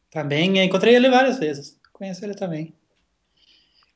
Também, 0.09 0.57
encontrei 0.57 0.95
ele 0.95 1.07
várias 1.07 1.37
vezes. 1.37 1.79
Conheço 1.93 2.25
ele 2.25 2.33
também. 2.33 2.73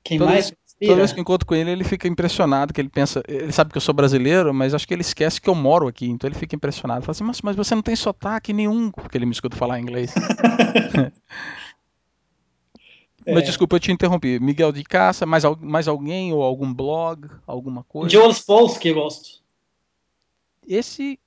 Quem 0.04 0.20
mais? 0.20 0.54
Toda 0.80 0.98
vez 0.98 1.12
que 1.12 1.20
eu 1.20 1.24
encontro 1.24 1.48
com 1.48 1.56
ele, 1.56 1.72
ele 1.72 1.84
fica 1.84 2.08
impressionado, 2.08 2.72
que 2.72 2.80
ele 2.80 2.88
pensa, 2.88 3.24
ele 3.28 3.52
sabe 3.52 3.72
que 3.72 3.78
eu 3.78 3.82
sou 3.82 3.94
brasileiro, 3.94 4.54
mas 4.54 4.76
acho 4.76 4.88
que 4.88 4.94
ele 4.94 5.02
esquece 5.02 5.42
que 5.42 5.50
eu 5.50 5.56
moro 5.56 5.88
aqui, 5.88 6.08
então 6.08 6.28
ele 6.28 6.38
fica 6.38 6.56
impressionado. 6.56 7.02
Fala 7.02 7.12
assim, 7.12 7.24
mas, 7.24 7.42
mas 7.42 7.56
você 7.56 7.74
não 7.74 7.82
tem 7.82 7.96
sotaque 7.96 8.54
nenhum, 8.54 8.92
porque 8.92 9.18
ele 9.18 9.26
me 9.26 9.32
escuta 9.32 9.58
falar 9.58 9.80
inglês. 9.80 10.14
é. 13.26 13.34
Mas 13.34 13.44
desculpa, 13.44 13.76
eu 13.76 13.80
te 13.80 13.92
interrompi. 13.92 14.40
Miguel 14.40 14.72
de 14.72 14.84
Caça, 14.84 15.26
mais, 15.26 15.44
mais 15.60 15.88
alguém 15.88 16.32
ou 16.32 16.44
algum 16.44 16.72
blog, 16.72 17.28
alguma 17.48 17.84
coisa? 17.84 18.12
Joel 18.12 18.32
Spolsky 18.32 18.90
eu 18.90 18.96
gosto. 18.96 19.40
Esse... 20.68 21.20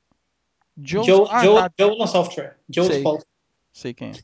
Joel, 0.77 1.05
Joel, 1.05 1.29
ah, 1.31 1.45
Joel, 1.45 1.62
tá. 1.62 1.71
Joel 1.79 1.99
no 1.99 2.07
software. 2.07 2.57
Joel 2.68 2.87
sei, 2.87 2.99
Spolsky. 2.99 3.31
Sei 3.73 3.95
quem 3.95 4.11
é. 4.11 4.14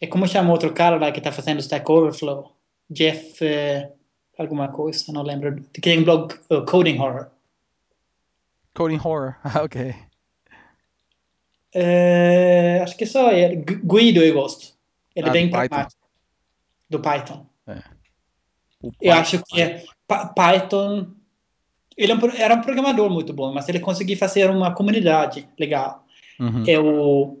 É 0.00 0.06
como 0.06 0.28
chama 0.28 0.52
outro 0.52 0.72
cara 0.72 0.96
lá 0.96 1.10
que 1.10 1.20
tá 1.20 1.32
fazendo 1.32 1.60
Stack 1.60 1.90
Overflow? 1.90 2.56
Jeff... 2.90 3.44
Uh 3.44 3.96
alguma 4.38 4.68
coisa, 4.68 5.12
não 5.12 5.22
lembro. 5.22 5.62
Tem 5.80 5.98
um 5.98 6.04
blog 6.04 6.34
uh, 6.50 6.64
Coding 6.64 6.98
Horror. 6.98 7.30
Coding 8.74 9.00
Horror, 9.02 9.36
ah, 9.44 9.62
ok. 9.62 9.94
É, 11.74 12.80
acho 12.82 12.96
que 12.96 13.06
só 13.06 13.30
é. 13.30 13.54
Guido 13.54 14.22
eu 14.22 14.34
gosto. 14.34 14.74
Ele 15.14 15.26
ah, 15.26 15.30
é 15.30 15.32
bem 15.32 15.50
pragmático. 15.50 16.00
Do 16.88 17.00
Python. 17.00 17.46
É. 17.66 17.82
Eu 19.00 19.12
acho 19.14 19.42
que 19.44 19.60
é 19.60 19.84
Python. 20.34 21.12
Ele 21.96 22.12
é 22.12 22.42
era 22.42 22.54
um 22.54 22.60
programador 22.60 23.10
muito 23.10 23.32
bom, 23.32 23.52
mas 23.52 23.68
ele 23.68 23.80
conseguiu 23.80 24.16
fazer 24.16 24.50
uma 24.50 24.74
comunidade 24.74 25.48
legal. 25.58 26.04
Uhum. 26.38 26.64
É 26.66 26.78
o, 26.78 27.38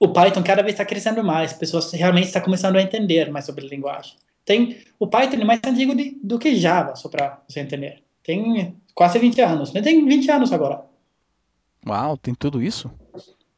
o 0.00 0.08
Python 0.08 0.42
cada 0.42 0.62
vez 0.62 0.74
está 0.74 0.84
crescendo 0.84 1.22
mais, 1.22 1.52
pessoas 1.52 1.92
realmente 1.92 2.26
estão 2.26 2.42
começando 2.42 2.76
a 2.76 2.82
entender 2.82 3.30
mais 3.30 3.44
sobre 3.44 3.66
a 3.66 3.68
linguagem. 3.68 4.14
Tem 4.44 4.78
o 4.98 5.06
Python 5.06 5.36
é 5.40 5.44
mais 5.44 5.60
antigo 5.66 5.94
de, 5.94 6.18
do 6.22 6.38
que 6.38 6.56
Java, 6.56 6.96
só 6.96 7.08
para 7.08 7.40
você 7.48 7.60
entender. 7.60 8.02
Tem 8.24 8.74
quase 8.94 9.18
20 9.18 9.40
anos. 9.40 9.72
Né? 9.72 9.82
Tem 9.82 10.04
20 10.04 10.30
anos 10.30 10.52
agora. 10.52 10.82
Uau, 11.86 12.16
tem 12.16 12.34
tudo 12.34 12.62
isso? 12.62 12.90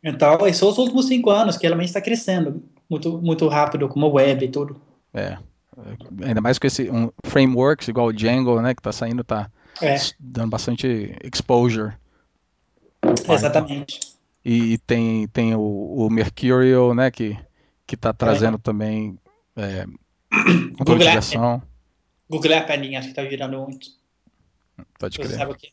Então, 0.02 0.38
são 0.52 0.68
os 0.68 0.78
últimos 0.78 1.06
cinco 1.06 1.30
anos 1.30 1.56
que 1.56 1.66
realmente 1.66 1.88
está 1.88 2.00
crescendo 2.00 2.62
muito, 2.88 3.18
muito 3.18 3.48
rápido, 3.48 3.88
como 3.88 4.08
web 4.08 4.44
e 4.44 4.48
tudo. 4.48 4.80
É. 5.12 5.38
Ainda 6.22 6.40
mais 6.40 6.58
com 6.58 6.66
esse 6.66 6.90
um, 6.90 7.10
frameworks 7.24 7.88
igual 7.88 8.08
o 8.08 8.12
Django, 8.12 8.60
né, 8.60 8.74
que 8.74 8.80
está 8.80 8.92
saindo, 8.92 9.22
está 9.22 9.50
é. 9.82 9.96
dando 10.18 10.50
bastante 10.50 11.16
exposure. 11.22 11.94
Exatamente. 13.28 14.00
E, 14.44 14.74
e, 14.74 14.78
tem, 14.78 15.26
tem 15.28 15.54
o, 15.54 15.60
o 15.60 16.10
Mercurial, 16.10 16.94
né, 16.94 17.10
que 17.10 17.36
que 17.86 17.94
está 17.94 18.12
trazendo 18.12 18.56
é. 18.56 18.60
também 18.60 19.18
é, 19.56 19.86
Google 20.78 20.98
versão. 20.98 21.62
Google 22.28 22.52
App 22.52 22.72
Ending, 22.72 22.96
acho 22.96 23.08
que 23.08 23.12
está 23.12 23.22
virando 23.22 23.60
muito. 23.60 23.86
Pode 24.98 25.18
crer. 25.18 25.30
Sabe 25.30 25.52
o 25.52 25.54
que? 25.54 25.72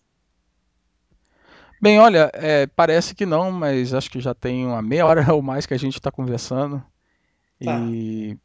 Bem, 1.82 2.00
olha, 2.00 2.30
é, 2.34 2.68
parece 2.68 3.16
que 3.16 3.26
não, 3.26 3.52
mas 3.52 3.94
acho 3.94 4.12
que 4.12 4.20
já 4.20 4.36
tem 4.36 4.68
uma 4.68 4.82
meia 4.82 5.06
hora 5.06 5.26
ou 5.34 5.42
mais 5.42 5.66
que 5.66 5.74
a 5.74 5.80
gente 5.80 5.96
está 5.96 6.12
conversando. 6.12 6.84
Tá. 7.64 7.80
E 7.80 8.38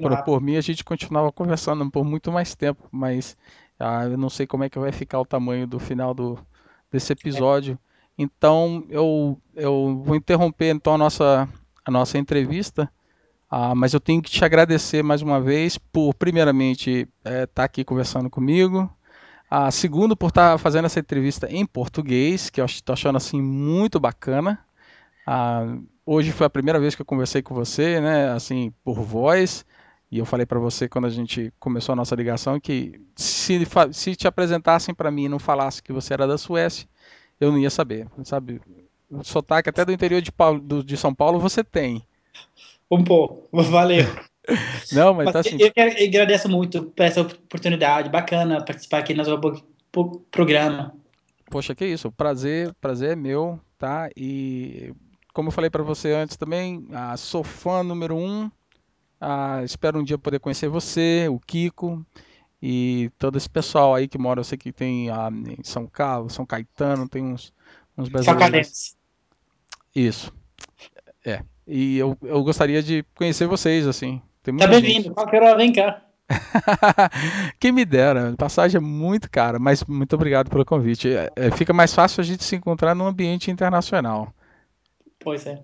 por, 0.00 0.24
por, 0.24 0.40
mim 0.40 0.56
a 0.56 0.60
gente 0.60 0.82
continuava 0.82 1.30
conversando 1.30 1.88
por 1.90 2.04
muito 2.04 2.32
mais 2.32 2.56
tempo, 2.56 2.88
mas 2.90 3.36
ah, 3.78 4.04
eu 4.04 4.16
não 4.16 4.30
sei 4.30 4.46
como 4.46 4.64
é 4.64 4.70
que 4.70 4.78
vai 4.78 4.92
ficar 4.92 5.20
o 5.20 5.26
tamanho 5.26 5.66
do 5.66 5.78
final 5.78 6.14
do, 6.14 6.38
desse 6.90 7.12
episódio. 7.12 7.78
É. 7.90 7.94
Então 8.16 8.84
eu, 8.88 9.40
eu 9.54 10.00
vou 10.04 10.16
interromper 10.16 10.70
então 10.70 10.94
a 10.94 10.98
nossa, 10.98 11.48
a 11.84 11.90
nossa 11.90 12.18
entrevista. 12.18 12.90
Ah, 13.50 13.74
mas 13.74 13.94
eu 13.94 14.00
tenho 14.00 14.22
que 14.22 14.30
te 14.30 14.44
agradecer 14.44 15.02
mais 15.02 15.22
uma 15.22 15.40
vez 15.40 15.78
por, 15.78 16.14
primeiramente, 16.14 17.08
estar 17.18 17.30
é, 17.30 17.46
tá 17.46 17.64
aqui 17.64 17.84
conversando 17.84 18.28
comigo. 18.28 18.90
Ah, 19.50 19.70
segundo, 19.70 20.16
por 20.16 20.28
estar 20.28 20.52
tá 20.52 20.58
fazendo 20.58 20.86
essa 20.86 20.98
entrevista 20.98 21.46
em 21.48 21.64
português, 21.64 22.50
que 22.50 22.60
eu 22.60 22.64
estou 22.64 22.92
achando 22.92 23.16
assim 23.16 23.40
muito 23.40 24.00
bacana. 24.00 24.58
Ah, 25.26 25.76
hoje 26.04 26.32
foi 26.32 26.46
a 26.46 26.50
primeira 26.50 26.80
vez 26.80 26.94
que 26.94 27.02
eu 27.02 27.06
conversei 27.06 27.42
com 27.42 27.54
você, 27.54 28.00
né, 28.00 28.30
assim, 28.32 28.72
por 28.82 29.00
voz. 29.00 29.64
E 30.14 30.18
eu 30.18 30.24
falei 30.24 30.46
para 30.46 30.60
você 30.60 30.88
quando 30.88 31.06
a 31.06 31.10
gente 31.10 31.52
começou 31.58 31.92
a 31.92 31.96
nossa 31.96 32.14
ligação 32.14 32.60
que 32.60 33.00
se, 33.16 33.66
se 33.90 34.14
te 34.14 34.28
apresentassem 34.28 34.94
para 34.94 35.10
mim 35.10 35.24
e 35.24 35.28
não 35.28 35.40
falasse 35.40 35.82
que 35.82 35.92
você 35.92 36.14
era 36.14 36.24
da 36.24 36.38
Suécia, 36.38 36.86
eu 37.40 37.50
não 37.50 37.58
ia 37.58 37.68
saber, 37.68 38.06
sabe? 38.22 38.60
O 39.10 39.24
sotaque 39.24 39.70
até 39.70 39.84
do 39.84 39.90
interior 39.90 40.22
de, 40.22 40.30
Paulo, 40.30 40.60
do, 40.60 40.84
de 40.84 40.96
São 40.96 41.12
Paulo 41.12 41.40
você 41.40 41.64
tem. 41.64 42.00
Um 42.88 43.02
pouco, 43.02 43.48
valeu. 43.50 44.06
Não, 44.92 45.14
mas, 45.14 45.24
mas 45.24 45.32
tá 45.32 45.40
assim. 45.40 45.56
Eu, 45.58 45.72
eu 45.74 46.06
agradeço 46.06 46.48
muito 46.48 46.84
por 46.84 47.02
essa 47.02 47.22
oportunidade, 47.22 48.08
bacana 48.08 48.64
participar 48.64 48.98
aqui 48.98 49.14
no 49.14 49.24
seu 49.24 49.40
programa. 50.30 50.94
Poxa, 51.50 51.74
que 51.74 51.86
isso, 51.86 52.12
prazer, 52.12 52.72
prazer 52.80 53.12
é 53.12 53.16
meu, 53.16 53.58
tá? 53.76 54.08
E 54.16 54.92
como 55.32 55.48
eu 55.48 55.52
falei 55.52 55.70
para 55.70 55.82
você 55.82 56.12
antes 56.12 56.36
também, 56.36 56.86
ah, 56.92 57.16
sou 57.16 57.42
fã 57.42 57.82
número 57.82 58.14
um. 58.14 58.48
Ah, 59.26 59.62
espero 59.64 59.98
um 59.98 60.04
dia 60.04 60.18
poder 60.18 60.38
conhecer 60.38 60.68
você, 60.68 61.26
o 61.30 61.40
Kiko 61.40 62.04
e 62.62 63.10
todo 63.18 63.38
esse 63.38 63.48
pessoal 63.48 63.94
aí 63.94 64.06
que 64.06 64.18
mora. 64.18 64.40
Eu 64.40 64.44
sei 64.44 64.58
que 64.58 64.70
tem 64.70 65.08
ah, 65.08 65.30
em 65.32 65.64
São 65.64 65.86
Carlos, 65.86 66.34
São 66.34 66.44
Caetano, 66.44 67.08
tem 67.08 67.24
uns, 67.24 67.50
uns 67.96 68.10
brasileiros. 68.10 68.94
Isso. 69.94 70.30
É. 71.24 71.42
E 71.66 71.96
eu, 71.96 72.18
eu 72.22 72.44
gostaria 72.44 72.82
de 72.82 73.02
conhecer 73.14 73.46
vocês, 73.46 73.86
assim. 73.86 74.20
tá 74.42 74.66
bem-vindo, 74.66 75.14
qualquer 75.14 75.42
hora 75.42 75.56
vem 75.56 75.72
cá. 75.72 76.02
Quem 77.58 77.72
me 77.72 77.86
dera, 77.86 78.34
passagem 78.36 78.76
é 78.76 78.80
muito 78.80 79.30
cara, 79.30 79.58
mas 79.58 79.82
muito 79.84 80.14
obrigado 80.14 80.50
pelo 80.50 80.66
convite. 80.66 81.08
É, 81.08 81.30
é, 81.34 81.50
fica 81.50 81.72
mais 81.72 81.94
fácil 81.94 82.20
a 82.20 82.24
gente 82.24 82.44
se 82.44 82.56
encontrar 82.56 82.94
num 82.94 83.06
ambiente 83.06 83.50
internacional. 83.50 84.34
Pois 85.18 85.46
é. 85.46 85.62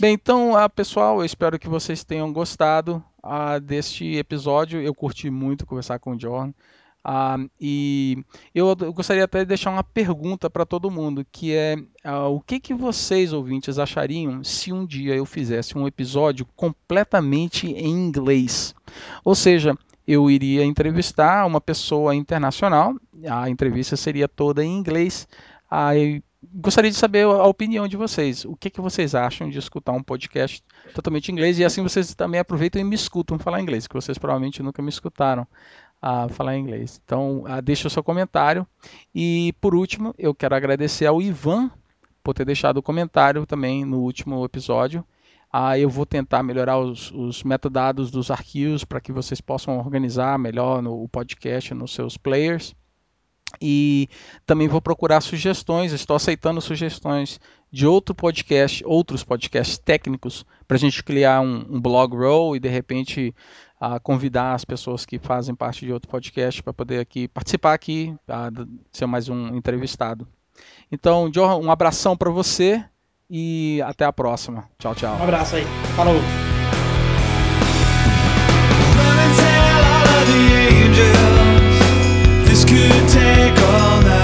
Bem, 0.00 0.14
então, 0.14 0.56
ah, 0.56 0.68
pessoal, 0.70 1.20
eu 1.20 1.24
espero 1.24 1.58
que 1.58 1.68
vocês 1.68 2.02
tenham 2.02 2.32
gostado 2.32 3.04
ah, 3.22 3.58
deste 3.58 4.16
episódio. 4.16 4.80
Eu 4.80 4.94
curti 4.94 5.30
muito 5.30 5.66
conversar 5.66 5.98
com 5.98 6.12
o 6.12 6.16
John. 6.16 6.52
Ah, 7.04 7.36
e 7.60 8.24
eu, 8.54 8.74
gostaria 8.74 9.24
até 9.24 9.40
de 9.40 9.46
deixar 9.46 9.70
uma 9.70 9.84
pergunta 9.84 10.48
para 10.48 10.64
todo 10.64 10.90
mundo, 10.90 11.26
que 11.30 11.52
é 11.52 11.76
o 12.30 12.40
que, 12.40 12.58
que 12.58 12.72
vocês, 12.72 13.32
ouvintes, 13.32 13.78
achariam 13.78 14.42
se 14.42 14.72
um 14.72 14.86
dia 14.86 15.14
eu 15.14 15.26
fizesse 15.26 15.76
um 15.76 15.86
episódio 15.86 16.46
completamente 16.56 17.66
em 17.66 17.90
inglês? 17.90 18.74
Ou 19.24 19.34
seja, 19.34 19.76
eu 20.06 20.30
iria 20.30 20.64
entrevistar 20.64 21.44
uma 21.46 21.60
pessoa 21.60 22.14
internacional, 22.14 22.94
a 23.28 23.50
entrevista 23.50 23.96
seria 23.96 24.26
toda 24.26 24.64
em 24.64 24.78
inglês. 24.78 25.28
Ah, 25.70 25.92
gostaria 26.54 26.90
de 26.90 26.96
saber 26.96 27.24
a 27.24 27.46
opinião 27.46 27.86
de 27.86 27.96
vocês. 27.96 28.44
O 28.44 28.56
que, 28.56 28.70
que 28.70 28.80
vocês 28.80 29.14
acham 29.14 29.48
de 29.48 29.58
escutar 29.58 29.92
um 29.92 30.02
podcast 30.02 30.62
totalmente 30.94 31.28
em 31.28 31.32
inglês? 31.32 31.58
E 31.58 31.64
assim 31.64 31.82
vocês 31.82 32.14
também 32.14 32.40
aproveitam 32.40 32.80
e 32.80 32.84
me 32.84 32.94
escutam 32.94 33.38
falar 33.38 33.60
inglês, 33.60 33.86
que 33.86 33.94
vocês 33.94 34.18
provavelmente 34.18 34.62
nunca 34.62 34.82
me 34.82 34.88
escutaram 34.88 35.46
a 36.00 36.28
falar 36.28 36.56
inglês. 36.56 37.00
Então, 37.04 37.44
uh, 37.44 37.62
deixa 37.62 37.86
o 37.86 37.90
seu 37.90 38.02
comentário. 38.02 38.66
E, 39.14 39.54
por 39.60 39.74
último, 39.74 40.12
eu 40.18 40.34
quero 40.34 40.54
agradecer 40.54 41.06
ao 41.06 41.22
Ivan 41.22 41.70
por 42.24 42.34
ter 42.34 42.44
deixado 42.44 42.78
o 42.78 42.82
comentário 42.82 43.46
também 43.46 43.84
no 43.84 44.00
último 44.00 44.44
episódio. 44.44 45.04
Uh, 45.54 45.76
eu 45.76 45.88
vou 45.88 46.06
tentar 46.06 46.42
melhorar 46.42 46.78
os, 46.78 47.12
os 47.12 47.44
metadados 47.44 48.10
dos 48.10 48.30
arquivos 48.30 48.84
para 48.84 49.00
que 49.00 49.12
vocês 49.12 49.40
possam 49.40 49.78
organizar 49.78 50.38
melhor 50.38 50.82
no 50.82 51.06
podcast, 51.08 51.72
nos 51.74 51.94
seus 51.94 52.16
players. 52.16 52.74
E 53.60 54.08
também 54.46 54.68
vou 54.68 54.80
procurar 54.80 55.20
sugestões, 55.20 55.92
estou 55.92 56.16
aceitando 56.16 56.60
sugestões 56.60 57.40
de 57.70 57.86
outro 57.86 58.14
podcast, 58.14 58.82
outros 58.86 59.24
podcasts 59.24 59.78
técnicos, 59.78 60.44
para 60.66 60.76
a 60.76 60.80
gente 60.80 61.02
criar 61.02 61.40
um, 61.40 61.66
um 61.70 61.80
blog 61.80 62.16
roll 62.16 62.56
e 62.56 62.60
de 62.60 62.68
repente 62.68 63.34
a 63.80 63.98
convidar 63.98 64.54
as 64.54 64.64
pessoas 64.64 65.04
que 65.04 65.18
fazem 65.18 65.54
parte 65.54 65.84
de 65.84 65.92
outro 65.92 66.08
podcast 66.08 66.62
para 66.62 66.72
poder 66.72 67.00
aqui 67.00 67.26
participar 67.28 67.74
aqui, 67.74 68.14
a 68.28 68.50
ser 68.92 69.06
mais 69.06 69.28
um 69.28 69.56
entrevistado. 69.56 70.26
Então, 70.90 71.30
Johan, 71.30 71.56
um 71.56 71.70
abração 71.70 72.16
para 72.16 72.30
você 72.30 72.84
e 73.28 73.80
até 73.82 74.04
a 74.04 74.12
próxima. 74.12 74.68
Tchau, 74.78 74.94
tchau. 74.94 75.16
Um 75.16 75.22
abraço 75.24 75.56
aí. 75.56 75.64
Falou. 75.96 76.20
This 80.94 81.31
could 82.72 83.06
take 83.06 83.58
all 83.68 84.00
night 84.00 84.21